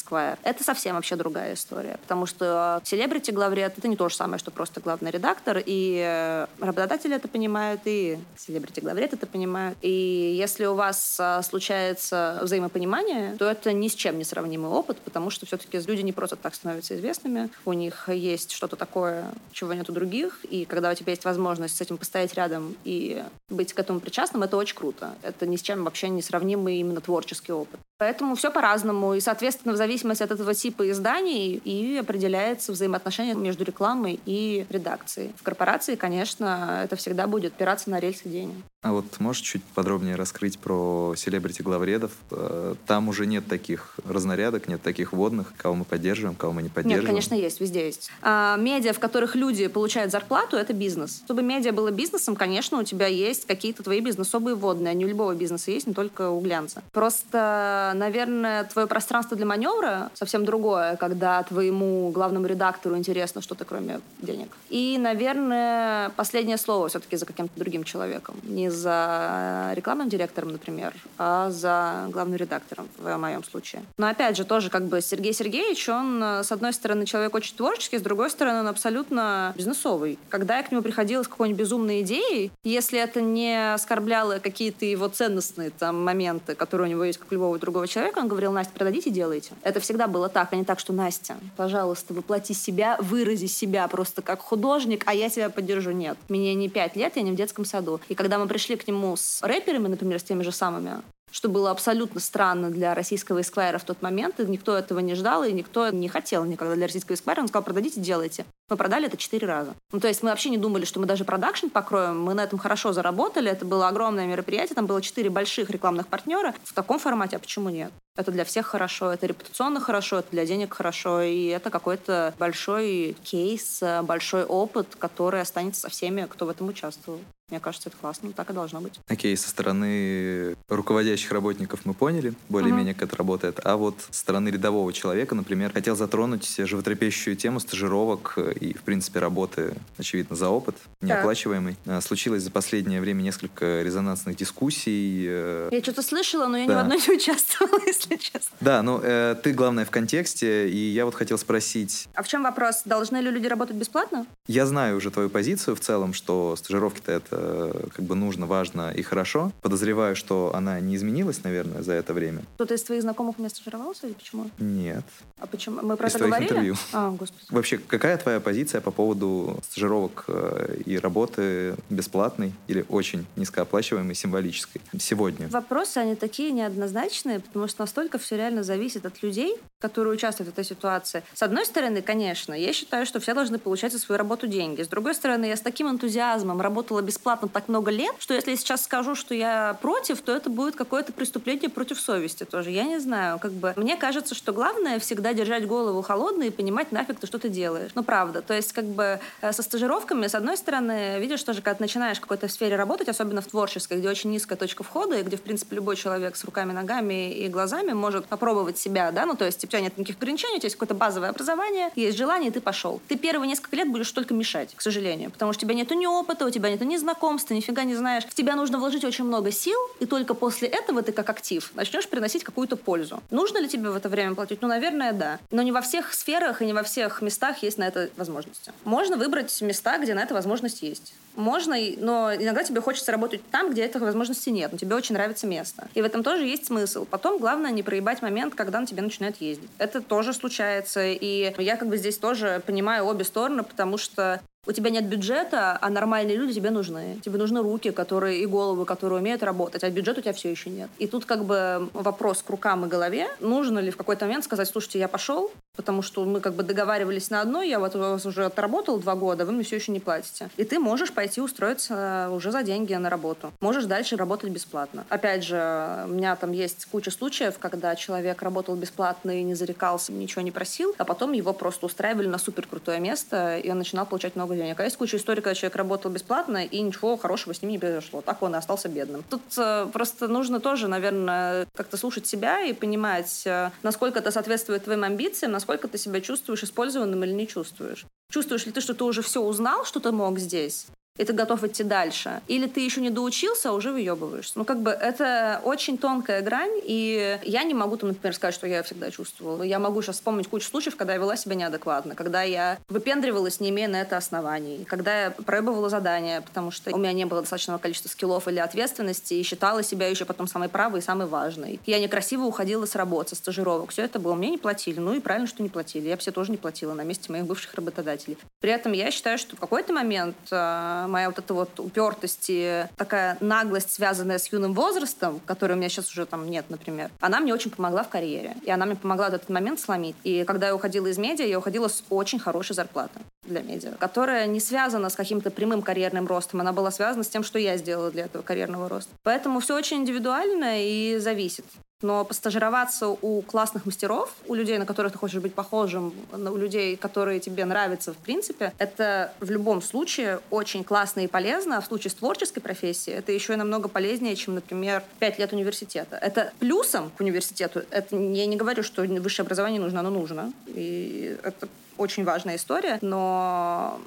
Это 0.44 0.64
совсем 0.64 0.96
вообще 0.96 1.16
другая 1.16 1.54
история, 1.54 1.98
потому 2.02 2.26
что 2.26 2.82
селебрити 2.84 3.32
главред— 3.32 3.74
это 3.78 3.88
не 3.88 3.96
то 3.96 4.10
же 4.10 4.16
самое, 4.16 4.40
что 4.40 4.52
просто 4.52 4.82
главный 4.82 5.12
редактор, 5.12 5.62
и 5.66 6.02
э, 6.06 6.48
работодатели 6.60 7.16
это 7.16 7.28
понимают, 7.28 7.82
и 7.86 8.18
селебрити 8.38 8.80
главред 8.80 9.14
это 9.14 9.28
понимают. 9.28 9.78
И 9.82 10.36
если 10.38 10.66
у 10.66 10.76
вас 10.76 11.18
а, 11.20 11.42
случается 11.42 12.40
взаимопонимание, 12.42 13.36
то 13.38 13.50
это 13.50 13.74
ни 13.74 13.88
с 13.88 13.96
чем 13.96 14.18
не 14.18 14.24
сравнимый 14.24 14.70
опыт, 14.70 14.98
потому 15.00 15.30
что 15.30 15.46
все-таки 15.46 15.80
люди 15.80 16.02
не 16.02 16.14
просто 16.14 16.36
так 16.36 16.56
становятся 16.56 16.96
известными, 16.96 17.50
у 17.66 17.74
них 17.74 18.10
есть 18.10 18.52
что-то 18.52 18.76
такое, 18.76 19.26
чего 19.52 19.74
нет 19.74 19.90
у 19.90 19.94
других, 19.94 20.44
и 20.46 20.66
когда 20.66 20.92
у 20.92 20.94
тебя 20.94 21.12
есть 21.12 21.26
возможность 21.26 21.78
с 21.78 21.82
этим 21.82 21.98
постоять 21.98 22.34
рядом 22.34 22.76
и 22.84 23.24
быть 23.50 23.74
к 23.74 23.80
этому 23.80 24.00
причастным, 24.00 24.44
это 24.44 24.58
очень 24.58 24.76
круто. 24.76 25.16
Это 25.22 25.46
ни 25.46 25.56
с 25.56 25.62
чем 25.62 25.84
вообще 25.84 26.10
не 26.10 26.22
сравнимый 26.22 26.78
именно 26.78 27.02
творческий 27.02 27.52
опыт. 27.52 27.80
Поэтому 27.98 28.36
все 28.36 28.52
по-разному. 28.52 29.14
И, 29.14 29.22
соответственно, 29.22 29.74
в 29.74 29.78
зависимости 29.78 30.24
от 30.24 30.32
этого 30.32 30.54
типа 30.54 30.90
изданий 30.92 31.56
и 31.56 31.98
определяется 31.98 32.72
взаимоотношение 32.72 33.36
между 33.36 33.64
рекламой 33.64 34.20
и 34.26 34.66
редакцией. 34.70 35.34
В 35.38 35.44
корпорации, 35.44 35.96
конечно, 35.96 36.82
это 36.84 36.96
всегда 36.98 37.28
будет 37.28 37.54
опираться 37.54 37.90
на 37.90 38.00
рельсы 38.00 38.28
денег. 38.28 38.58
А 38.86 38.92
вот 38.92 39.20
можешь 39.20 39.42
чуть 39.42 39.64
подробнее 39.64 40.14
раскрыть 40.14 40.60
про 40.60 41.16
селебрити 41.18 41.64
главредов? 41.64 42.12
Э, 42.30 42.76
там 42.86 43.10
уже 43.10 43.26
нет 43.26 43.48
таких 43.48 43.96
разнарядок, 44.08 44.68
нет 44.68 44.80
таких 44.80 45.12
водных, 45.12 45.54
кого 45.58 45.74
мы 45.74 45.86
поддерживаем, 45.86 46.36
кого 46.36 46.54
мы 46.54 46.62
не 46.62 46.70
поддерживаем. 46.70 47.02
Нет, 47.02 47.10
конечно, 47.10 47.34
есть, 47.34 47.60
везде 47.60 47.88
есть. 47.88 48.12
А, 48.22 48.58
медиа, 48.58 48.94
в 48.94 49.00
которых 49.00 49.36
люди 49.36 49.66
получают 49.66 50.12
зарплату, 50.12 50.56
это 50.56 50.74
бизнес. 50.74 51.24
Чтобы 51.26 51.42
медиа 51.42 51.72
было 51.72 51.90
бизнесом, 51.90 52.36
конечно, 52.36 52.78
у 52.78 52.84
тебя 52.84 53.08
есть 53.08 53.48
какие-то 53.48 53.82
твои 53.82 54.02
бизнесовые 54.02 54.54
водные. 54.54 54.92
Они 54.92 55.04
у 55.04 55.08
любого 55.08 55.34
бизнеса 55.34 55.72
есть, 55.72 55.88
не 55.88 55.96
только 55.96 56.30
у 56.30 56.40
глянца. 56.40 56.84
Просто, 56.92 57.92
наверное, 57.96 58.66
твое 58.66 58.88
пространство 58.88 59.36
для 59.36 59.48
маневра 59.48 60.12
совсем 60.14 60.46
другое, 60.46 60.96
когда 60.98 61.42
твоему 61.42 62.12
главному 62.12 62.46
редактору 62.46 62.96
интересно 62.96 63.42
что-то, 63.42 63.66
кроме 63.66 64.02
денег. 64.22 64.56
И, 64.70 65.00
наверное, 65.00 66.10
последнее 66.10 66.58
слово 66.58 66.88
все-таки 66.90 67.18
за 67.18 67.26
каким-то 67.26 67.58
другим 67.58 67.84
человеком. 67.84 68.36
Не 68.44 68.75
за 68.76 69.72
рекламным 69.74 70.10
директором, 70.10 70.50
например, 70.50 70.94
а 71.18 71.50
за 71.50 72.08
главным 72.12 72.36
редактором 72.36 72.88
в 72.98 73.18
моем 73.18 73.44
случае. 73.44 73.84
Но 73.98 74.08
опять 74.08 74.38
же, 74.38 74.46
тоже 74.46 74.70
как 74.70 74.86
бы 74.86 75.02
Сергей 75.02 75.34
Сергеевич, 75.34 75.90
он, 75.90 76.22
с 76.22 76.52
одной 76.52 76.74
стороны, 76.74 77.06
человек 77.06 77.34
очень 77.34 77.56
творческий, 77.56 77.98
с 77.98 78.02
другой 78.02 78.30
стороны, 78.30 78.60
он 78.60 78.68
абсолютно 78.68 79.54
бизнесовый. 79.56 80.20
Когда 80.30 80.58
я 80.58 80.64
к 80.64 80.72
нему 80.72 80.82
приходила 80.82 81.24
с 81.24 81.28
какой-нибудь 81.28 81.60
безумной 81.60 82.02
идеей, 82.02 82.52
если 82.64 83.00
это 83.00 83.22
не 83.22 83.74
оскорбляло 83.74 84.40
какие-то 84.40 84.86
его 84.86 85.08
ценностные 85.08 85.70
там 85.70 86.04
моменты, 86.04 86.56
которые 86.56 86.88
у 86.88 86.90
него 86.90 87.04
есть, 87.04 87.20
как 87.20 87.32
у 87.32 87.36
любого 87.36 87.60
другого 87.60 87.88
человека, 87.88 88.20
он 88.20 88.28
говорил, 88.28 88.52
Настя, 88.52 88.74
продадите, 88.74 89.10
делайте. 89.10 89.54
Это 89.62 89.80
всегда 89.80 90.08
было 90.08 90.30
так, 90.30 90.52
а 90.52 90.56
не 90.56 90.66
так, 90.66 90.80
что 90.80 90.94
Настя, 90.94 91.38
пожалуйста, 91.58 92.14
воплоти 92.14 92.54
себя, 92.54 92.98
вырази 93.00 93.46
себя 93.46 93.88
просто 93.88 94.22
как 94.22 94.40
художник, 94.40 95.04
а 95.06 95.14
я 95.14 95.30
тебя 95.30 95.50
поддержу. 95.50 95.92
Нет. 95.92 96.18
Мне 96.30 96.56
не 96.56 96.70
пять 96.70 96.96
лет, 96.96 97.14
я 97.16 97.22
не 97.22 97.32
в 97.32 97.36
детском 97.36 97.66
саду. 97.66 98.00
И 98.10 98.16
когда 98.16 98.40
мы 98.40 98.48
пришли 98.48 98.65
пришли 98.66 98.78
к 98.78 98.88
нему 98.88 99.16
с 99.16 99.44
рэперами, 99.44 99.88
например, 99.88 100.20
с 100.20 100.24
теми 100.24 100.42
же 100.42 100.52
самыми, 100.52 101.04
что 101.32 101.50
было 101.50 101.70
абсолютно 101.70 102.20
странно 102.20 102.72
для 102.72 102.96
российского 102.96 103.42
эсквайра 103.42 103.78
в 103.78 103.84
тот 103.84 104.02
момент, 104.02 104.40
и 104.40 104.46
никто 104.46 104.76
этого 104.76 105.00
не 105.00 105.14
ждал, 105.14 105.44
и 105.44 105.54
никто 105.54 105.90
не 105.90 106.10
хотел 106.10 106.46
никогда 106.46 106.74
для 106.74 106.88
российского 106.88 107.16
эсквайра. 107.16 107.42
Он 107.42 107.48
сказал, 107.48 107.64
продадите, 107.64 108.02
делайте. 108.02 108.46
Мы 108.70 108.78
продали 108.78 109.06
это 109.06 109.18
четыре 109.18 109.46
раза. 109.46 109.76
Ну, 109.92 110.00
то 110.00 110.08
есть 110.08 110.24
мы 110.24 110.30
вообще 110.30 110.50
не 110.50 110.58
думали, 110.58 110.86
что 110.86 111.00
мы 111.00 111.06
даже 111.06 111.26
продакшн 111.26 111.68
покроем. 111.68 112.24
Мы 112.24 112.34
на 112.34 112.44
этом 112.44 112.58
хорошо 112.58 112.92
заработали. 112.92 113.52
Это 113.52 113.66
было 113.66 113.88
огромное 113.88 114.26
мероприятие. 114.26 114.74
Там 114.76 114.88
было 114.88 115.00
четыре 115.02 115.30
больших 115.30 115.70
рекламных 115.70 116.08
партнера. 116.08 116.56
В 116.64 116.74
таком 116.74 116.98
формате, 116.98 117.36
а 117.36 117.40
почему 117.40 117.70
нет? 117.70 117.92
Это 118.18 118.32
для 118.32 118.46
всех 118.46 118.66
хорошо, 118.66 119.12
это 119.12 119.28
репутационно 119.28 119.82
хорошо, 119.82 120.20
это 120.20 120.30
для 120.32 120.46
денег 120.46 120.74
хорошо, 120.74 121.22
и 121.22 121.48
это 121.48 121.70
какой-то 121.70 122.34
большой 122.40 123.18
кейс, 123.24 123.84
большой 124.04 124.46
опыт, 124.46 124.96
который 124.98 125.42
останется 125.42 125.82
со 125.82 125.90
всеми, 125.90 126.26
кто 126.30 126.46
в 126.46 126.50
этом 126.50 126.70
участвовал. 126.70 127.20
Мне 127.50 127.60
кажется, 127.60 127.90
это 127.90 127.98
классно, 127.98 128.32
так 128.34 128.50
и 128.50 128.54
должно 128.54 128.82
быть. 128.82 129.00
Окей, 129.08 129.36
okay, 129.36 129.38
со 129.38 129.50
стороны 129.50 130.56
руководящих 130.68 131.32
работников 131.32 131.82
мы 131.86 131.94
поняли, 131.94 132.34
более-менее 132.50 132.96
uh-huh. 132.96 133.00
как 133.00 133.10
это 133.10 133.18
работает. 133.18 133.60
А 133.64 133.78
вот 133.78 133.96
со 134.10 134.20
стороны 134.20 134.50
рядового 134.50 134.92
человека, 134.92 135.36
например, 135.36 135.72
хотел 135.72 135.96
затронуть 135.96 136.56
животрепещущую 136.58 137.36
тему 137.36 137.60
стажировок 137.60 138.40
и, 138.60 138.74
в 138.74 138.82
принципе, 138.82 139.20
работы, 139.20 139.76
очевидно, 140.00 140.36
за 140.36 140.50
опыт, 140.50 140.76
неоплачиваемый. 141.02 141.78
Так. 141.86 142.02
Случилось 142.04 142.42
за 142.42 142.50
последнее 142.50 143.00
время 143.00 143.22
несколько 143.22 143.84
резонансных 143.84 144.36
дискуссий. 144.36 145.26
Э, 145.28 145.70
я 145.72 145.84
что-то 145.84 146.02
слышала, 146.02 146.48
но 146.48 146.58
я 146.58 146.66
да. 146.66 146.74
ни 146.74 146.76
в 146.76 146.80
одной 146.80 146.98
не 147.08 147.14
участвовала, 147.16 147.80
если 147.86 148.16
честно. 148.16 148.58
Да, 148.60 148.82
ну 148.82 149.00
э, 149.04 149.36
ты, 149.44 149.54
главное, 149.54 149.86
в 149.86 149.92
контексте, 149.92 150.68
и 150.68 150.78
я 150.78 151.06
вот 151.06 151.14
хотел 151.14 151.38
спросить... 151.38 152.08
А 152.16 152.24
в 152.24 152.28
чем 152.28 152.42
вопрос? 152.42 152.82
Должны 152.86 153.18
ли 153.18 153.30
люди 153.30 153.46
работать 153.46 153.76
бесплатно? 153.76 154.26
Я 154.48 154.66
знаю 154.66 154.98
уже 154.98 155.12
твою 155.12 155.30
позицию 155.30 155.76
в 155.76 155.80
целом, 155.80 156.16
что 156.16 156.56
стажировки-то 156.56 157.12
это 157.12 157.35
Э, 157.38 157.88
как 157.94 158.06
бы 158.06 158.16
нужно, 158.16 158.46
важно 158.46 158.92
и 158.92 159.02
хорошо. 159.02 159.52
Подозреваю, 159.62 160.16
что 160.16 160.52
она 160.56 160.80
не 160.80 160.96
изменилась, 160.96 161.44
наверное, 161.44 161.84
за 161.84 161.94
это 161.94 162.14
время. 162.14 162.44
Кто-то 162.56 162.74
из 162.74 162.84
твоих 162.84 163.02
знакомых 163.02 163.38
меня 163.38 163.50
стажировался 163.50 164.08
или 164.08 164.14
почему? 164.14 164.50
Нет. 164.60 165.04
А 165.40 165.48
почему? 165.48 165.82
Мы 165.82 165.98
про 165.98 166.08
из 166.08 166.16
это 166.16 166.20
твоих 166.20 166.32
говорили? 166.32 166.50
интервью. 166.50 166.76
А, 166.94 167.12
господи. 167.12 167.46
Вообще, 167.50 167.78
какая 167.78 168.18
твоя 168.18 168.40
позиция 168.40 168.82
по 168.82 168.92
поводу 168.92 169.60
стажировок 169.64 170.26
э, 170.28 170.78
и 170.86 170.98
работы 170.98 171.76
бесплатной 171.90 172.54
или 172.68 172.86
очень 172.88 173.26
низкооплачиваемой, 173.36 174.16
символической 174.16 174.82
сегодня? 174.98 175.50
Вопросы, 175.50 175.98
они 175.98 176.16
такие 176.16 176.52
неоднозначные, 176.52 177.42
потому 177.42 177.68
что 177.68 177.82
настолько 177.82 178.18
все 178.18 178.38
реально 178.38 178.64
зависит 178.64 179.06
от 179.06 179.22
людей, 179.24 179.58
которые 179.80 180.14
участвуют 180.14 180.50
в 180.50 180.54
этой 180.54 180.66
ситуации. 180.66 181.24
С 181.34 181.44
одной 181.44 181.66
стороны, 181.66 182.02
конечно, 182.02 182.54
я 182.54 182.72
считаю, 182.72 183.06
что 183.06 183.20
все 183.20 183.34
должны 183.34 183.60
получать 183.60 183.92
за 183.92 184.00
свою 184.00 184.18
работу 184.18 184.48
деньги. 184.48 184.82
С 184.82 184.88
другой 184.88 185.16
стороны, 185.16 185.46
я 185.46 185.56
с 185.58 185.62
таким 185.62 185.90
энтузиазмом 185.90 186.62
работала 186.62 187.02
бесплатно 187.02 187.25
так 187.54 187.68
много 187.68 187.92
лет, 187.92 188.16
что 188.20 188.34
если 188.34 188.52
я 188.52 188.58
сейчас 188.58 188.84
скажу, 188.84 189.16
что 189.16 189.34
я 189.34 189.78
против, 189.82 190.22
то 190.22 190.32
это 190.32 190.50
будет 190.50 190.76
какое-то 190.76 191.12
преступление 191.14 191.70
против 191.70 192.00
совести 192.00 192.44
тоже. 192.44 192.72
Я 192.72 192.84
не 192.84 193.00
знаю, 193.00 193.40
как 193.40 193.52
бы 193.52 193.74
мне 193.76 193.98
кажется, 193.98 194.36
что 194.36 194.54
главное 194.54 195.00
всегда 195.00 195.34
держать 195.34 195.68
голову 195.68 196.02
холодной 196.02 196.48
и 196.48 196.50
понимать, 196.52 196.92
нафиг 196.92 197.20
ты 197.20 197.28
что 197.28 197.40
ты 197.40 197.50
делаешь. 197.50 197.92
Ну, 197.96 198.04
правда. 198.04 198.42
То 198.42 198.54
есть, 198.54 198.74
как 198.74 198.86
бы 198.86 199.20
э, 199.42 199.52
со 199.52 199.64
стажировками, 199.64 200.28
с 200.28 200.36
одной 200.36 200.58
стороны, 200.58 201.20
видишь, 201.20 201.44
тоже, 201.44 201.62
когда 201.62 201.76
ты 201.76 201.84
начинаешь 201.84 202.18
в 202.18 202.22
какой-то 202.22 202.48
сфере 202.48 202.76
работать, 202.76 203.10
особенно 203.10 203.42
в 203.42 203.48
творческой, 203.48 203.98
где 203.98 204.10
очень 204.10 204.32
низкая 204.32 204.58
точка 204.58 204.84
входа, 204.84 205.18
и 205.20 205.24
где, 205.24 205.38
в 205.38 205.42
принципе, 205.42 205.76
любой 205.76 205.96
человек 205.96 206.36
с 206.36 206.44
руками, 206.44 206.72
ногами 206.72 207.34
и 207.34 207.48
глазами 207.48 207.94
может 207.94 208.26
попробовать 208.28 208.78
себя, 208.78 209.12
да, 209.12 209.26
ну, 209.26 209.36
то 209.36 209.46
есть 209.46 209.64
у 209.64 209.68
тебя 209.68 209.82
нет 209.82 209.98
никаких 209.98 210.18
ограничений, 210.18 210.56
у 210.56 210.60
тебя 210.60 210.68
есть 210.68 210.76
какое-то 210.76 210.96
базовое 210.96 211.30
образование, 211.30 211.92
есть 211.96 212.18
желание, 212.18 212.50
и 212.50 212.54
ты 212.54 212.62
пошел. 212.62 213.02
Ты 213.08 213.18
первые 213.18 213.48
несколько 213.48 213.76
лет 213.76 213.90
будешь 213.90 214.12
только 214.12 214.34
мешать, 214.34 214.74
к 214.76 214.82
сожалению, 214.82 215.32
потому 215.32 215.54
что 215.54 215.60
у 215.60 215.68
тебя 215.68 215.76
нет 215.76 215.92
ни 215.92 216.06
опыта, 216.06 216.46
у 216.46 216.50
тебя 216.50 216.70
нет 216.70 216.82
ни 216.82 216.98
знакомств, 217.16 217.52
нифига 217.52 217.84
не 217.84 217.96
знаешь. 217.96 218.26
В 218.26 218.34
тебя 218.34 218.56
нужно 218.56 218.78
вложить 218.78 219.04
очень 219.06 219.24
много 219.24 219.52
сил, 219.52 219.80
и 220.00 220.06
только 220.06 220.34
после 220.34 220.68
этого 220.68 221.02
ты 221.02 221.12
как 221.12 221.30
актив 221.30 221.72
начнешь 221.76 222.08
приносить 222.08 222.44
какую-то 222.44 222.76
пользу. 222.76 223.22
Нужно 223.32 223.60
ли 223.60 223.68
тебе 223.68 223.90
в 223.90 223.96
это 223.96 224.10
время 224.10 224.36
платить? 224.36 224.62
Ну, 224.62 224.68
наверное, 224.68 225.14
да. 225.14 225.40
Но 225.52 225.62
не 225.62 225.72
во 225.72 225.82
всех 225.82 226.14
сферах 226.14 226.62
и 226.62 226.66
не 226.66 226.74
во 226.74 226.84
всех 226.84 227.22
местах 227.22 227.64
есть 227.64 227.78
на 227.78 227.88
это 227.88 228.10
возможности. 228.18 228.72
Можно 228.84 229.18
выбрать 229.18 229.62
места, 229.62 229.98
где 229.98 230.14
на 230.14 230.24
это 230.24 230.34
возможность 230.34 230.82
есть. 230.82 231.14
Можно, 231.36 231.76
но 231.98 232.34
иногда 232.34 232.64
тебе 232.64 232.82
хочется 232.82 233.12
работать 233.12 233.42
там, 233.52 233.72
где 233.72 233.84
этой 233.84 234.02
возможности 234.02 234.50
нет, 234.50 234.72
но 234.72 234.78
тебе 234.78 234.96
очень 234.96 235.16
нравится 235.16 235.48
место. 235.48 235.88
И 235.94 236.02
в 236.02 236.06
этом 236.06 236.24
тоже 236.24 236.46
есть 236.46 236.66
смысл. 236.66 237.06
Потом 237.06 237.40
главное 237.40 237.72
не 237.72 237.84
проебать 237.84 238.22
момент, 238.22 238.56
когда 238.56 238.80
на 238.80 238.86
тебе 238.86 239.02
начинают 239.02 239.38
ездить. 239.42 239.70
Это 239.78 240.02
тоже 240.02 240.34
случается, 240.34 241.06
и 241.06 241.54
я 241.58 241.78
как 241.78 241.88
бы 241.88 241.98
здесь 241.98 242.18
тоже 242.18 242.62
понимаю 242.66 243.06
обе 243.06 243.24
стороны, 243.24 243.64
потому 243.64 243.98
что 243.98 244.42
у 244.66 244.72
тебя 244.72 244.90
нет 244.90 245.06
бюджета, 245.06 245.78
а 245.82 245.90
нормальные 245.90 246.38
люди 246.38 246.54
тебе 246.54 246.72
нужны. 246.72 247.20
Тебе 247.24 247.38
нужны 247.38 247.62
руки, 247.62 247.92
которые 247.92 248.40
и 248.42 248.46
головы, 248.46 248.86
которые 248.86 249.20
умеют 249.20 249.44
работать, 249.44 249.84
а 249.84 249.90
бюджета 249.90 250.20
у 250.20 250.24
тебя 250.24 250.34
все 250.34 250.52
еще 250.52 250.70
нет. 250.70 250.90
И 250.98 251.08
тут 251.08 251.26
как 251.26 251.46
бы 251.46 251.90
вопрос 251.94 252.42
к 252.42 252.50
рукам 252.50 252.86
и 252.86 252.88
голове. 252.88 253.28
Нужно 253.40 253.80
ли 253.80 253.92
в 253.92 253.98
какой-то 253.98 254.26
момент 254.26 254.44
сказать, 254.44 254.68
слушайте, 254.68 255.00
я 255.00 255.08
пошел, 255.08 255.52
потому 255.76 256.02
что 256.02 256.26
мы 256.26 256.40
как 256.40 256.54
бы 256.54 256.64
договаривались 256.64 257.30
на 257.30 257.42
одно, 257.42 257.62
я 257.62 257.80
вот 257.80 257.96
у 257.96 258.00
вас 258.00 258.26
уже 258.26 258.46
отработал 258.46 259.00
два 259.00 259.16
года, 259.16 259.46
вы 259.46 259.52
мне 259.52 259.64
все 259.64 259.76
еще 259.76 259.92
не 259.92 260.00
платите. 260.00 260.50
И 260.58 260.64
ты 260.64 260.80
можешь 260.80 261.14
пойти 261.14 261.42
устроиться 261.42 262.30
уже 262.32 262.52
за 262.52 262.64
деньги 262.64 262.94
на 262.94 263.10
работу. 263.10 263.52
Можешь 263.62 263.86
дальше 263.86 264.16
работать 264.16 264.50
бесплатно. 264.50 265.06
Опять 265.10 265.44
же, 265.44 266.06
у 266.06 266.10
меня 266.10 266.36
там 266.36 266.52
есть 266.52 266.86
куча 266.86 267.12
случаев, 267.12 267.60
когда 267.60 267.96
человек 267.96 268.42
работал 268.42 268.76
бесплатно 268.76 269.40
и 269.40 269.44
не 269.44 269.54
зарекался, 269.54 270.12
ничего 270.12 270.42
не 270.42 270.52
просил, 270.52 270.96
а 270.98 271.06
потом 271.06 271.34
его 271.34 271.54
просто 271.54 271.86
устраивали 271.86 272.28
на 272.28 272.38
супер 272.38 272.68
крутое 272.68 273.00
место, 273.00 273.58
и 273.58 273.70
он 273.70 273.78
начинал 273.78 274.06
получать 274.06 274.36
много 274.36 274.55
А 274.64 274.84
есть 274.84 274.98
куча 274.98 275.18
историй, 275.18 275.42
когда 275.42 275.56
человек 275.56 275.76
работал 275.76 276.12
бесплатно, 276.12 276.66
и 276.66 276.82
ничего 276.82 277.18
хорошего 277.18 277.54
с 277.54 277.62
ним 277.62 277.72
не 277.72 277.80
произошло. 277.80 278.22
Так 278.22 278.42
он 278.42 278.56
и 278.56 278.58
остался 278.58 278.90
бедным. 278.90 279.24
Тут 279.30 279.42
э, 279.58 279.88
просто 279.92 280.28
нужно 280.28 280.60
тоже, 280.60 280.88
наверное, 280.88 281.68
как-то 281.74 281.98
слушать 281.98 282.28
себя 282.28 282.62
и 282.62 282.74
понимать, 282.74 283.44
э, 283.46 283.72
насколько 283.84 284.20
это 284.20 284.32
соответствует 284.32 284.84
твоим 284.84 285.04
амбициям, 285.04 285.52
насколько 285.52 285.88
ты 285.88 285.98
себя 285.98 286.22
чувствуешь 286.22 286.64
использованным 286.64 287.24
или 287.24 287.32
не 287.32 287.48
чувствуешь. 287.48 288.06
Чувствуешь 288.32 288.66
ли 288.66 288.72
ты, 288.72 288.82
что 288.82 288.94
ты 288.94 289.04
уже 289.04 289.22
все 289.22 289.42
узнал, 289.42 289.86
что 289.86 290.00
ты 290.00 290.12
мог 290.12 290.40
здесь? 290.40 290.88
И 291.18 291.24
ты 291.24 291.34
готов 291.34 291.64
идти 291.64 291.84
дальше. 291.84 292.42
Или 292.48 292.68
ты 292.68 292.82
еще 292.82 293.02
не 293.02 293.10
доучился, 293.10 293.70
а 293.70 293.74
уже 293.74 293.92
выебываешься. 293.92 294.54
Ну, 294.56 294.66
как 294.66 294.82
бы 294.82 294.92
это 294.92 295.62
очень 295.64 295.98
тонкая 295.98 296.42
грань, 296.42 296.82
и 296.84 297.40
я 297.44 297.64
не 297.64 297.74
могу, 297.74 297.98
там, 297.98 298.10
например, 298.10 298.36
сказать, 298.36 298.54
что 298.54 298.68
я 298.68 298.84
всегда 298.84 299.12
чувствовала. 299.12 299.64
Я 299.64 299.80
могу 299.80 300.02
сейчас 300.02 300.16
вспомнить 300.16 300.48
кучу 300.48 300.68
случаев, 300.68 300.96
когда 300.96 301.14
я 301.14 301.20
вела 301.20 301.36
себя 301.38 301.56
неадекватно, 301.56 302.16
когда 302.16 302.44
я 302.44 302.78
выпендривалась, 302.90 303.60
не 303.60 303.70
имея 303.70 303.88
на 303.88 304.02
это 304.02 304.18
оснований, 304.18 304.86
когда 304.86 305.26
я 305.26 305.32
проебывала 305.32 305.90
задания, 305.90 306.42
потому 306.42 306.72
что 306.72 306.94
у 306.94 306.98
меня 306.98 307.14
не 307.14 307.26
было 307.26 307.42
достаточного 307.42 307.80
количества 307.80 308.10
скиллов 308.10 308.48
или 308.48 308.60
ответственности, 308.60 309.36
и 309.36 309.44
считала 309.44 309.84
себя 309.84 310.08
еще 310.08 310.26
потом 310.26 310.48
самой 310.48 310.70
правой 310.70 311.00
и 311.00 311.04
самой 311.04 311.28
важной. 311.28 311.80
Я 311.86 312.00
некрасиво 312.00 312.44
уходила 312.44 312.86
с 312.86 312.96
работы, 312.96 313.30
со 313.30 313.36
стажировок. 313.36 313.92
Все 313.92 314.04
это 314.04 314.20
было. 314.20 314.36
Мне 314.36 314.50
не 314.50 314.58
платили. 314.58 315.00
Ну 315.00 315.14
и 315.14 315.20
правильно, 315.20 315.48
что 315.48 315.64
не 315.64 315.70
платили. 315.70 316.08
Я 316.08 316.18
себе 316.18 316.32
тоже 316.32 316.52
не 316.52 316.58
платила 316.58 316.94
на 316.94 317.04
месте 317.04 317.32
моих 317.32 317.46
бывших 317.46 317.74
работодателей. 317.74 318.38
При 318.60 318.72
этом 318.72 318.92
я 318.92 319.12
считаю, 319.12 319.38
что 319.38 319.56
в 319.56 319.60
какой-то 319.60 319.94
момент 319.94 320.36
а, 320.52 321.05
моя 321.08 321.30
вот 321.30 321.40
эта 321.40 321.54
вот 321.54 321.80
упертость 321.80 322.46
и 322.50 322.86
такая 322.98 323.38
наглость, 323.40 323.92
связанная 323.92 324.38
с 324.38 324.52
юным 324.52 324.74
возрастом, 324.74 325.40
которой 325.46 325.74
у 325.74 325.76
меня 325.76 325.90
сейчас 325.90 326.10
уже 326.12 326.26
там 326.26 326.50
нет, 326.50 326.66
например, 326.70 327.10
она 327.20 327.40
мне 327.40 327.54
очень 327.54 327.72
помогла 327.72 328.04
в 328.04 328.10
карьере. 328.10 328.56
И 328.64 328.72
она 328.72 328.86
мне 328.86 328.96
помогла 328.96 329.28
этот 329.28 329.50
момент 329.50 329.80
сломить. 329.80 330.16
И 330.24 330.44
когда 330.46 330.68
я 330.68 330.76
уходила 330.76 331.08
из 331.08 331.18
медиа, 331.18 331.46
я 331.46 331.60
уходила 331.60 331.88
с 331.88 332.04
очень 332.10 332.40
хорошей 332.40 332.76
зарплатой 332.76 333.22
для 333.44 333.62
медиа, 333.62 333.92
которая 334.00 334.48
не 334.48 334.60
связана 334.60 335.10
с 335.10 335.16
каким-то 335.16 335.52
прямым 335.52 335.82
карьерным 335.82 336.28
ростом, 336.28 336.62
она 336.62 336.74
была 336.74 336.92
связана 336.92 337.24
с 337.24 337.28
тем, 337.28 337.44
что 337.44 337.60
я 337.60 337.78
сделала 337.78 338.12
для 338.12 338.26
этого 338.26 338.42
карьерного 338.42 338.90
роста. 338.90 339.12
Поэтому 339.24 339.60
все 339.60 339.76
очень 339.76 339.98
индивидуально 339.98 340.84
и 340.84 341.18
зависит. 341.20 341.66
Но 342.02 342.26
постажироваться 342.26 343.08
у 343.08 343.42
классных 343.42 343.86
мастеров, 343.86 344.34
у 344.48 344.54
людей, 344.54 344.78
на 344.78 344.86
которых 344.86 345.14
ты 345.14 345.18
хочешь 345.18 345.42
быть 345.42 345.54
похожим, 345.54 346.14
у 346.32 346.58
людей, 346.58 346.98
которые 346.98 347.40
тебе 347.40 347.66
нравятся 347.66 348.14
в 348.14 348.18
принципе, 348.18 348.74
это 348.78 349.34
в 349.40 349.50
любом 349.50 349.82
случае 349.82 350.40
очень 350.50 350.84
классно 350.84 351.22
и 351.22 351.28
полезно. 351.28 351.78
А 351.78 351.82
в 351.82 351.86
случае 351.86 352.12
с 352.12 352.16
творческой 352.16 352.62
профессией 352.62 353.18
это 353.18 353.32
еще 353.32 353.54
и 353.54 353.56
намного 353.56 353.88
полезнее, 353.88 354.36
чем, 354.36 354.56
например, 354.56 355.04
пять 355.20 355.40
лет 355.40 355.54
университета. 355.54 356.18
Это 356.18 356.54
плюсом 356.60 357.12
к 357.12 357.20
университету. 357.22 357.84
Это, 357.90 358.16
я 358.16 358.46
не 358.46 358.58
говорю, 358.58 358.84
что 358.84 359.04
высшее 359.04 359.46
образование 359.46 359.80
нужно, 359.80 360.02
оно 360.02 360.10
нужно. 360.10 360.52
И 360.68 361.38
это 361.44 361.68
очень 361.98 362.24
важная 362.24 362.56
история, 362.56 362.98
но 363.02 364.00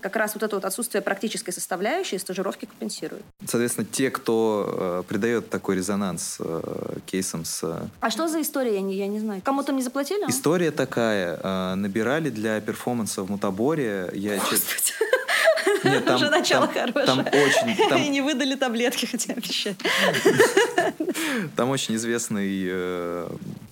как 0.00 0.16
раз 0.16 0.34
вот 0.34 0.42
это 0.42 0.56
вот 0.56 0.64
отсутствие 0.64 1.02
практической 1.02 1.50
составляющей 1.50 2.18
стажировки 2.18 2.66
компенсирует. 2.66 3.24
Соответственно, 3.44 3.86
те, 3.90 4.10
кто 4.10 5.02
э, 5.02 5.02
придает 5.08 5.50
такой 5.50 5.76
резонанс 5.76 6.36
э, 6.38 6.98
кейсам 7.06 7.44
с... 7.44 7.64
Э, 7.64 7.88
а 8.00 8.10
что 8.10 8.28
за 8.28 8.40
история, 8.40 8.74
я 8.74 8.80
не, 8.82 8.94
я 8.94 9.08
не 9.08 9.18
знаю. 9.18 9.42
Кому-то 9.44 9.72
не 9.72 9.82
заплатили? 9.82 10.28
История 10.28 10.70
такая. 10.70 11.40
Э, 11.42 11.74
набирали 11.74 12.30
для 12.30 12.60
перформанса 12.60 13.22
в 13.22 13.30
Мутаборе. 13.30 14.10
Я 14.12 14.36
Господи. 14.36 14.92
Нет, 15.84 16.04
там, 16.04 16.16
Уже 16.16 16.30
начало 16.30 16.66
там, 16.66 16.92
хорошее. 16.92 17.06
Там 17.06 17.18
очень... 17.20 17.88
Там... 17.88 18.02
И 18.02 18.08
не 18.08 18.20
выдали 18.20 18.54
таблетки, 18.54 19.06
хотя 19.06 19.32
обещали. 19.32 19.76
Там 21.56 21.70
очень 21.70 21.96
известный 21.96 22.64
э, 22.68 23.28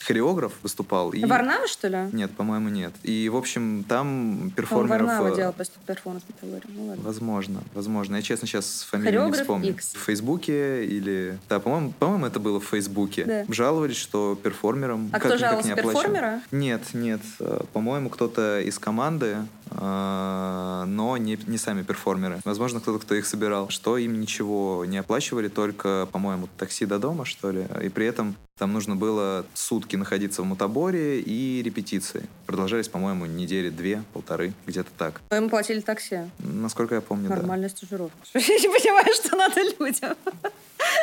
хореограф 0.06 0.52
выступал. 0.62 1.12
И... 1.12 1.24
Варнава, 1.24 1.66
что 1.66 1.88
ли? 1.88 1.98
Нет, 2.12 2.30
по-моему, 2.32 2.68
нет. 2.68 2.92
И, 3.02 3.28
в 3.28 3.36
общем, 3.36 3.84
там 3.88 4.52
перформеров... 4.54 5.00
Он 5.00 5.06
Варнава 5.06 5.28
э, 5.32 5.36
делал 5.36 5.52
просто 5.52 5.78
перформанс, 5.86 6.24
ну, 6.42 6.94
Возможно, 6.98 7.62
возможно. 7.74 8.16
Я, 8.16 8.22
честно, 8.22 8.46
сейчас 8.46 8.86
фамилию 8.88 9.12
Хореограф 9.12 9.38
не 9.38 9.42
вспомню. 9.42 9.70
X. 9.70 9.94
В 9.94 9.98
Фейсбуке 10.04 10.84
или... 10.84 11.38
Да, 11.48 11.60
по-моему, 11.60 11.92
по-моему, 11.98 12.26
это 12.26 12.40
было 12.40 12.60
в 12.60 12.64
Фейсбуке. 12.64 13.24
Да. 13.24 13.44
Жаловались, 13.48 13.96
что 13.96 14.38
перформерам... 14.42 15.10
А 15.12 15.20
как, 15.20 15.32
кто 15.32 15.38
жаловался, 15.38 15.68
не 15.70 15.74
перформера? 15.74 16.40
Нет, 16.50 16.82
нет. 16.92 17.20
Э, 17.40 17.60
по-моему, 17.72 18.10
кто-то 18.10 18.60
из 18.60 18.78
команды 18.78 19.38
а, 19.70 20.84
но 20.86 21.16
не, 21.16 21.38
не 21.46 21.58
сами 21.58 21.82
перформеры. 21.82 22.40
Возможно, 22.44 22.80
кто-то, 22.80 22.98
кто 23.04 23.14
их 23.14 23.26
собирал, 23.26 23.68
что 23.70 23.98
им 23.98 24.20
ничего 24.20 24.84
не 24.84 24.98
оплачивали, 24.98 25.48
только, 25.48 26.08
по-моему, 26.12 26.48
такси 26.58 26.86
до 26.86 26.98
дома, 26.98 27.24
что 27.24 27.50
ли. 27.50 27.66
И 27.82 27.88
при 27.88 28.06
этом 28.06 28.36
там 28.56 28.72
нужно 28.72 28.94
было 28.94 29.44
сутки 29.54 29.93
находиться 29.96 30.42
в 30.42 30.44
мутаборе 30.44 31.20
и 31.20 31.62
репетиции. 31.62 32.26
Продолжались, 32.46 32.88
по-моему, 32.88 33.26
недели 33.26 33.70
две, 33.70 34.02
полторы, 34.12 34.52
где-то 34.66 34.90
так. 34.96 35.20
Но 35.30 35.36
им 35.36 35.48
платили 35.48 35.80
такси? 35.80 36.20
Насколько 36.38 36.96
я 36.96 37.00
помню, 37.00 37.28
Нормальная 37.28 37.68
да. 37.68 37.76
стажировка. 37.76 38.16
Я 38.34 38.40
не 38.40 38.68
понимаю, 38.68 39.14
что 39.14 39.36
надо 39.36 39.60
людям. 39.78 40.16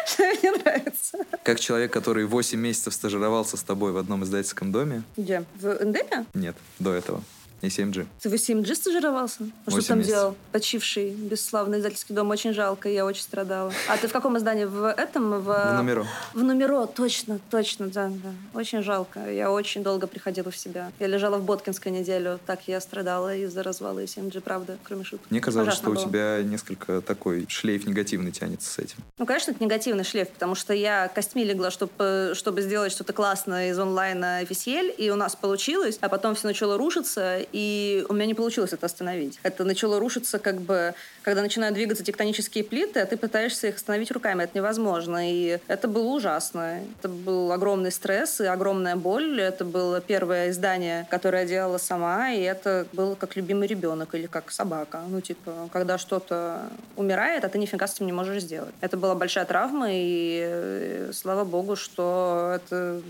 Что 0.05 0.23
мне 0.41 0.51
нравится. 0.51 1.17
Как 1.43 1.59
человек, 1.59 1.91
который 1.91 2.25
8 2.25 2.59
месяцев 2.59 2.93
стажировался 2.93 3.57
с 3.57 3.63
тобой 3.63 3.91
в 3.91 3.97
одном 3.97 4.23
издательском 4.23 4.71
доме. 4.71 5.03
Где? 5.17 5.43
В 5.55 5.81
Эндеме? 5.81 6.25
Нет, 6.33 6.55
до 6.79 6.93
этого. 6.93 7.23
И 7.61 7.67
7G. 7.67 8.07
Ты 8.21 8.29
в 8.29 8.33
7G 8.33 8.75
стажировался? 8.75 9.43
А 9.65 9.71
что 9.71 9.87
там 9.87 10.01
делал? 10.01 10.35
Почивший, 10.51 11.11
бесславный 11.11 11.79
издательский 11.79 12.15
дом. 12.15 12.29
Очень 12.29 12.53
жалко, 12.53 12.89
я 12.89 13.05
очень 13.05 13.21
страдала. 13.21 13.71
А 13.87 13.97
ты 13.97 14.07
в 14.07 14.11
каком 14.11 14.37
издании? 14.37 14.65
В 14.65 14.89
этом? 14.89 15.41
В, 15.41 15.43
в 15.43 15.73
номеро. 15.75 16.07
В 16.33 16.43
номеро, 16.43 16.87
точно, 16.87 17.39
точно, 17.51 17.87
да, 17.87 18.07
да. 18.09 18.33
Очень 18.59 18.81
жалко. 18.81 19.31
Я 19.31 19.51
очень 19.51 19.83
долго 19.83 20.07
приходила 20.07 20.49
в 20.49 20.57
себя. 20.57 20.91
Я 20.99 21.07
лежала 21.07 21.37
в 21.37 21.43
Боткинской 21.43 21.91
неделю. 21.91 22.39
Так 22.45 22.61
я 22.67 22.81
страдала 22.81 23.35
из-за 23.35 23.61
развала 23.61 23.99
и 23.99 24.05
7G, 24.05 24.41
правда, 24.41 24.77
кроме 24.83 25.03
шуток. 25.03 25.27
Мне 25.29 25.39
казалось, 25.39 25.67
Ужасно 25.69 25.83
что 25.83 25.91
было. 25.93 26.03
у 26.03 26.07
тебя 26.07 26.41
несколько 26.43 27.01
такой 27.01 27.45
шлейф 27.47 27.85
негативный 27.85 28.31
тянется 28.31 28.71
с 28.71 28.79
этим. 28.79 28.97
Ну, 29.19 29.25
конечно, 29.27 29.51
это 29.51 29.63
негативный 29.63 30.03
шлейф, 30.03 30.29
потому 30.29 30.55
что 30.55 30.73
я 30.73 31.07
костьми 31.09 31.43
легла, 31.43 31.69
чтобы, 31.69 32.33
чтобы 32.33 32.61
сделать 32.61 32.91
что-то 32.91 33.13
классное 33.13 33.69
из 33.69 33.77
онлайна 33.77 34.41
FSL, 34.43 34.95
и 34.95 35.11
у 35.11 35.15
нас 35.15 35.35
получилось, 35.35 35.99
а 36.01 36.09
потом 36.09 36.33
все 36.33 36.47
начало 36.47 36.77
рушиться, 36.77 37.39
и 37.51 38.05
у 38.09 38.13
меня 38.13 38.25
не 38.25 38.33
получилось 38.33 38.73
это 38.73 38.85
остановить. 38.85 39.39
Это 39.43 39.63
начало 39.63 39.99
рушиться 39.99 40.39
как 40.39 40.61
бы, 40.61 40.93
когда 41.23 41.41
начинают 41.41 41.75
двигаться 41.75 42.03
тектонические 42.03 42.63
плиты, 42.63 42.99
а 42.99 43.05
ты 43.05 43.17
пытаешься 43.17 43.67
их 43.67 43.75
остановить 43.75 44.11
руками. 44.11 44.43
Это 44.43 44.57
невозможно. 44.57 45.29
И 45.31 45.59
это 45.67 45.87
было 45.87 46.07
ужасно. 46.07 46.81
Это 46.99 47.09
был 47.09 47.51
огромный 47.51 47.91
стресс 47.91 48.41
и 48.41 48.45
огромная 48.45 48.95
боль. 48.95 49.41
Это 49.41 49.65
было 49.65 50.01
первое 50.01 50.49
издание, 50.49 51.07
которое 51.09 51.43
я 51.43 51.47
делала 51.47 51.77
сама, 51.77 52.31
и 52.31 52.41
это 52.41 52.87
было 52.93 53.15
как 53.15 53.35
любимый 53.35 53.67
ребенок 53.67 54.15
или 54.15 54.27
как 54.27 54.51
собака. 54.51 55.01
Ну, 55.07 55.21
типа, 55.21 55.69
когда 55.71 55.97
что-то 55.97 56.69
умирает, 56.95 57.43
а 57.43 57.49
ты 57.49 57.57
нифига 57.57 57.87
с 57.87 57.95
этим 57.95 58.05
не 58.05 58.13
можешь 58.13 58.43
сделать. 58.43 58.73
Это 58.81 58.97
была 58.97 59.15
большая 59.15 59.45
травма, 59.45 59.87
и 59.89 60.41
э, 60.43 61.11
слава 61.13 61.43
богу, 61.43 61.75
что 61.75 62.53
это 62.55 63.01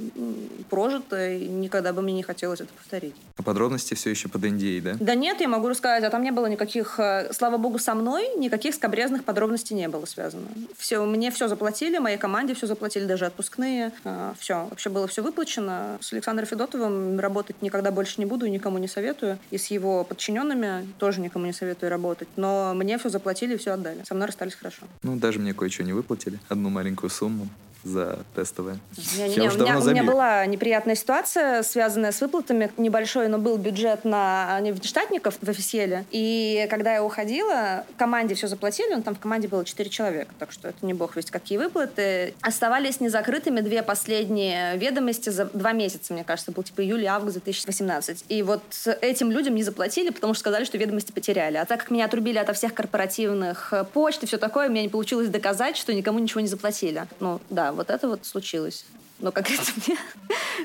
прожито, 0.70 1.30
и 1.32 1.48
никогда 1.48 1.94
бы 1.94 2.02
мне 2.02 2.14
не 2.14 2.24
хотелось 2.24 2.62
это 2.62 2.74
повторить. 2.74 3.16
А 3.38 3.44
подробности 3.44 3.94
все 3.94 4.10
еще 4.10 4.30
под 4.32 4.44
NDA, 4.44 4.82
да? 4.82 4.96
Да 5.00 5.16
нет, 5.16 5.42
я 5.42 5.48
могу 5.48 5.68
рассказать, 5.68 6.04
а 6.04 6.10
там 6.10 6.24
не 6.24 6.32
было 6.32 6.48
никаких, 6.48 7.00
э, 7.00 7.32
слава 7.34 7.58
богу, 7.58 7.78
со 7.80 7.94
мной 7.96 8.30
никаких 8.38 8.76
скобрезных 8.76 9.24
подробностей 9.24 9.76
не 9.76 9.88
было 9.88 10.06
связано. 10.06 10.48
Все, 10.78 11.04
мне 11.06 11.32
все 11.32 11.48
заплатили, 11.48 11.98
моей 11.98 12.18
команде 12.18 12.54
все 12.54 12.68
заплатили, 12.68 13.06
даже 13.06 13.26
отпускные. 13.26 13.92
Э, 14.04 14.34
все, 14.40 14.68
вообще 14.70 14.90
было 14.90 15.08
все 15.08 15.22
выплачено. 15.22 15.98
С 16.02 16.14
Александром 16.14 16.48
Федотовым 16.48 17.20
работать 17.20 17.62
никогда 17.62 17.92
больше 17.92 18.16
не 18.18 18.26
буду, 18.26 18.48
никому 18.48 18.78
не 18.78 18.88
советую. 18.88 19.38
И 19.52 19.58
с 19.58 19.68
его 19.68 20.04
подчиненными 20.04 20.88
тоже 21.00 21.22
никому 21.22 21.46
не 21.46 21.54
советую 21.54 21.90
работать. 21.90 22.28
Но 22.36 22.74
мне 22.74 22.98
все 22.98 23.10
заплатили 23.10 23.56
и 23.56 23.58
все 23.58 23.72
отдали. 23.72 24.04
Со 24.06 24.14
мной 24.16 24.28
расстались 24.28 24.56
хорошо. 24.56 24.84
Ну, 25.04 25.16
даже 25.16 25.40
мне 25.40 25.54
кое-что 25.54 25.84
не 25.84 25.94
выплатили. 25.94 26.40
Одну 26.50 26.70
маленькую 26.70 27.10
сумму. 27.10 27.48
За 27.84 28.20
тестовое. 28.36 28.80
Не, 29.18 29.30
не, 29.30 29.50
у, 29.50 29.54
меня, 29.54 29.80
у 29.80 29.84
меня 29.84 30.04
была 30.04 30.46
неприятная 30.46 30.96
ситуация, 30.96 31.64
связанная 31.64 32.12
с 32.12 32.22
выплатами. 32.22 32.72
Небольшой, 32.78 33.28
но 33.28 33.38
был 33.38 33.58
бюджет 33.58 34.06
на 34.06 34.60
внештатников 34.62 35.38
в 35.42 35.50
офиселе. 35.50 36.06
И 36.12 36.68
когда 36.70 36.94
я 36.94 37.04
уходила, 37.04 37.86
команде 37.98 38.36
все 38.36 38.48
заплатили, 38.48 38.94
но 38.94 39.02
там 39.02 39.16
в 39.16 39.20
команде 39.20 39.48
было 39.48 39.66
4 39.66 39.90
человека, 39.90 40.34
так 40.40 40.52
что 40.52 40.70
это 40.70 40.86
не 40.86 40.94
бог 40.94 41.16
весть 41.16 41.32
какие 41.32 41.58
выплаты. 41.58 42.34
Оставались 42.42 43.00
незакрытыми 43.00 43.62
две 43.62 43.84
последние 43.84 44.78
ведомости 44.78 45.30
за 45.30 45.46
два 45.46 45.72
месяца, 45.72 46.14
мне 46.14 46.24
кажется, 46.24 46.52
был 46.52 46.64
типа 46.64 46.82
июль-август 46.82 47.36
2018. 47.36 48.26
И 48.30 48.44
вот 48.44 48.62
этим 49.02 49.32
людям 49.32 49.56
не 49.56 49.64
заплатили, 49.64 50.10
потому 50.10 50.34
что 50.34 50.42
сказали, 50.42 50.66
что 50.66 50.78
ведомости 50.78 51.12
потеряли. 51.12 51.58
А 51.58 51.66
так 51.66 51.82
как 51.82 51.92
меня 51.92 52.06
отрубили 52.06 52.38
ото 52.38 52.54
всех 52.54 52.74
корпоративных 52.74 53.74
почт 53.94 54.24
и 54.24 54.26
все 54.26 54.38
такое, 54.38 54.70
мне 54.70 54.84
не 54.84 54.90
получилось 54.90 55.30
доказать, 55.30 55.78
что 55.78 55.94
никому 55.94 56.20
ничего 56.20 56.42
не 56.42 56.48
заплатили. 56.48 57.06
Ну, 57.20 57.40
да, 57.50 57.71
вот 57.72 57.90
это 57.90 58.08
вот 58.08 58.26
случилось. 58.26 58.86
Но 59.22 59.32
как 59.32 59.50
это 59.50 59.64
мне... 59.88 59.98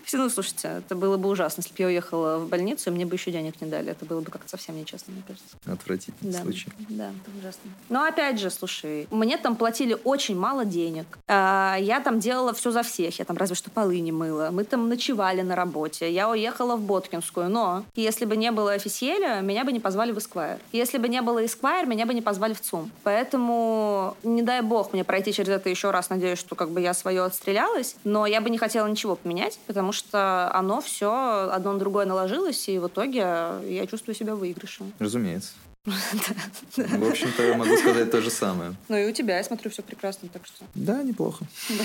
Все, 0.05 0.19
ну, 0.19 0.29
слушайте, 0.29 0.69
это 0.79 0.95
было 0.95 1.17
бы 1.17 1.29
ужасно, 1.29 1.63
если 1.63 1.75
бы 1.75 1.83
я 1.83 1.87
уехала 1.87 2.39
в 2.39 2.49
больницу, 2.49 2.91
и 2.91 2.93
мне 2.93 3.07
бы 3.07 3.15
еще 3.15 3.31
денег 3.31 3.61
не 3.61 3.69
дали. 3.69 3.93
Это 3.93 4.05
было 4.05 4.21
бы 4.21 4.31
как-то 4.31 4.49
совсем 4.49 4.77
нечестно, 4.77 5.13
мне 5.13 5.23
кажется. 5.27 5.57
Отвратительный 5.67 6.33
да. 6.33 6.43
случай. 6.43 6.69
Да, 6.89 7.11
это 7.11 7.39
ужасно. 7.39 7.71
Но 7.89 8.05
опять 8.05 8.39
же, 8.39 8.51
слушай, 8.51 9.07
мне 9.11 9.37
там 9.37 9.57
платили 9.57 9.97
очень 10.05 10.37
мало 10.39 10.65
денег. 10.65 11.07
А, 11.27 11.77
я 11.79 12.01
там 12.01 12.19
делала 12.19 12.53
все 12.53 12.71
за 12.71 12.83
всех. 12.83 13.19
Я 13.19 13.25
там 13.25 13.37
разве 13.37 13.57
что 13.57 13.71
полы 13.71 14.01
не 14.01 14.13
мыла. 14.13 14.51
Мы 14.53 14.65
там 14.65 14.89
ночевали 14.89 15.43
на 15.43 15.57
работе. 15.57 16.11
Я 16.13 16.29
уехала 16.31 16.77
в 16.77 16.83
Боткинскую. 16.83 17.49
Но 17.49 17.85
если 17.95 18.25
бы 18.25 18.37
не 18.37 18.51
было 18.51 18.73
официэля, 18.73 19.41
меня 19.41 19.65
бы 19.65 19.73
не 19.73 19.81
позвали 19.81 20.13
в 20.13 20.19
Esquire. 20.19 20.61
Если 20.73 20.99
бы 20.99 21.09
не 21.09 21.23
было 21.23 21.43
Esquire, 21.43 21.87
меня 21.87 22.07
бы 22.07 22.15
не 22.15 22.23
позвали 22.23 22.55
в 22.55 22.61
ЦУМ. 22.61 22.91
Поэтому, 23.03 24.17
не 24.23 24.43
дай 24.43 24.63
бог 24.63 24.93
мне 24.93 25.05
пройти 25.05 25.33
через 25.33 25.49
это 25.49 25.69
еще 25.69 25.91
раз. 25.91 26.11
Надеюсь, 26.11 26.39
что 26.39 26.55
как 26.55 26.71
бы 26.71 26.81
я 26.81 26.95
свое 26.95 27.25
отстрелялась. 27.25 27.97
Но 28.05 28.27
я 28.27 28.41
бы 28.47 28.51
не 28.51 28.59
хотела 28.59 28.87
ничего 28.87 29.17
поменять, 29.17 29.59
потому 29.67 29.91
что 29.91 30.55
оно 30.55 30.81
все 30.81 31.51
одно 31.53 31.73
на 31.73 31.81
другое 31.81 32.07
наложилось, 32.07 32.69
и 32.69 32.79
в 32.79 32.87
итоге 32.87 33.19
я 33.19 33.87
чувствую 33.91 34.15
себя 34.15 34.37
выигрышем. 34.37 34.93
Разумеется. 35.01 35.55
В 35.85 37.09
общем-то, 37.09 37.55
могу 37.55 37.77
сказать 37.77 38.09
то 38.13 38.23
же 38.23 38.31
самое. 38.31 38.75
Ну 38.89 38.97
и 38.97 39.11
у 39.11 39.13
тебя, 39.13 39.39
я 39.39 39.43
смотрю, 39.43 39.71
все 39.73 39.83
прекрасно, 39.83 40.29
так 40.33 40.47
что... 40.47 40.65
Да, 40.77 41.03
неплохо. 41.03 41.45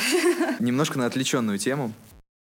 Немножко 0.60 1.00
на 1.00 1.08
отвлеченную 1.08 1.58
тему 1.58 1.94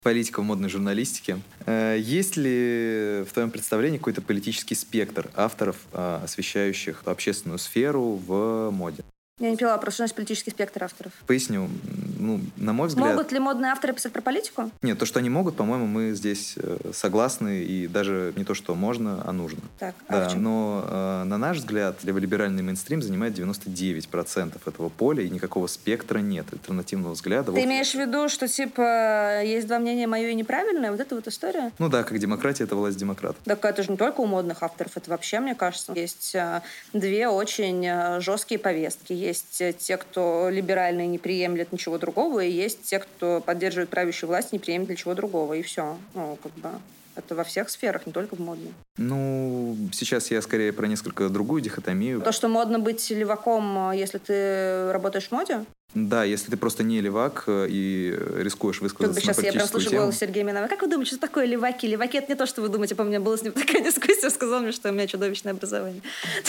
политика 0.01 0.41
в 0.41 0.45
модной 0.45 0.70
журналистике. 0.70 1.39
Э, 1.68 1.97
есть 1.99 2.38
ли 2.38 3.24
в 3.30 3.34
твоем 3.34 3.51
представлении 3.51 3.97
какой-то 3.97 4.24
политический 4.24 4.74
спектр 4.74 5.30
авторов, 5.36 5.78
а, 5.91 6.22
освещающих 6.24 7.03
общественную 7.05 7.59
сферу 7.59 8.20
в 8.26 8.72
моде? 8.72 9.03
Я 9.39 9.51
не 9.51 9.55
поняла, 9.55 9.77
просто 9.77 10.01
у 10.01 10.05
нас 10.05 10.13
политический 10.13 10.49
спектр 10.49 10.83
авторов. 10.83 11.13
Поясню. 11.27 11.69
Ну, 12.17 12.41
на 12.55 12.73
мой 12.73 12.88
взгляд... 12.88 13.09
Могут 13.09 13.31
ли 13.31 13.38
модные 13.38 13.71
авторы 13.71 13.93
писать 13.93 14.11
про 14.11 14.21
политику? 14.21 14.71
Нет, 14.81 14.97
то, 14.97 15.05
что 15.05 15.19
они 15.19 15.29
могут, 15.29 15.55
по-моему, 15.55 15.85
мы 15.85 16.13
здесь 16.13 16.55
э, 16.57 16.91
согласны, 16.91 17.61
и 17.61 17.88
даже 17.88 18.33
не 18.35 18.43
то, 18.43 18.55
что 18.55 18.73
можно, 18.73 19.21
а 19.23 19.31
нужно. 19.31 19.59
Так, 19.77 19.93
а 20.07 20.27
да, 20.27 20.35
но 20.35 20.83
э, 20.88 21.23
на 21.25 21.38
наш 21.38 21.57
взгляд, 21.57 22.03
леволиберальный 22.03 22.63
мейнстрим 22.63 23.03
занимает 23.03 23.38
99% 23.38 24.59
этого 24.65 24.89
поля, 24.89 25.21
и 25.21 25.29
никакого 25.29 25.67
спектра 25.67 26.17
нет, 26.17 26.47
альтернативного 26.51 27.13
взгляда. 27.13 27.51
Ты 27.51 27.59
вот... 27.59 27.59
имеешь 27.59 27.91
в 27.91 27.95
виду, 27.95 28.29
что, 28.29 28.47
типа, 28.47 29.43
есть 29.43 29.67
два 29.67 29.77
мнения, 29.77 30.07
мое 30.07 30.29
и 30.29 30.33
неправильное? 30.33 30.89
Вот 30.89 30.99
это 30.99 31.13
вот 31.13 31.27
история? 31.27 31.71
Ну 31.77 31.89
да, 31.89 32.01
как 32.01 32.17
демократия— 32.17 32.63
это 32.65 32.75
власть 32.75 32.97
демократов. 32.97 33.38
Так 33.43 33.63
это 33.63 33.83
же 33.83 33.91
не 33.91 33.97
только 33.97 34.21
у 34.21 34.25
модных 34.25 34.63
авторов, 34.63 34.93
это 34.97 35.11
вообще, 35.11 35.39
мне 35.39 35.53
кажется, 35.53 35.93
есть 35.93 36.33
э, 36.33 36.63
две 36.93 37.27
очень 37.27 38.19
жесткие 38.19 38.59
повестки 38.59 39.26
есть 39.28 39.61
э, 39.61 39.73
те, 39.73 39.97
кто 39.97 40.49
либеральные 40.49 41.07
не 41.07 41.17
приемлет 41.17 41.71
ничего 41.71 41.97
другого, 41.97 42.43
и 42.43 42.51
есть 42.51 42.84
те, 42.84 42.99
кто 42.99 43.41
поддерживает 43.41 43.89
правящую 43.89 44.30
власть, 44.30 44.53
не 44.53 44.59
приемлет 44.59 44.89
ничего 44.89 45.13
другого, 45.13 45.53
и 45.53 45.61
все. 45.61 45.97
Ну, 46.13 46.38
как 46.41 46.53
бы 46.53 46.69
это 47.17 47.36
во 47.36 47.43
всех 47.43 47.69
сферах, 47.69 48.05
не 48.05 48.13
только 48.13 48.36
в 48.36 48.39
модной. 48.39 48.73
Ну, 48.97 49.75
сейчас 49.91 50.30
я 50.32 50.41
скорее 50.41 50.71
про 50.71 50.88
несколько 50.88 51.30
другую 51.30 51.61
дихотомию. 51.61 52.21
То, 52.21 52.32
что 52.32 52.47
модно 52.47 52.80
быть 52.80 53.09
леваком, 53.09 53.91
э, 53.91 53.97
если 53.97 54.19
ты 54.19 54.91
работаешь 54.91 55.28
в 55.28 55.32
моде? 55.32 55.65
Да, 55.93 56.23
если 56.23 56.51
ты 56.51 56.57
просто 56.57 56.84
не 56.84 57.01
левак 57.01 57.45
э, 57.47 57.67
и 57.69 58.15
рискуешь 58.36 58.82
высказаться 58.82 59.07
Тут 59.07 59.15
бы 59.15 59.21
сейчас 59.21 59.43
я 59.43 59.51
прям 59.51 59.67
слышу 59.67 59.89
голос 59.89 60.17
Сергея 60.17 60.43
Минова. 60.43 60.67
Как 60.67 60.82
вы 60.82 60.88
думаете, 60.88 61.11
что 61.11 61.19
такое 61.19 61.45
леваки? 61.45 61.88
Леваки— 61.88 62.17
это 62.19 62.32
не 62.32 62.36
то, 62.36 62.45
что 62.45 62.61
вы 62.61 62.69
думаете. 62.69 62.93
По 62.93 63.03
мне 63.03 63.19
была 63.19 63.38
с 63.38 63.41
ним 63.41 63.53
такая 63.53 63.84
дискуссия, 63.84 64.30
сказал 64.30 64.59
мне, 64.59 64.71
что 64.71 64.89
у 64.89 64.91
меня 64.91 65.07
чудовищное 65.07 65.53
образование. 65.53 66.01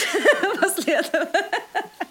После 0.61 0.93
этого. 0.93 1.27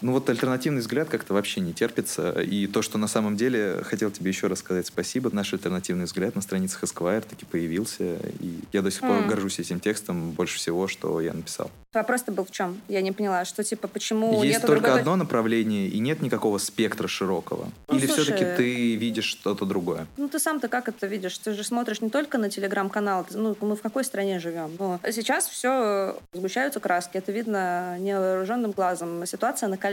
Ну 0.00 0.12
вот 0.12 0.28
альтернативный 0.30 0.80
взгляд 0.80 1.08
как-то 1.08 1.34
вообще 1.34 1.60
не 1.60 1.72
терпится. 1.72 2.30
И 2.40 2.66
то, 2.66 2.82
что 2.82 2.98
на 2.98 3.08
самом 3.08 3.36
деле, 3.36 3.82
хотел 3.84 4.10
тебе 4.10 4.30
еще 4.30 4.46
раз 4.46 4.60
сказать 4.60 4.86
спасибо. 4.86 5.30
Наш 5.32 5.52
альтернативный 5.52 6.04
взгляд 6.04 6.34
на 6.34 6.42
страницах 6.42 6.84
Esquire 6.84 7.26
таки 7.28 7.44
появился. 7.44 8.16
И 8.40 8.60
я 8.72 8.82
до 8.82 8.90
сих 8.90 9.00
пор 9.00 9.22
mm. 9.22 9.28
горжусь 9.28 9.58
этим 9.58 9.80
текстом 9.80 10.30
больше 10.32 10.58
всего, 10.58 10.86
что 10.88 11.20
я 11.20 11.32
написал. 11.32 11.70
Вопрос-то 11.92 12.32
был 12.32 12.44
в 12.44 12.50
чем? 12.50 12.80
Я 12.88 13.00
не 13.00 13.12
поняла, 13.12 13.44
что 13.44 13.64
типа 13.64 13.88
почему 13.88 14.42
Есть 14.44 14.60
только 14.60 14.82
другой... 14.82 15.00
одно 15.00 15.16
направление, 15.16 15.88
и 15.88 15.98
нет 15.98 16.20
никакого 16.20 16.58
спектра 16.58 17.08
широкого. 17.08 17.68
Ну, 17.88 17.96
Или 17.96 18.06
слушай, 18.06 18.24
все-таки 18.24 18.44
ты 18.56 18.96
видишь 18.96 19.24
что-то 19.24 19.64
другое? 19.64 20.06
Ну 20.16 20.28
ты 20.28 20.38
сам-то 20.38 20.68
как 20.68 20.88
это 20.88 21.06
видишь? 21.06 21.36
Ты 21.38 21.54
же 21.54 21.64
смотришь 21.64 22.00
не 22.00 22.10
только 22.10 22.38
на 22.38 22.50
телеграм-канал. 22.50 23.26
Ну, 23.30 23.56
мы 23.60 23.74
в 23.74 23.80
какой 23.80 24.04
стране 24.04 24.38
живем? 24.38 24.76
Ну, 24.78 25.00
сейчас 25.10 25.48
все 25.48 26.18
сгущаются 26.32 26.78
краски. 26.78 27.16
Это 27.16 27.32
видно 27.32 27.98
невооруженным 27.98 28.72
глазом. 28.72 29.24
Ситуация 29.26 29.68
накаляется. 29.68 29.87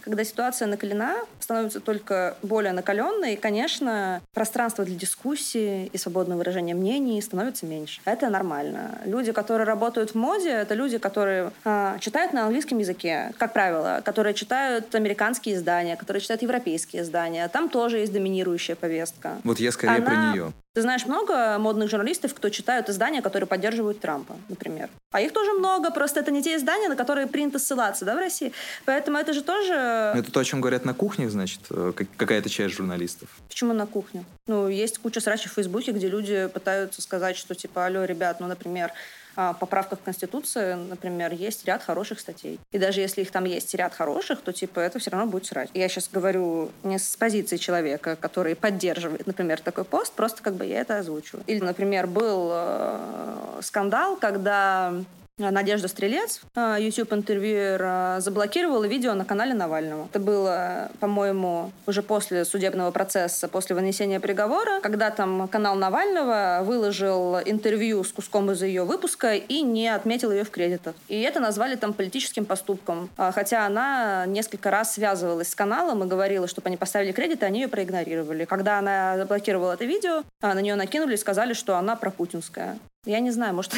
Когда 0.00 0.24
ситуация 0.24 0.68
накалена, 0.68 1.16
становится 1.40 1.80
только 1.80 2.36
более 2.42 2.72
накаленной, 2.72 3.34
и, 3.34 3.36
конечно, 3.36 4.22
пространство 4.32 4.84
для 4.84 4.96
дискуссии 4.96 5.86
и 5.92 5.98
свободного 5.98 6.38
выражения 6.38 6.74
мнений 6.74 7.20
становится 7.20 7.66
меньше. 7.66 8.00
Это 8.04 8.30
нормально. 8.30 8.98
Люди, 9.04 9.32
которые 9.32 9.66
работают 9.66 10.10
в 10.10 10.14
моде, 10.14 10.50
это 10.50 10.74
люди, 10.74 10.98
которые 10.98 11.26
которые 11.26 11.52
э, 11.64 11.98
читают 12.00 12.32
на 12.32 12.44
английском 12.44 12.78
языке, 12.78 13.32
как 13.38 13.52
правило, 13.52 14.00
которые 14.04 14.34
читают 14.34 14.94
американские 14.94 15.56
издания, 15.56 15.96
которые 15.96 16.20
читают 16.20 16.42
европейские 16.42 17.02
издания. 17.02 17.48
Там 17.48 17.68
тоже 17.68 17.98
есть 17.98 18.12
доминирующая 18.12 18.76
повестка. 18.76 19.38
Вот 19.44 19.58
я 19.58 19.72
скорее 19.72 19.96
Она... 19.96 20.06
про 20.06 20.32
нее. 20.32 20.52
Ты 20.76 20.82
знаешь 20.82 21.06
много 21.06 21.56
модных 21.58 21.88
журналистов, 21.88 22.34
кто 22.34 22.50
читают 22.50 22.90
издания, 22.90 23.22
которые 23.22 23.46
поддерживают 23.46 24.00
Трампа, 24.00 24.36
например. 24.50 24.90
А 25.10 25.22
их 25.22 25.32
тоже 25.32 25.52
много, 25.52 25.90
просто 25.90 26.20
это 26.20 26.30
не 26.30 26.42
те 26.42 26.54
издания, 26.56 26.90
на 26.90 26.96
которые 26.96 27.26
принято 27.26 27.58
ссылаться, 27.58 28.04
да, 28.04 28.14
в 28.14 28.18
России. 28.18 28.52
Поэтому 28.84 29.15
это 29.20 29.32
же 29.32 29.42
тоже... 29.42 29.72
Это 30.14 30.30
то, 30.30 30.40
о 30.40 30.44
чем 30.44 30.60
говорят 30.60 30.84
на 30.84 30.94
кухнях, 30.94 31.30
значит, 31.30 31.60
э, 31.70 31.92
какая-то 32.16 32.48
часть 32.48 32.74
журналистов. 32.74 33.28
Почему 33.48 33.72
на 33.72 33.86
кухне? 33.86 34.24
Ну, 34.46 34.68
есть 34.68 34.98
куча 34.98 35.20
срачей 35.20 35.50
в 35.50 35.54
Фейсбуке, 35.54 35.92
где 35.92 36.08
люди 36.08 36.48
пытаются 36.52 37.02
сказать, 37.02 37.36
что 37.36 37.54
типа, 37.54 37.86
алло, 37.86 38.04
ребят, 38.04 38.40
ну, 38.40 38.46
например, 38.46 38.92
поправках 39.36 40.00
в 40.00 40.02
Конституции, 40.02 40.74
например, 40.74 41.32
есть 41.32 41.64
ряд 41.66 41.82
хороших 41.82 42.20
статей. 42.20 42.58
И 42.72 42.78
даже 42.78 43.00
если 43.00 43.22
их 43.22 43.30
там 43.30 43.44
есть 43.44 43.74
ряд 43.74 43.94
хороших, 43.94 44.40
то 44.40 44.52
типа 44.52 44.80
это 44.80 44.98
все 44.98 45.10
равно 45.10 45.26
будет 45.26 45.46
срать. 45.46 45.70
Я 45.74 45.88
сейчас 45.88 46.08
говорю 46.10 46.70
не 46.82 46.98
с 46.98 47.16
позиции 47.16 47.56
человека, 47.56 48.16
который 48.16 48.56
поддерживает, 48.56 49.26
например, 49.26 49.60
такой 49.60 49.84
пост, 49.84 50.12
просто 50.12 50.42
как 50.42 50.54
бы 50.54 50.64
я 50.64 50.80
это 50.80 50.98
озвучиваю. 50.98 51.44
Или, 51.46 51.60
например, 51.60 52.06
был 52.06 52.50
э, 52.52 53.60
скандал, 53.60 54.16
когда 54.16 54.94
Надежда 55.38 55.86
Стрелец, 55.86 56.40
а, 56.54 56.78
YouTube-интервьюер, 56.78 57.82
а, 57.84 58.20
заблокировала 58.20 58.84
видео 58.86 59.12
на 59.12 59.26
канале 59.26 59.52
Навального. 59.52 60.06
Это 60.06 60.18
было, 60.18 60.90
по-моему, 60.98 61.72
уже 61.86 62.02
после 62.02 62.46
судебного 62.46 62.90
процесса, 62.90 63.46
после 63.46 63.76
вынесения 63.76 64.18
приговора, 64.18 64.80
когда 64.80 65.10
там 65.10 65.46
канал 65.48 65.76
Навального 65.76 66.62
выложил 66.64 67.38
интервью 67.40 68.02
с 68.02 68.12
куском 68.12 68.50
из 68.50 68.62
ее 68.62 68.84
выпуска 68.84 69.34
и 69.34 69.60
не 69.60 69.88
отметил 69.88 70.32
ее 70.32 70.44
в 70.44 70.50
кредитах. 70.50 70.94
И 71.08 71.20
это 71.20 71.38
назвали 71.38 71.76
там 71.76 71.92
политическим 71.92 72.46
поступком. 72.46 73.10
Хотя 73.18 73.66
она 73.66 74.24
несколько 74.24 74.70
раз 74.70 74.94
связывалась 74.94 75.50
с 75.50 75.54
каналом 75.54 76.02
и 76.02 76.06
говорила, 76.06 76.48
чтобы 76.48 76.68
они 76.68 76.78
поставили 76.78 77.12
кредиты, 77.12 77.44
они 77.44 77.60
ее 77.60 77.68
проигнорировали. 77.68 78.46
Когда 78.46 78.78
она 78.78 79.18
заблокировала 79.18 79.74
это 79.74 79.84
видео, 79.84 80.22
на 80.40 80.62
нее 80.62 80.76
накинули 80.76 81.12
и 81.12 81.18
сказали, 81.18 81.52
что 81.52 81.76
она 81.76 81.94
пропутинская. 81.94 82.78
Я 83.06 83.20
не 83.20 83.30
знаю, 83.30 83.54
может, 83.54 83.72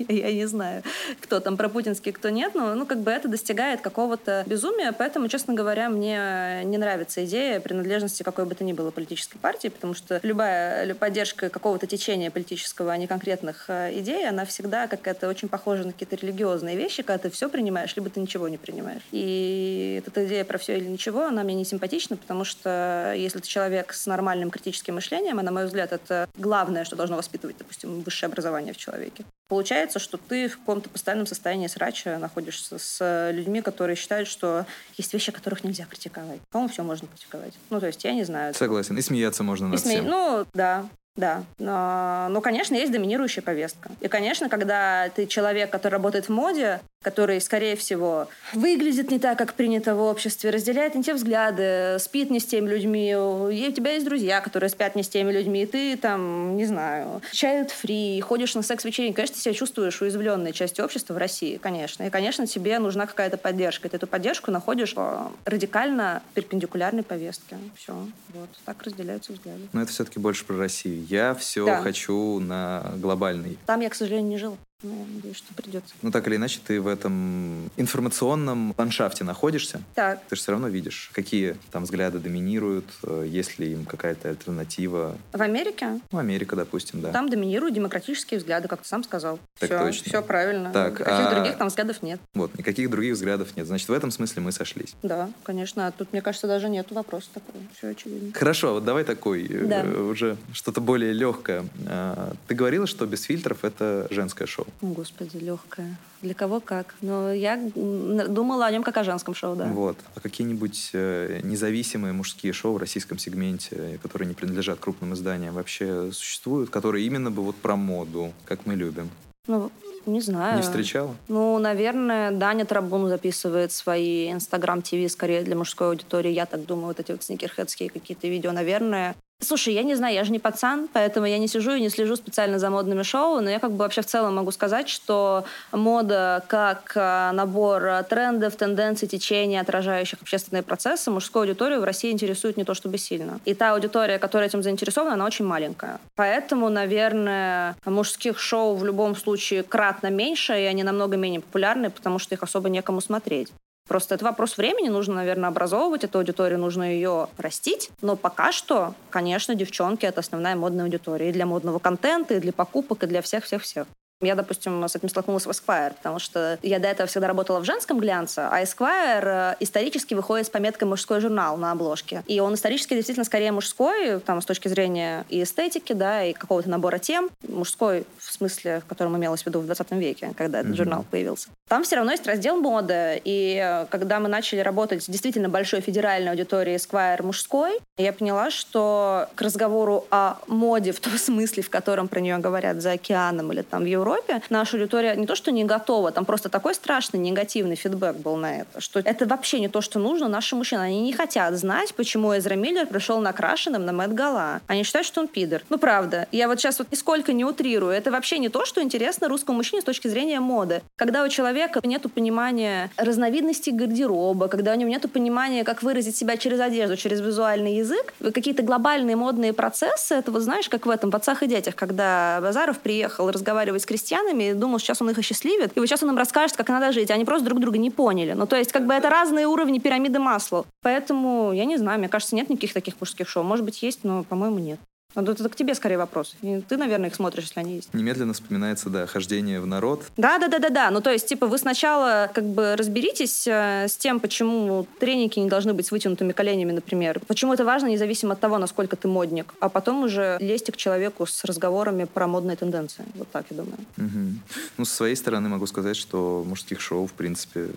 я 0.08 0.32
не 0.32 0.46
знаю, 0.46 0.82
кто 1.20 1.40
там 1.40 1.56
про 1.56 1.68
путинский, 1.68 2.12
кто 2.12 2.30
нет, 2.30 2.54
но 2.54 2.74
ну, 2.74 2.86
как 2.86 3.00
бы 3.00 3.10
это 3.10 3.28
достигает 3.28 3.80
какого-то 3.80 4.44
безумия, 4.46 4.92
поэтому, 4.92 5.28
честно 5.28 5.54
говоря, 5.54 5.88
мне 5.90 6.62
не 6.64 6.78
нравится 6.78 7.24
идея 7.24 7.60
принадлежности 7.60 8.22
какой 8.22 8.46
бы 8.46 8.54
то 8.54 8.64
ни 8.64 8.72
было 8.72 8.90
политической 8.90 9.38
партии, 9.38 9.68
потому 9.68 9.94
что 9.94 10.20
любая 10.22 10.94
поддержка 10.94 11.50
какого-то 11.50 11.86
течения 11.86 12.30
политического, 12.30 12.92
а 12.92 12.96
не 12.96 13.06
конкретных 13.06 13.66
э, 13.68 13.98
идей, 13.98 14.26
она 14.28 14.44
всегда 14.44 14.86
какая-то 14.86 15.28
очень 15.28 15.48
похожа 15.48 15.84
на 15.84 15.92
какие-то 15.92 16.16
религиозные 16.16 16.76
вещи, 16.76 17.02
когда 17.02 17.18
ты 17.18 17.30
все 17.30 17.48
принимаешь, 17.48 17.94
либо 17.96 18.08
ты 18.10 18.20
ничего 18.20 18.48
не 18.48 18.56
принимаешь. 18.56 19.02
И 19.12 20.02
эта 20.06 20.26
идея 20.26 20.44
про 20.44 20.58
все 20.58 20.78
или 20.78 20.86
ничего, 20.86 21.26
она 21.26 21.42
мне 21.42 21.54
не 21.54 21.64
симпатична, 21.64 22.16
потому 22.16 22.44
что 22.44 23.14
если 23.16 23.40
ты 23.40 23.48
человек 23.48 23.92
с 23.92 24.06
нормальным 24.06 24.50
критическим 24.50 24.94
мышлением, 24.94 25.38
а 25.38 25.42
на 25.42 25.52
мой 25.52 25.66
взгляд, 25.66 25.92
это 25.92 26.28
главное, 26.36 26.84
что 26.84 26.96
должно 26.96 27.16
воспитывать, 27.16 27.56
допустим, 27.58 28.00
высшее 28.00 28.28
образование 28.28 28.69
в 28.72 28.76
человеке, 28.78 29.24
Получается, 29.50 29.98
что 29.98 30.16
ты 30.16 30.48
в 30.48 30.58
каком-то 30.58 30.88
постоянном 30.88 31.26
состоянии 31.26 31.66
срача 31.66 32.18
находишься 32.18 32.78
с 32.78 33.30
людьми, 33.32 33.62
которые 33.62 33.96
считают, 33.96 34.28
что 34.28 34.64
есть 34.96 35.12
вещи, 35.12 35.32
которых 35.32 35.64
нельзя 35.64 35.86
критиковать. 35.86 36.38
По-моему, 36.52 36.72
все 36.72 36.84
можно 36.84 37.08
критиковать. 37.08 37.54
Ну, 37.68 37.80
то 37.80 37.88
есть, 37.88 38.04
я 38.04 38.12
не 38.12 38.22
знаю. 38.22 38.54
Согласен. 38.54 38.96
И 38.96 39.02
смеяться 39.02 39.42
можно 39.42 39.66
над 39.66 39.80
И 39.80 39.82
сме- 39.82 39.90
всем. 39.90 40.06
Ну, 40.06 40.46
да. 40.54 40.86
Да, 41.16 41.42
но, 41.58 42.28
но, 42.30 42.40
конечно, 42.40 42.76
есть 42.76 42.92
доминирующая 42.92 43.42
повестка. 43.42 43.90
И, 44.00 44.06
конечно, 44.06 44.48
когда 44.48 45.08
ты 45.08 45.26
человек, 45.26 45.68
который 45.68 45.94
работает 45.94 46.26
в 46.26 46.32
моде, 46.32 46.80
который, 47.02 47.40
скорее 47.40 47.76
всего, 47.76 48.28
выглядит 48.52 49.10
не 49.10 49.18
так, 49.18 49.38
как 49.38 49.54
принято 49.54 49.94
в 49.94 50.02
обществе, 50.02 50.50
разделяет 50.50 50.94
не 50.94 51.02
те 51.02 51.14
взгляды, 51.14 51.96
спит 51.98 52.28
не 52.28 52.40
с 52.40 52.44
теми 52.44 52.68
людьми, 52.68 53.12
и 53.12 53.14
у 53.14 53.72
тебя 53.72 53.92
есть 53.92 54.04
друзья, 54.04 54.42
которые 54.42 54.68
спят 54.68 54.94
не 54.96 55.02
с 55.02 55.08
теми 55.08 55.32
людьми, 55.32 55.62
и 55.62 55.66
ты 55.66 55.96
там, 55.96 56.58
не 56.58 56.66
знаю, 56.66 57.22
child 57.32 57.70
free, 57.82 58.20
ходишь 58.20 58.54
на 58.54 58.60
секс-вечеринки, 58.60 59.16
конечно, 59.16 59.34
ты 59.36 59.40
себя 59.40 59.54
чувствуешь 59.54 60.02
уязвленной 60.02 60.52
частью 60.52 60.84
общества 60.84 61.14
в 61.14 61.16
России, 61.16 61.56
конечно. 61.56 62.02
И, 62.02 62.10
конечно, 62.10 62.46
тебе 62.46 62.78
нужна 62.78 63.06
какая-то 63.06 63.38
поддержка. 63.38 63.88
И 63.88 63.90
ты 63.90 63.96
эту 63.96 64.06
поддержку 64.06 64.50
находишь 64.50 64.94
по 64.94 65.32
радикально 65.46 66.22
перпендикулярной 66.34 67.02
повестке. 67.02 67.56
Все. 67.76 67.94
Вот. 68.34 68.50
Так 68.66 68.82
разделяются 68.82 69.32
взгляды. 69.32 69.62
Но 69.72 69.80
это 69.80 69.90
все-таки 69.90 70.18
больше 70.18 70.44
про 70.44 70.58
Россию. 70.58 71.06
Я 71.08 71.34
все 71.34 71.64
Да. 71.64 71.80
хочу 71.80 72.40
на 72.40 72.92
глобальный. 72.98 73.56
Там 73.64 73.80
я, 73.80 73.88
к 73.88 73.94
сожалению, 73.94 74.28
не 74.28 74.36
жил. 74.36 74.58
Но 74.82 74.90
я 74.94 75.04
надеюсь, 75.14 75.36
что 75.36 75.52
придется. 75.54 75.94
Ну, 76.02 76.10
так 76.10 76.26
или 76.26 76.36
иначе, 76.36 76.60
ты 76.66 76.80
в 76.80 76.86
этом 76.86 77.70
информационном 77.76 78.74
ландшафте 78.78 79.24
находишься. 79.24 79.82
Так, 79.94 80.20
Ты 80.28 80.36
же 80.36 80.40
все 80.42 80.52
равно 80.52 80.68
видишь, 80.68 81.10
какие 81.12 81.56
там 81.70 81.84
взгляды 81.84 82.18
доминируют, 82.18 82.86
э, 83.02 83.26
есть 83.28 83.58
ли 83.58 83.72
им 83.72 83.84
какая-то 83.84 84.30
альтернатива. 84.30 85.16
в 85.32 85.42
Америке 85.42 86.00
Ну, 86.10 86.18
Америка, 86.18 86.56
допустим, 86.56 87.00
да. 87.02 87.12
там 87.12 87.28
доминируют 87.28 87.74
демократические 87.74 88.38
взгляды, 88.40 88.68
как 88.68 88.82
ты 88.82 88.88
сам 88.88 89.04
сказал. 89.04 89.38
Так 89.58 89.68
все, 89.70 89.78
точно. 89.78 90.04
Все 90.08 90.22
правильно. 90.22 90.72
Так, 90.72 90.94
Каких 90.96 91.12
а- 91.26 91.34
других 91.34 91.58
там 91.58 91.68
взглядов 91.68 92.02
нет. 92.02 92.20
Вот, 92.34 92.56
никаких 92.56 92.88
других 92.90 93.14
взглядов 93.14 93.56
нет. 93.56 93.66
Значит, 93.66 93.88
в 93.88 93.92
этом 93.92 94.10
смысле 94.10 94.42
мы 94.42 94.52
сошлись. 94.52 94.94
Да, 95.02 95.30
конечно. 95.44 95.86
А 95.86 95.90
тут, 95.92 96.12
мне 96.12 96.22
кажется, 96.22 96.46
даже 96.46 96.68
нет 96.70 96.90
вопроса 96.90 97.28
такого. 97.34 97.58
Все 97.76 97.88
очевидно. 97.88 98.32
Хорошо, 98.32 98.74
вот 98.74 98.84
давай 98.84 99.04
такой, 99.04 99.46
э, 99.46 99.66
Да. 99.66 99.82
уже 99.82 100.36
что-то 100.52 100.80
более 100.80 101.12
легкое. 101.12 101.66
А, 101.86 102.32
Ты 102.46 102.54
говорила, 102.54 102.86
что 102.86 103.06
без 103.06 103.22
фильтров 103.22 103.64
это 103.64 104.06
женское 104.10 104.46
шоу. 104.46 104.66
Господи, 104.80 105.36
легкое. 105.36 105.96
Для 106.22 106.34
кого 106.34 106.60
как. 106.60 106.94
Но 107.00 107.32
я 107.32 107.56
думала 107.74 108.66
о 108.66 108.70
нем 108.70 108.82
как 108.82 108.96
о 108.96 109.04
женском 109.04 109.34
шоу, 109.34 109.56
да. 109.56 109.66
Вот. 109.66 109.96
А 110.14 110.20
какие-нибудь 110.20 110.90
э, 110.92 111.40
независимые 111.42 112.12
мужские 112.12 112.52
шоу 112.52 112.74
в 112.74 112.76
российском 112.76 113.18
сегменте, 113.18 113.76
э, 113.76 113.98
которые 114.02 114.28
не 114.28 114.34
принадлежат 114.34 114.78
крупным 114.80 115.14
изданиям, 115.14 115.54
вообще 115.54 116.10
существуют, 116.12 116.70
которые 116.70 117.06
именно 117.06 117.30
бы 117.30 117.42
вот 117.42 117.56
про 117.56 117.76
моду, 117.76 118.32
как 118.44 118.66
мы 118.66 118.74
любим? 118.74 119.10
Ну, 119.46 119.70
не 120.06 120.20
знаю. 120.20 120.56
Не 120.56 120.62
встречала? 120.62 121.14
Ну, 121.28 121.58
наверное, 121.58 122.30
Даня 122.30 122.64
Трабун 122.64 123.08
записывает 123.08 123.72
свои 123.72 124.32
Инстаграм 124.32 124.82
ТВ 124.82 125.10
скорее 125.10 125.42
для 125.42 125.56
мужской 125.56 125.88
аудитории. 125.88 126.30
Я 126.30 126.46
так 126.46 126.64
думаю, 126.66 126.88
вот 126.88 127.00
эти 127.00 127.12
вот 127.12 127.22
сникерхедские 127.22 127.90
какие-то 127.90 128.28
видео, 128.28 128.52
наверное. 128.52 129.14
Слушай, 129.42 129.72
я 129.72 129.82
не 129.82 129.94
знаю, 129.94 130.14
я 130.14 130.24
же 130.24 130.32
не 130.32 130.38
пацан, 130.38 130.86
поэтому 130.92 131.26
я 131.26 131.38
не 131.38 131.48
сижу 131.48 131.72
и 131.72 131.80
не 131.80 131.88
слежу 131.88 132.14
специально 132.16 132.58
за 132.58 132.68
модными 132.68 133.02
шоу, 133.02 133.40
но 133.40 133.48
я 133.48 133.58
как 133.58 133.72
бы 133.72 133.78
вообще 133.78 134.02
в 134.02 134.06
целом 134.06 134.34
могу 134.34 134.50
сказать, 134.50 134.88
что 134.88 135.44
мода 135.72 136.44
как 136.46 136.92
а, 136.94 137.32
набор 137.32 138.04
трендов, 138.08 138.56
тенденций, 138.56 139.08
течений, 139.08 139.58
отражающих 139.58 140.20
общественные 140.20 140.62
процессы, 140.62 141.10
мужскую 141.10 141.42
аудиторию 141.42 141.80
в 141.80 141.84
России 141.84 142.12
интересует 142.12 142.58
не 142.58 142.64
то 142.64 142.74
чтобы 142.74 142.98
сильно. 142.98 143.40
И 143.46 143.54
та 143.54 143.72
аудитория, 143.72 144.18
которая 144.18 144.48
этим 144.48 144.62
заинтересована, 144.62 145.14
она 145.14 145.24
очень 145.24 145.46
маленькая. 145.46 146.00
Поэтому, 146.16 146.68
наверное, 146.68 147.76
мужских 147.86 148.38
шоу 148.38 148.76
в 148.76 148.84
любом 148.84 149.16
случае 149.16 149.62
кратно 149.62 150.10
меньше, 150.10 150.52
и 150.52 150.64
они 150.64 150.82
намного 150.82 151.16
менее 151.16 151.40
популярны, 151.40 151.88
потому 151.88 152.18
что 152.18 152.34
их 152.34 152.42
особо 152.42 152.68
некому 152.68 153.00
смотреть. 153.00 153.50
Просто 153.90 154.14
это 154.14 154.24
вопрос 154.24 154.56
времени, 154.56 154.88
нужно, 154.88 155.16
наверное, 155.16 155.48
образовывать 155.48 156.04
эту 156.04 156.18
аудиторию, 156.18 156.60
нужно 156.60 156.84
ее 156.94 157.26
растить. 157.38 157.90
Но 158.02 158.14
пока 158.14 158.52
что, 158.52 158.94
конечно, 159.10 159.56
девчонки— 159.56 160.06
это 160.06 160.20
основная 160.20 160.54
модная 160.54 160.84
аудитория 160.84 161.30
и 161.30 161.32
для 161.32 161.44
модного 161.44 161.80
контента, 161.80 162.34
и 162.34 162.38
для 162.38 162.52
покупок, 162.52 163.02
и 163.02 163.06
для 163.08 163.20
всех-всех-всех. 163.20 163.88
Я, 164.22 164.34
допустим, 164.34 164.84
с 164.84 164.94
этим 164.94 165.08
столкнулась 165.08 165.46
в 165.46 165.50
Esquire, 165.50 165.94
потому 165.94 166.18
что 166.18 166.58
я 166.62 166.78
до 166.78 166.88
этого 166.88 167.08
всегда 167.08 167.26
работала 167.26 167.58
в 167.58 167.64
женском 167.64 167.98
глянце, 167.98 168.40
а 168.50 168.62
Esquire 168.62 169.54
э, 169.54 169.56
исторически 169.60 170.12
выходит 170.12 170.46
с 170.46 170.50
пометкой 170.50 170.86
«мужской 170.86 171.20
журнал» 171.20 171.56
на 171.56 171.72
обложке. 171.72 172.22
И 172.26 172.38
он 172.38 172.54
исторически 172.54 172.94
действительно 172.94 173.24
скорее 173.24 173.50
мужской, 173.50 174.20
там, 174.20 174.42
с 174.42 174.44
точки 174.44 174.68
зрения 174.68 175.24
и 175.30 175.42
эстетики, 175.42 175.94
да, 175.94 176.22
и 176.22 176.34
какого-то 176.34 176.68
набора 176.68 176.98
тем. 176.98 177.30
Мужской 177.48 178.04
в 178.18 178.32
смысле, 178.32 178.82
в 178.84 178.88
котором 178.88 179.16
имелось 179.16 179.42
в 179.42 179.46
виду 179.46 179.60
в 179.60 179.66
20 179.66 179.90
веке, 179.92 180.32
когда 180.36 180.58
этот 180.58 180.72
Мгм. 180.72 180.76
журнал 180.76 181.04
появился. 181.10 181.48
Там 181.70 181.84
все 181.84 181.94
равно 181.94 182.10
есть 182.10 182.26
раздел 182.26 182.56
моды. 182.56 183.22
И 183.24 183.56
э, 183.62 183.86
когда 183.90 184.18
мы 184.18 184.28
начали 184.28 184.58
работать 184.58 185.04
с 185.04 185.06
действительно 185.06 185.48
большой 185.48 185.80
федеральной 185.80 186.32
аудиторией 186.32 186.76
Esquire 186.76 187.22
мужской, 187.22 187.78
я 187.96 188.12
поняла, 188.12 188.50
что 188.50 189.28
к 189.36 189.40
разговору 189.40 190.04
о 190.10 190.38
моде 190.48 190.90
в 190.90 190.98
том 190.98 191.12
смысле, 191.16 191.62
в 191.62 191.70
котором 191.70 192.08
про 192.08 192.18
нее 192.18 192.38
говорят 192.38 192.82
за 192.82 192.92
океаном 192.92 193.52
или 193.52 193.62
там 193.62 193.84
в 193.84 193.86
Европе, 193.86 194.42
наша 194.50 194.78
аудитория 194.78 195.14
не 195.14 195.28
то 195.28 195.36
что 195.36 195.52
не 195.52 195.62
готова, 195.62 196.10
там 196.10 196.24
просто 196.24 196.48
такой 196.48 196.74
страшный 196.74 197.20
негативный 197.20 197.76
фидбэк 197.76 198.16
был 198.16 198.34
на 198.34 198.62
это, 198.62 198.80
что 198.80 198.98
это 198.98 199.26
вообще 199.26 199.60
не 199.60 199.68
то, 199.68 199.80
что 199.80 200.00
нужно 200.00 200.26
нашим 200.26 200.58
мужчинам. 200.58 200.86
Они 200.86 201.00
не 201.02 201.12
хотят 201.12 201.54
знать, 201.54 201.94
почему 201.94 202.36
Эзра 202.36 202.54
Миллер 202.54 202.88
пришел 202.88 203.20
накрашенным 203.20 203.86
на 203.86 203.92
Мэтт 203.92 204.14
Гала. 204.14 204.60
Они 204.66 204.82
считают, 204.82 205.06
что 205.06 205.20
он 205.20 205.28
пидор. 205.28 205.62
Ну, 205.68 205.78
правда. 205.78 206.26
Я 206.32 206.48
вот 206.48 206.58
сейчас 206.58 206.80
вот 206.80 206.90
нисколько 206.90 207.32
не 207.32 207.44
утрирую. 207.44 207.92
Это 207.92 208.10
вообще 208.10 208.38
не 208.38 208.48
то, 208.48 208.66
что 208.66 208.82
интересно 208.82 209.28
русскому 209.28 209.58
мужчине 209.58 209.82
с 209.82 209.84
точки 209.84 210.08
зрения 210.08 210.40
моды. 210.40 210.82
Когда 210.96 211.22
у 211.22 211.28
человека 211.28 211.59
нет 211.82 212.06
понимания 212.12 212.90
разновидностей 212.96 213.72
гардероба, 213.72 214.48
когда 214.48 214.72
у 214.72 214.76
него 214.76 214.90
нет 214.90 215.10
понимания, 215.12 215.64
как 215.64 215.82
выразить 215.82 216.16
себя 216.16 216.36
через 216.36 216.60
одежду, 216.60 216.96
через 216.96 217.20
визуальный 217.20 217.76
язык, 217.76 218.14
какие-то 218.20 218.62
глобальные 218.62 219.16
модные 219.16 219.52
процессы, 219.52 220.14
это 220.14 220.30
вот 220.30 220.42
знаешь, 220.42 220.68
как 220.68 220.86
в 220.86 220.90
этом 220.90 221.10
«В 221.10 221.16
отцах 221.16 221.42
и 221.42 221.46
детях», 221.46 221.74
когда 221.74 222.38
Базаров 222.40 222.78
приехал 222.78 223.30
разговаривать 223.30 223.82
с 223.82 223.86
крестьянами 223.86 224.50
и 224.50 224.52
думал, 224.54 224.78
сейчас 224.78 225.00
он 225.02 225.10
их 225.10 225.18
осчастливит, 225.18 225.72
и 225.74 225.80
вот 225.80 225.86
сейчас 225.86 226.02
он 226.02 226.10
им 226.10 226.18
расскажет, 226.18 226.56
как 226.56 226.68
надо 226.68 226.92
жить. 226.92 227.10
Они 227.10 227.24
просто 227.24 227.46
друг 227.46 227.60
друга 227.60 227.78
не 227.78 227.90
поняли. 227.90 228.32
Ну, 228.32 228.46
то 228.46 228.56
есть, 228.56 228.72
как 228.72 228.86
бы 228.86 228.94
это 228.94 229.10
разные 229.10 229.46
уровни 229.46 229.78
пирамиды 229.78 230.18
масла. 230.18 230.64
Поэтому, 230.82 231.52
я 231.52 231.64
не 231.64 231.76
знаю, 231.76 231.98
мне 231.98 232.08
кажется, 232.08 232.36
нет 232.36 232.50
никаких 232.50 232.72
таких 232.72 232.94
мужских 233.00 233.28
шоу. 233.28 233.42
Может 233.42 233.64
быть, 233.64 233.82
есть, 233.82 234.04
но, 234.04 234.24
по-моему, 234.24 234.58
нет. 234.58 234.78
Ну, 235.14 235.22
Это 235.22 235.48
к 235.48 235.56
тебе 235.56 235.74
скорее 235.74 235.98
вопрос. 235.98 236.36
И 236.42 236.60
ты, 236.68 236.76
наверное, 236.76 237.08
их 237.08 237.14
смотришь, 237.14 237.44
если 237.44 237.60
они 237.60 237.76
есть. 237.76 237.92
Немедленно 237.92 238.32
вспоминается, 238.32 238.90
да, 238.90 239.06
хождение 239.06 239.60
в 239.60 239.66
народ. 239.66 240.04
Да, 240.16 240.38
да, 240.38 240.48
да, 240.48 240.58
да, 240.58 240.70
да. 240.70 240.90
Ну, 240.90 241.00
то 241.00 241.10
есть, 241.10 241.26
типа, 241.26 241.46
вы 241.46 241.58
сначала 241.58 242.30
как 242.32 242.44
бы 242.44 242.76
разберитесь 242.76 243.46
э, 243.46 243.86
с 243.88 243.96
тем, 243.96 244.20
почему 244.20 244.86
треники 245.00 245.38
не 245.40 245.48
должны 245.48 245.74
быть 245.74 245.86
с 245.86 245.90
вытянутыми 245.90 246.32
коленями, 246.32 246.72
например. 246.72 247.20
Почему 247.26 247.54
это 247.54 247.64
важно, 247.64 247.88
независимо 247.88 248.34
от 248.34 248.40
того, 248.40 248.58
насколько 248.58 248.96
ты 248.96 249.08
модник. 249.08 249.54
А 249.60 249.68
потом 249.68 250.04
уже 250.04 250.36
лезьте 250.40 250.70
к 250.72 250.76
человеку 250.76 251.26
с 251.26 251.44
разговорами 251.44 252.04
про 252.04 252.26
модные 252.28 252.56
тенденции. 252.56 253.04
Вот 253.14 253.28
так, 253.30 253.46
я 253.50 253.56
думаю. 253.56 253.78
Мгм. 253.96 254.40
Ну, 254.78 254.84
с 254.84 254.90
своей 254.92 255.16
стороны 255.16 255.48
могу 255.48 255.66
сказать, 255.66 255.96
что 255.96 256.44
мужских 256.46 256.80
шоу, 256.80 257.06
в 257.06 257.12
принципе, 257.12 257.68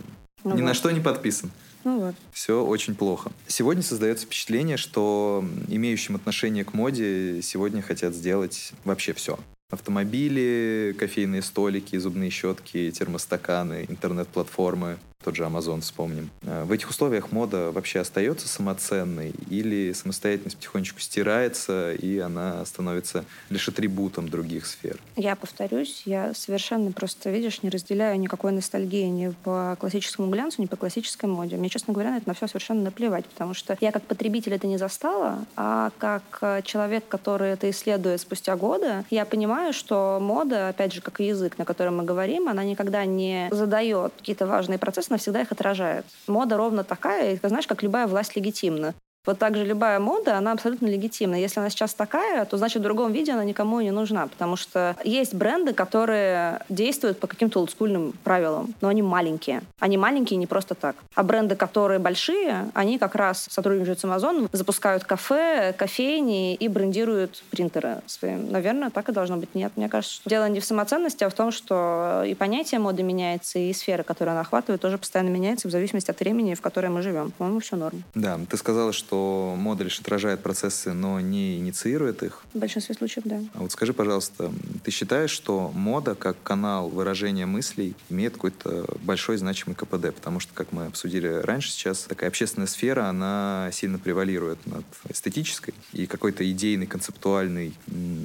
Ну 0.43 0.55
ни 0.55 0.61
на 0.61 0.67
вот. 0.67 0.75
что 0.75 0.91
не 0.91 0.99
подписан. 0.99 1.51
Ну 1.84 1.99
вот. 1.99 2.15
Все 2.31 2.63
очень 2.63 2.95
плохо. 2.95 3.31
Сегодня 3.47 3.84
создается 3.84 4.25
впечатление, 4.25 4.77
что 4.77 5.43
имеющим 5.67 6.15
отношение 6.15 6.63
к 6.63 6.73
моде 6.73 7.41
сегодня 7.41 7.81
хотят 7.81 8.13
сделать 8.13 8.71
вообще 8.86 9.13
все. 9.13 9.38
Автомобили, 9.69 10.95
кофейные 10.97 11.41
столики, 11.41 11.97
зубные 11.97 12.29
щетки, 12.29 12.91
термостаканы, 12.91 13.86
интернет-платформы, 13.89 14.97
тот 15.24 15.36
же 15.36 15.43
Amazon 15.43 15.82
вспомним. 15.82 16.30
Э, 16.41 16.63
В 16.63 16.71
этих 16.71 16.89
условиях 16.89 17.32
мода 17.32 17.71
вообще 17.71 17.99
остается 17.99 18.47
самоценной 18.47 19.34
или 19.49 19.93
самостоятельность 19.93 20.57
потихонечку 20.57 20.99
стирается, 20.99 21.93
и 21.93 22.19
она 22.19 22.65
становится 22.65 23.26
лишь 23.49 23.67
атрибутом 23.67 24.30
других 24.30 24.65
сфер? 24.65 24.97
Я 25.15 25.36
повторюсь, 25.36 26.03
я 26.05 26.34
совершенно 26.34 26.91
просто, 26.91 27.30
видишь, 27.30 27.63
не 27.63 27.69
разделяю 27.69 28.19
никакой 28.19 28.51
ностальгии 28.51 29.05
ни 29.05 29.30
по 29.43 29.78
классическому 29.80 30.30
глянцу, 30.30 30.61
ни 30.61 30.65
по 30.65 30.76
классической 30.76 31.26
моде. 31.26 31.55
Мне, 31.55 31.69
честно 31.69 31.93
говоря, 31.93 32.11
на 32.11 32.17
это 32.17 32.28
на 32.28 32.34
все 32.34 32.47
совершенно 32.47 32.82
наплевать, 32.84 33.26
потому 33.26 33.53
что 33.53 33.78
я 33.80 33.91
как 33.91 34.03
потребитель 34.03 34.53
это 34.53 34.67
не 34.67 34.78
застала, 34.78 35.45
а 35.55 35.91
как 35.97 36.24
э, 36.41 36.61
человек, 36.63 37.07
который 37.07 37.51
это 37.51 37.69
исследует 37.69 38.19
спустя 38.19 38.55
годы, 38.55 39.05
я 39.09 39.26
понимаю, 39.26 39.74
что 39.74 40.19
мода, 40.21 40.69
опять 40.69 40.93
же, 40.93 41.01
как 41.01 41.21
и 41.21 41.28
язык, 41.28 41.57
на 41.57 41.65
котором 41.65 41.97
мы 41.97 42.03
говорим, 42.03 42.49
она 42.49 42.63
никогда 42.63 43.05
не 43.05 43.47
задает 43.51 44.13
какие-то 44.17 44.47
важные 44.47 44.78
процессы, 44.78 45.12
она 45.14 45.20
всегда 45.20 45.41
их 45.41 45.51
отражает. 45.51 46.05
Мода 46.28 46.57
ровно 46.57 46.84
такая, 46.84 47.36
и, 47.36 47.39
знаешь, 47.47 47.68
как 47.68 47.84
любая 47.84 48.07
власть 48.07 48.36
легитимна. 48.36 48.95
Вот 49.26 49.39
так 49.39 49.55
же 49.55 49.63
любая 49.63 49.99
мода, 49.99 50.38
она 50.38 50.51
абсолютно 50.51 50.88
легитимна. 50.88 51.36
Если 51.36 51.57
она 51.57 51.69
сейчас 51.69 51.93
такая, 51.93 52.43
то 52.43 52.57
значит 52.57 52.82
в 52.82 52.84
другом 52.84 53.13
виде 53.13 53.32
она 53.32 53.45
никому 53.45 53.80
не 53.80 53.91
нужна, 53.91 54.28
потому 54.28 54.57
что 54.57 54.97
есть 55.05 55.34
бренды, 55.34 55.74
которые 55.74 56.59
действуют 56.67 57.21
по 57.21 57.28
каким-то 57.28 57.59
олдскульным 57.61 58.15
правилам, 58.26 58.74
но 58.82 58.89
они 58.89 59.01
маленькие. 59.01 59.61
Они 59.80 59.95
маленькие 59.97 60.36
не 60.36 60.45
просто 60.45 60.76
так. 60.76 60.97
А 61.15 61.24
бренды, 61.24 61.55
которые 61.55 61.99
большие, 61.99 62.69
они 62.74 62.99
как 62.99 63.15
раз 63.15 63.47
сотрудничают 63.49 64.01
с 64.01 64.03
Amazon, 64.03 64.49
запускают 64.51 65.05
кафе, 65.05 65.74
кофейни 65.78 66.55
и 66.55 66.67
брендируют 66.67 67.43
принтеры 67.49 68.01
своим. 68.07 68.51
Наверное, 68.51 68.89
так 68.89 69.07
и 69.07 69.13
должно 69.13 69.38
быть. 69.38 69.55
Нет, 69.55 69.71
мне 69.78 69.88
кажется, 69.88 70.15
что 70.15 70.30
дело 70.30 70.49
не 70.49 70.59
в 70.59 70.65
самоценности, 70.65 71.24
а 71.24 71.30
в 71.30 71.34
том, 71.34 71.53
что 71.53 72.24
и 72.28 72.36
понятие 72.36 72.82
моды 72.82 73.03
меняется, 73.03 73.57
и 73.57 73.71
сфера, 73.71 74.03
которую 74.03 74.34
она 74.34 74.41
охватывает, 74.41 74.82
тоже 74.82 74.97
постоянно 74.97 75.30
меняется 75.30 75.69
в 75.69 75.71
зависимости 75.71 76.11
от 76.11 76.19
времени, 76.19 76.55
в 76.55 76.61
которое 76.61 76.89
мы 76.89 77.01
живем. 77.01 77.32
По-моему, 77.32 77.61
все 77.61 77.78
норм. 77.78 78.03
Да, 78.15 78.38
ты 78.49 78.57
сказала, 78.57 78.91
что 78.91 79.12
что 79.14 79.53
мода 79.59 79.84
лишь 79.84 79.99
отражает 79.99 80.41
процессы, 80.41 80.91
но 80.91 81.20
не 81.20 81.59
инициирует 81.59 82.24
их. 82.24 82.41
В 82.55 82.57
большинстве 82.57 82.95
случаев, 82.95 83.26
да. 83.26 83.39
А 83.53 83.59
вот 83.59 83.72
скажи, 83.72 83.93
пожалуйста, 83.93 84.51
ты 84.84 84.89
считаешь, 84.89 85.30
что 85.30 85.72
мода 85.76 86.16
как 86.16 86.41
канал 86.41 86.89
выражения 86.89 87.45
мыслей 87.45 87.95
имеет 88.09 88.34
какой-то 88.34 88.88
большой 89.03 89.38
значимый 89.38 89.76
КПД? 89.76 90.16
Потому 90.16 90.39
что, 90.39 90.51
как 90.55 90.72
мы 90.72 90.88
обсудили 90.88 91.28
раньше, 91.28 91.70
сейчас 91.70 92.05
такая 92.09 92.30
общественная 92.30 92.66
сфера, 92.66 93.05
она 93.05 93.70
сильно 93.72 93.99
превалирует 93.99 94.66
над 94.66 94.86
эстетической, 95.07 95.76
и 95.91 96.07
какой-то 96.07 96.49
идейный, 96.49 96.88
концептуальный 96.88 97.76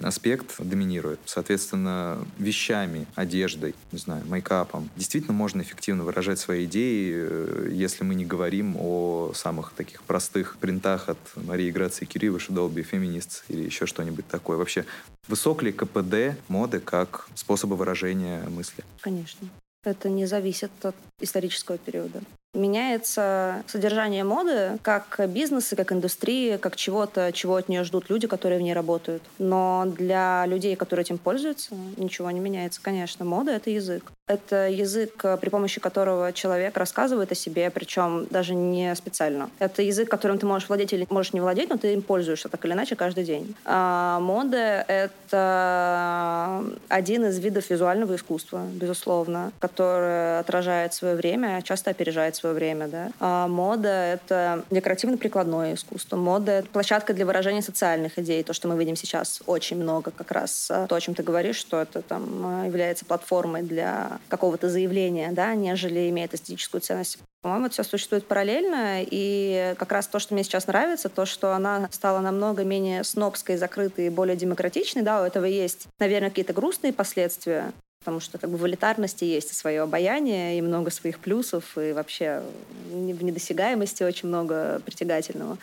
аспект 0.03 0.55
доминирует. 0.59 1.21
Соответственно, 1.27 2.19
вещами, 2.39 3.07
одеждой, 3.15 3.75
не 3.93 3.99
знаю, 3.99 4.25
мейкапом 4.27 4.89
действительно 4.97 5.35
можно 5.35 5.61
эффективно 5.61 6.05
выражать 6.05 6.39
свои 6.39 6.65
идеи, 6.65 7.13
э, 7.15 7.71
если 7.75 8.05
мы 8.05 8.15
не 8.15 8.25
говорим 8.25 8.77
о 8.79 9.33
самых 9.35 9.73
таких 9.77 10.03
простых 10.05 10.57
принципах 10.57 10.78
принтах 10.79 11.09
от 11.09 11.19
Марии 11.35 11.71
Грации 11.71 12.05
Кирилловой, 12.05 12.41
Долби 12.49 12.83
феминист 12.83 13.45
или 13.49 13.65
еще 13.65 13.87
что-нибудь 13.87 14.27
такое. 14.29 14.57
Вообще, 14.57 14.85
высок 15.27 15.63
ли 15.63 15.73
КПД 15.73 16.39
моды 16.49 16.81
как 16.81 17.29
способа 17.35 17.75
выражения 17.75 18.43
мысли? 18.49 18.85
Конечно. 19.01 19.49
Это 19.85 20.09
не 20.09 20.27
зависит 20.27 20.71
от 20.83 20.95
исторического 21.21 21.79
периода. 21.79 22.21
Меняется 22.55 23.63
содержание 23.67 24.25
моды 24.25 24.79
как 24.83 25.21
бизнеса, 25.29 25.77
как 25.77 25.93
индустрии, 25.93 26.57
как 26.57 26.77
чего-то, 26.77 27.33
чего 27.33 27.57
от 27.57 27.69
нее 27.69 27.85
ждут 27.85 28.11
люди, 28.11 28.27
которые 28.27 28.59
в 28.59 28.63
ней 28.63 28.73
работают. 28.73 29.23
Но 29.39 29.85
для 29.87 30.47
людей, 30.47 30.77
которые 30.77 31.05
этим 31.05 31.19
пользуются, 31.19 31.75
ничего 31.97 32.31
не 32.31 32.41
меняется, 32.41 32.81
конечно. 32.83 33.25
Мода— 33.25 33.51
это 33.53 33.71
язык. 33.71 34.13
Это 34.29 34.69
язык, 34.69 35.25
при 35.41 35.49
помощи 35.49 35.81
которого 35.81 36.33
человек 36.33 36.77
рассказывает 36.77 37.33
о 37.33 37.35
себе, 37.35 37.71
причем 37.71 38.27
даже 38.31 38.55
не 38.55 38.95
специально. 38.95 39.51
Это 39.59 39.83
язык, 39.83 40.09
которым 40.11 40.39
ты 40.39 40.47
можешь 40.47 40.69
владеть 40.69 40.93
или 40.93 41.07
можешь 41.11 41.33
не 41.33 41.41
владеть, 41.41 41.71
но 41.71 41.79
ты 41.79 41.95
им 41.95 42.03
пользуешься 42.03 42.49
так 42.49 42.65
или 42.65 42.73
иначе 42.73 42.95
каждый 42.95 43.25
день. 43.25 43.55
А 43.65 44.21
мода— 44.21 44.85
это 44.89 46.63
один 46.89 47.25
из 47.25 47.39
видов 47.39 47.71
визуального 47.71 48.17
искусства, 48.17 48.67
безусловно, 48.71 49.53
который 49.61 50.39
отражает 50.39 50.93
свое 50.95 51.15
время, 51.15 51.63
часто 51.63 51.91
опережает 51.91 52.37
свое 52.37 52.55
время. 52.55 52.89
Да? 52.89 53.11
А 53.21 53.49
мода— 53.49 53.89
это 53.89 54.65
декоративно-прикладное 54.71 55.75
искусство. 55.75 56.17
Мода— 56.17 56.53
это 56.59 56.69
площадка 56.69 57.15
для 57.15 57.25
выражения 57.25 57.63
социальных 57.63 58.19
идей. 58.19 58.43
То, 58.43 58.53
что 58.53 58.69
мы 58.69 58.77
видим 58.79 58.97
сейчас 58.97 59.43
очень 59.47 59.79
много 59.79 60.11
как 60.11 60.31
раз. 60.33 60.71
А, 60.71 60.87
то, 60.87 60.95
о 60.95 61.01
чем 61.01 61.15
ты 61.15 61.23
говоришь, 61.23 61.57
что 61.57 61.81
это 61.81 62.03
там 62.03 62.43
а, 62.45 62.67
является 62.67 63.05
платформой 63.05 63.63
для 63.63 64.18
какого-то 64.29 64.69
заявления, 64.69 65.31
да, 65.33 65.55
нежели 65.55 66.09
имеет 66.11 66.35
эстетическую 66.35 66.81
ценность. 66.81 67.19
По-моему, 67.43 67.67
это 67.67 67.75
все 67.75 67.85
существует 67.85 68.27
параллельно, 68.27 69.03
и 69.03 69.75
как 69.79 69.93
раз 69.93 70.09
то, 70.09 70.19
что 70.19 70.35
мне 70.35 70.43
сейчас 70.43 70.67
нравится, 70.67 71.09
то, 71.09 71.25
что 71.25 71.55
она 71.55 71.89
стала 71.93 72.21
намного 72.21 72.65
менее 72.65 73.05
снобской, 73.05 73.57
закрытой 73.57 74.07
и 74.07 74.11
более 74.11 74.37
демократичной, 74.37 75.03
да, 75.03 75.23
у 75.23 75.25
этого 75.25 75.45
есть, 75.45 75.87
наверное, 75.99 76.31
какие-то 76.31 76.53
грустные 76.53 76.93
последствия, 76.93 77.73
потому 78.01 78.21
что 78.21 78.39
как 78.39 78.51
бы 78.51 78.57
в 78.57 78.67
элитарности 78.67 79.25
есть 79.25 79.55
свое 79.55 79.83
обаяние 79.83 80.59
и 80.59 80.63
много 80.63 80.91
своих 80.91 81.21
плюсов, 81.21 81.77
и 81.77 81.93
вообще 81.93 82.43
в 82.91 83.23
недосягаемости 83.23 84.03
очень 84.03 84.29
много 84.29 84.81
притягательного 84.85 85.59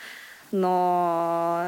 но 0.56 1.62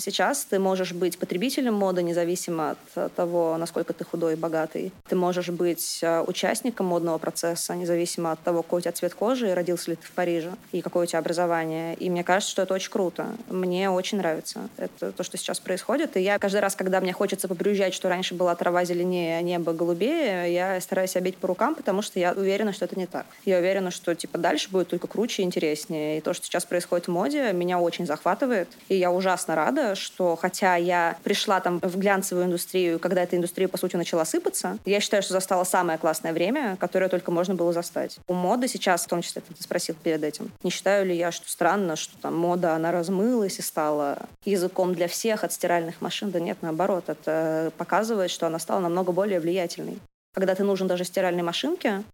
сейчас 0.00 0.44
ты 0.44 0.58
можешь 0.58 0.92
быть 0.92 1.16
потребителем 1.18 1.74
моды 1.74 2.02
независимо 2.02 2.76
от 2.94 3.14
того, 3.14 3.56
насколько 3.56 3.92
ты 3.92 4.04
худой 4.04 4.32
и 4.32 4.36
богатый. 4.36 4.92
Ты 5.08 5.14
можешь 5.14 5.48
быть 5.48 6.00
э, 6.02 6.22
участником 6.26 6.86
модного 6.86 7.18
процесса, 7.18 7.74
независимо 7.76 8.32
от 8.32 8.40
того, 8.40 8.62
какой 8.62 8.78
у 8.78 8.80
тебя 8.80 8.92
цвет 8.92 9.14
кожи, 9.14 9.50
и 9.50 9.52
родился 9.52 9.92
ли 9.92 9.96
ты 9.96 10.06
в 10.06 10.10
Париже, 10.10 10.52
и 10.72 10.82
какое 10.82 11.04
у 11.04 11.06
тебя 11.06 11.20
образование. 11.20 11.94
И 11.94 12.10
мне 12.10 12.24
кажется, 12.24 12.50
что 12.50 12.62
это 12.62 12.74
очень 12.74 12.90
круто. 12.90 13.28
Мне 13.48 13.90
очень 13.90 14.18
нравится 14.18 14.68
это 14.76 15.12
то, 15.12 15.22
что 15.22 15.36
сейчас 15.36 15.60
происходит. 15.60 16.16
И 16.16 16.20
я 16.20 16.38
каждый 16.40 16.60
раз, 16.60 16.74
когда 16.74 17.00
мне 17.00 17.12
хочется 17.12 17.46
побрюзжать, 17.46 17.94
что 17.94 18.08
раньше 18.08 18.34
была 18.34 18.56
трава 18.56 18.84
зеленее, 18.84 19.38
а 19.38 19.42
небо 19.42 19.72
голубее, 19.72 20.52
я 20.52 20.80
стараюсь 20.80 21.12
себя 21.12 21.20
бить 21.22 21.36
по 21.36 21.46
рукам, 21.46 21.76
потому 21.76 22.02
что 22.02 22.18
я 22.18 22.32
уверена, 22.32 22.72
что 22.72 22.86
это 22.86 22.98
не 22.98 23.06
так. 23.06 23.26
Я 23.44 23.58
уверена, 23.58 23.92
что 23.92 24.14
типа 24.16 24.38
дальше 24.38 24.68
будет 24.70 24.88
только 24.88 25.06
круче 25.06 25.42
и 25.42 25.44
интереснее. 25.44 26.18
И 26.18 26.20
то, 26.20 26.34
что 26.34 26.46
сейчас 26.46 26.64
происходит 26.64 27.06
в 27.06 27.10
моде, 27.10 27.52
меня 27.52 27.78
очень 27.78 28.04
захватывает 28.04 28.31
захватывает. 28.32 28.68
И 28.88 28.96
я 28.96 29.10
ужасно 29.10 29.54
рада, 29.54 29.94
что 29.94 30.36
хотя 30.36 30.76
я 30.76 31.16
пришла 31.22 31.60
там 31.60 31.80
в 31.80 31.98
глянцевую 31.98 32.46
индустрию, 32.46 32.98
когда 32.98 33.22
эта 33.22 33.36
индустрия, 33.36 33.68
по 33.68 33.78
сути, 33.78 33.96
начала 33.96 34.24
сыпаться, 34.24 34.78
я 34.84 35.00
считаю, 35.00 35.22
что 35.22 35.32
застала 35.32 35.64
самое 35.64 35.98
классное 35.98 36.32
время, 36.32 36.76
которое 36.80 37.08
только 37.08 37.30
можно 37.30 37.54
было 37.54 37.72
застать. 37.72 38.18
У 38.28 38.34
моды 38.34 38.68
сейчас, 38.68 39.04
в 39.04 39.08
том 39.08 39.22
числе, 39.22 39.42
ты 39.42 39.62
спросил 39.62 39.94
перед 40.02 40.22
этим, 40.24 40.50
не 40.62 40.70
считаю 40.70 41.06
ли 41.06 41.16
я, 41.16 41.32
что 41.32 41.48
странно, 41.48 41.96
что 41.96 42.16
там 42.20 42.36
мода, 42.36 42.74
она 42.74 42.92
размылась 42.92 43.58
и 43.58 43.62
стала 43.62 44.18
языком 44.44 44.94
для 44.94 45.08
всех 45.08 45.44
от 45.44 45.52
стиральных 45.52 46.00
машин? 46.00 46.30
Да 46.30 46.40
нет, 46.40 46.58
наоборот, 46.62 47.04
это 47.08 47.72
показывает, 47.76 48.30
что 48.30 48.46
она 48.46 48.58
стала 48.58 48.80
намного 48.80 49.12
более 49.12 49.40
влиятельной. 49.40 49.98
Когда 50.34 50.54
ты 50.54 50.64
нужен 50.64 50.88
даже 50.88 51.04
стиральной 51.04 51.42
машинке, 51.42 52.04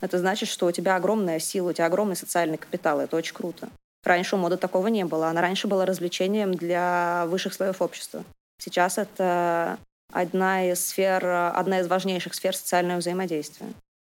это 0.00 0.18
значит, 0.18 0.48
что 0.48 0.66
у 0.66 0.70
тебя 0.72 0.96
огромная 0.96 1.38
сила, 1.38 1.70
у 1.70 1.72
тебя 1.72 1.86
огромный 1.86 2.16
социальный 2.16 2.58
капитал. 2.58 3.00
Это 3.00 3.16
очень 3.16 3.34
круто. 3.34 3.68
Раньше 4.04 4.36
у 4.36 4.38
моды 4.38 4.56
такого 4.56 4.88
не 4.88 5.04
было. 5.04 5.28
Она 5.28 5.40
раньше 5.40 5.66
была 5.66 5.86
развлечением 5.86 6.54
для 6.54 7.24
высших 7.26 7.54
слоев 7.54 7.80
общества. 7.80 8.24
Сейчас 8.58 8.98
это 8.98 9.78
одна 10.12 10.70
из 10.70 10.86
сфер, 10.86 11.26
одна 11.26 11.80
из 11.80 11.88
важнейших 11.88 12.34
сфер 12.34 12.54
социального 12.54 12.98
взаимодействия. 12.98 13.66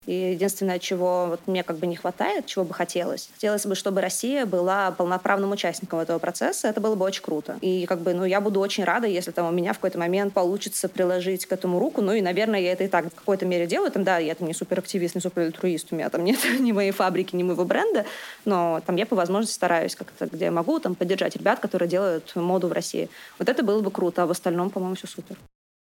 И 0.08 0.32
единственное, 0.32 0.80
чего 0.80 1.28
вот 1.28 1.41
мне 1.45 1.62
как 1.62 1.78
бы 1.78 1.86
не 1.86 1.95
хватает, 1.95 2.47
чего 2.47 2.66
бы 2.66 2.74
хотелось, 2.74 3.30
хотелось 3.34 3.68
бы, 3.68 3.76
чтобы 3.76 4.02
Россия 4.02 4.47
была 4.47 4.89
полноправным 4.91 5.52
участником 5.52 5.99
этого 5.99 6.18
процесса. 6.18 6.70
Это 6.70 6.82
было 6.82 6.95
бы 6.95 7.06
очень 7.06 7.22
круто. 7.22 7.60
И 7.62 7.86
как 7.86 7.99
бы, 7.99 8.16
ну, 8.16 8.26
я 8.26 8.41
буду 8.41 8.60
очень 8.62 8.84
рада, 8.84 9.06
если 9.06 9.30
там 9.30 9.47
у 9.47 9.52
меня 9.52 9.74
в 9.74 9.76
какой-то 9.76 9.99
момент 9.99 10.34
получится 10.34 10.89
приложить 10.89 11.45
к 11.45 11.52
этому 11.52 11.78
руку. 11.78 12.02
Ну 12.02 12.14
и, 12.14 12.22
наверное, 12.22 12.60
я 12.60 12.72
это 12.72 12.86
и 12.86 12.88
так 12.88 13.06
в 13.14 13.16
какой-то 13.16 13.45
мере 13.45 13.68
делаю. 13.68 13.91
Там, 13.91 14.04
да, 14.04 14.18
я 14.18 14.34
там 14.34 14.47
не 14.47 14.56
суперактивист, 14.56 15.14
не 15.14 15.22
суперальтруист, 15.22 15.89
у 15.91 15.95
меня 15.95 16.10
там 16.10 16.24
нет 16.26 16.39
ни 16.60 16.72
моей 16.72 16.91
фабрики, 16.91 17.36
ни 17.36 17.43
моего 17.43 17.64
бренда, 17.64 18.06
но 18.43 18.82
там 18.84 18.95
я 18.95 19.06
по 19.06 19.16
возможности 19.16 19.54
стараюсь 19.54 19.95
как-то, 19.95 20.26
где 20.26 20.49
могу, 20.49 20.80
там 20.80 20.95
поддержать 20.95 21.36
ребят, 21.36 21.60
которые 21.60 21.88
делают 21.88 22.36
моду 22.36 22.68
в 22.68 22.72
России. 22.72 23.08
Вот 23.38 23.49
это 23.49 23.62
было 23.62 23.82
бы 23.82 23.91
круто, 23.91 24.24
а 24.24 24.26
в 24.26 24.32
остальном, 24.32 24.72
по-моему, 24.72 24.95
все 24.95 25.06
супер. 25.06 25.38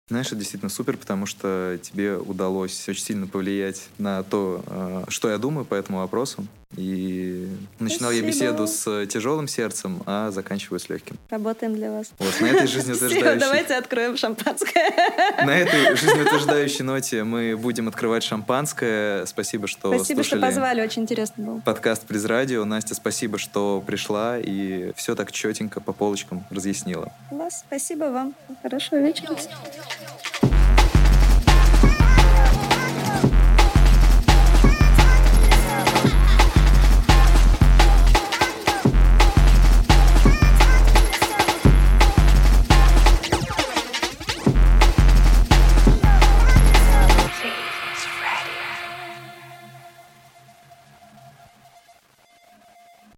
Знаешь, 0.09 0.29
это 0.29 0.37
действительно 0.37 0.71
супер, 0.71 0.97
потому 0.97 1.27
что 1.27 1.79
тебе 1.83 2.17
удалось 2.17 2.89
очень 2.89 3.03
сильно 3.03 3.27
повлиять 3.27 3.89
на 3.99 4.23
то, 4.23 4.63
э, 4.67 5.05
что 5.09 5.29
я 5.29 5.37
думаю 5.37 5.67
по 5.67 5.75
этому 5.75 5.99
вопросу. 5.99 6.47
И 6.77 7.49
начинал 7.79 8.11
Спасибо. 8.11 8.27
я 8.27 8.33
беседу 8.33 8.67
с 8.67 9.07
тяжелым 9.07 9.49
сердцем, 9.49 10.03
а 10.05 10.31
заканчиваю 10.31 10.79
с 10.79 10.89
легким. 10.89 11.17
Работаем 11.31 11.75
для 11.75 11.91
вас. 11.91 12.13
Вот, 12.19 12.41
на 12.41 12.47
этой 12.47 12.67
жизнеутверждающей... 12.69 13.41
давайте 13.41 13.75
откроем 13.75 14.17
шампанское. 14.17 14.93
На 15.45 15.57
этой 15.57 15.97
жизнеутверждающей 15.97 16.85
ноте 16.85 17.25
мы 17.25 17.57
будем 17.57 17.89
открывать 17.89 18.23
шампанское. 18.23 19.25
Спасибо, 19.25 19.67
что 19.67 19.95
Спасибо, 19.95 20.23
что 20.23 20.39
позвали, 20.39 20.83
очень 20.83 21.03
интересно 21.03 21.45
было. 21.45 21.61
Подкаст 21.61 22.07
«Приз 22.07 22.25
радио». 22.27 22.65
Настя, 22.65 22.95
спасибо, 22.95 23.39
что 23.39 23.83
пришла 23.87 24.39
и 24.39 24.93
все 24.95 25.15
так 25.15 25.33
четенько 25.33 25.81
по 25.81 25.93
полочкам 25.93 26.45
разъяснила. 26.51 27.13
Вас, 27.31 27.65
спасибо 27.67 28.05
вам. 28.05 28.35
Хорошего 28.63 29.01
вечера. 29.01 29.37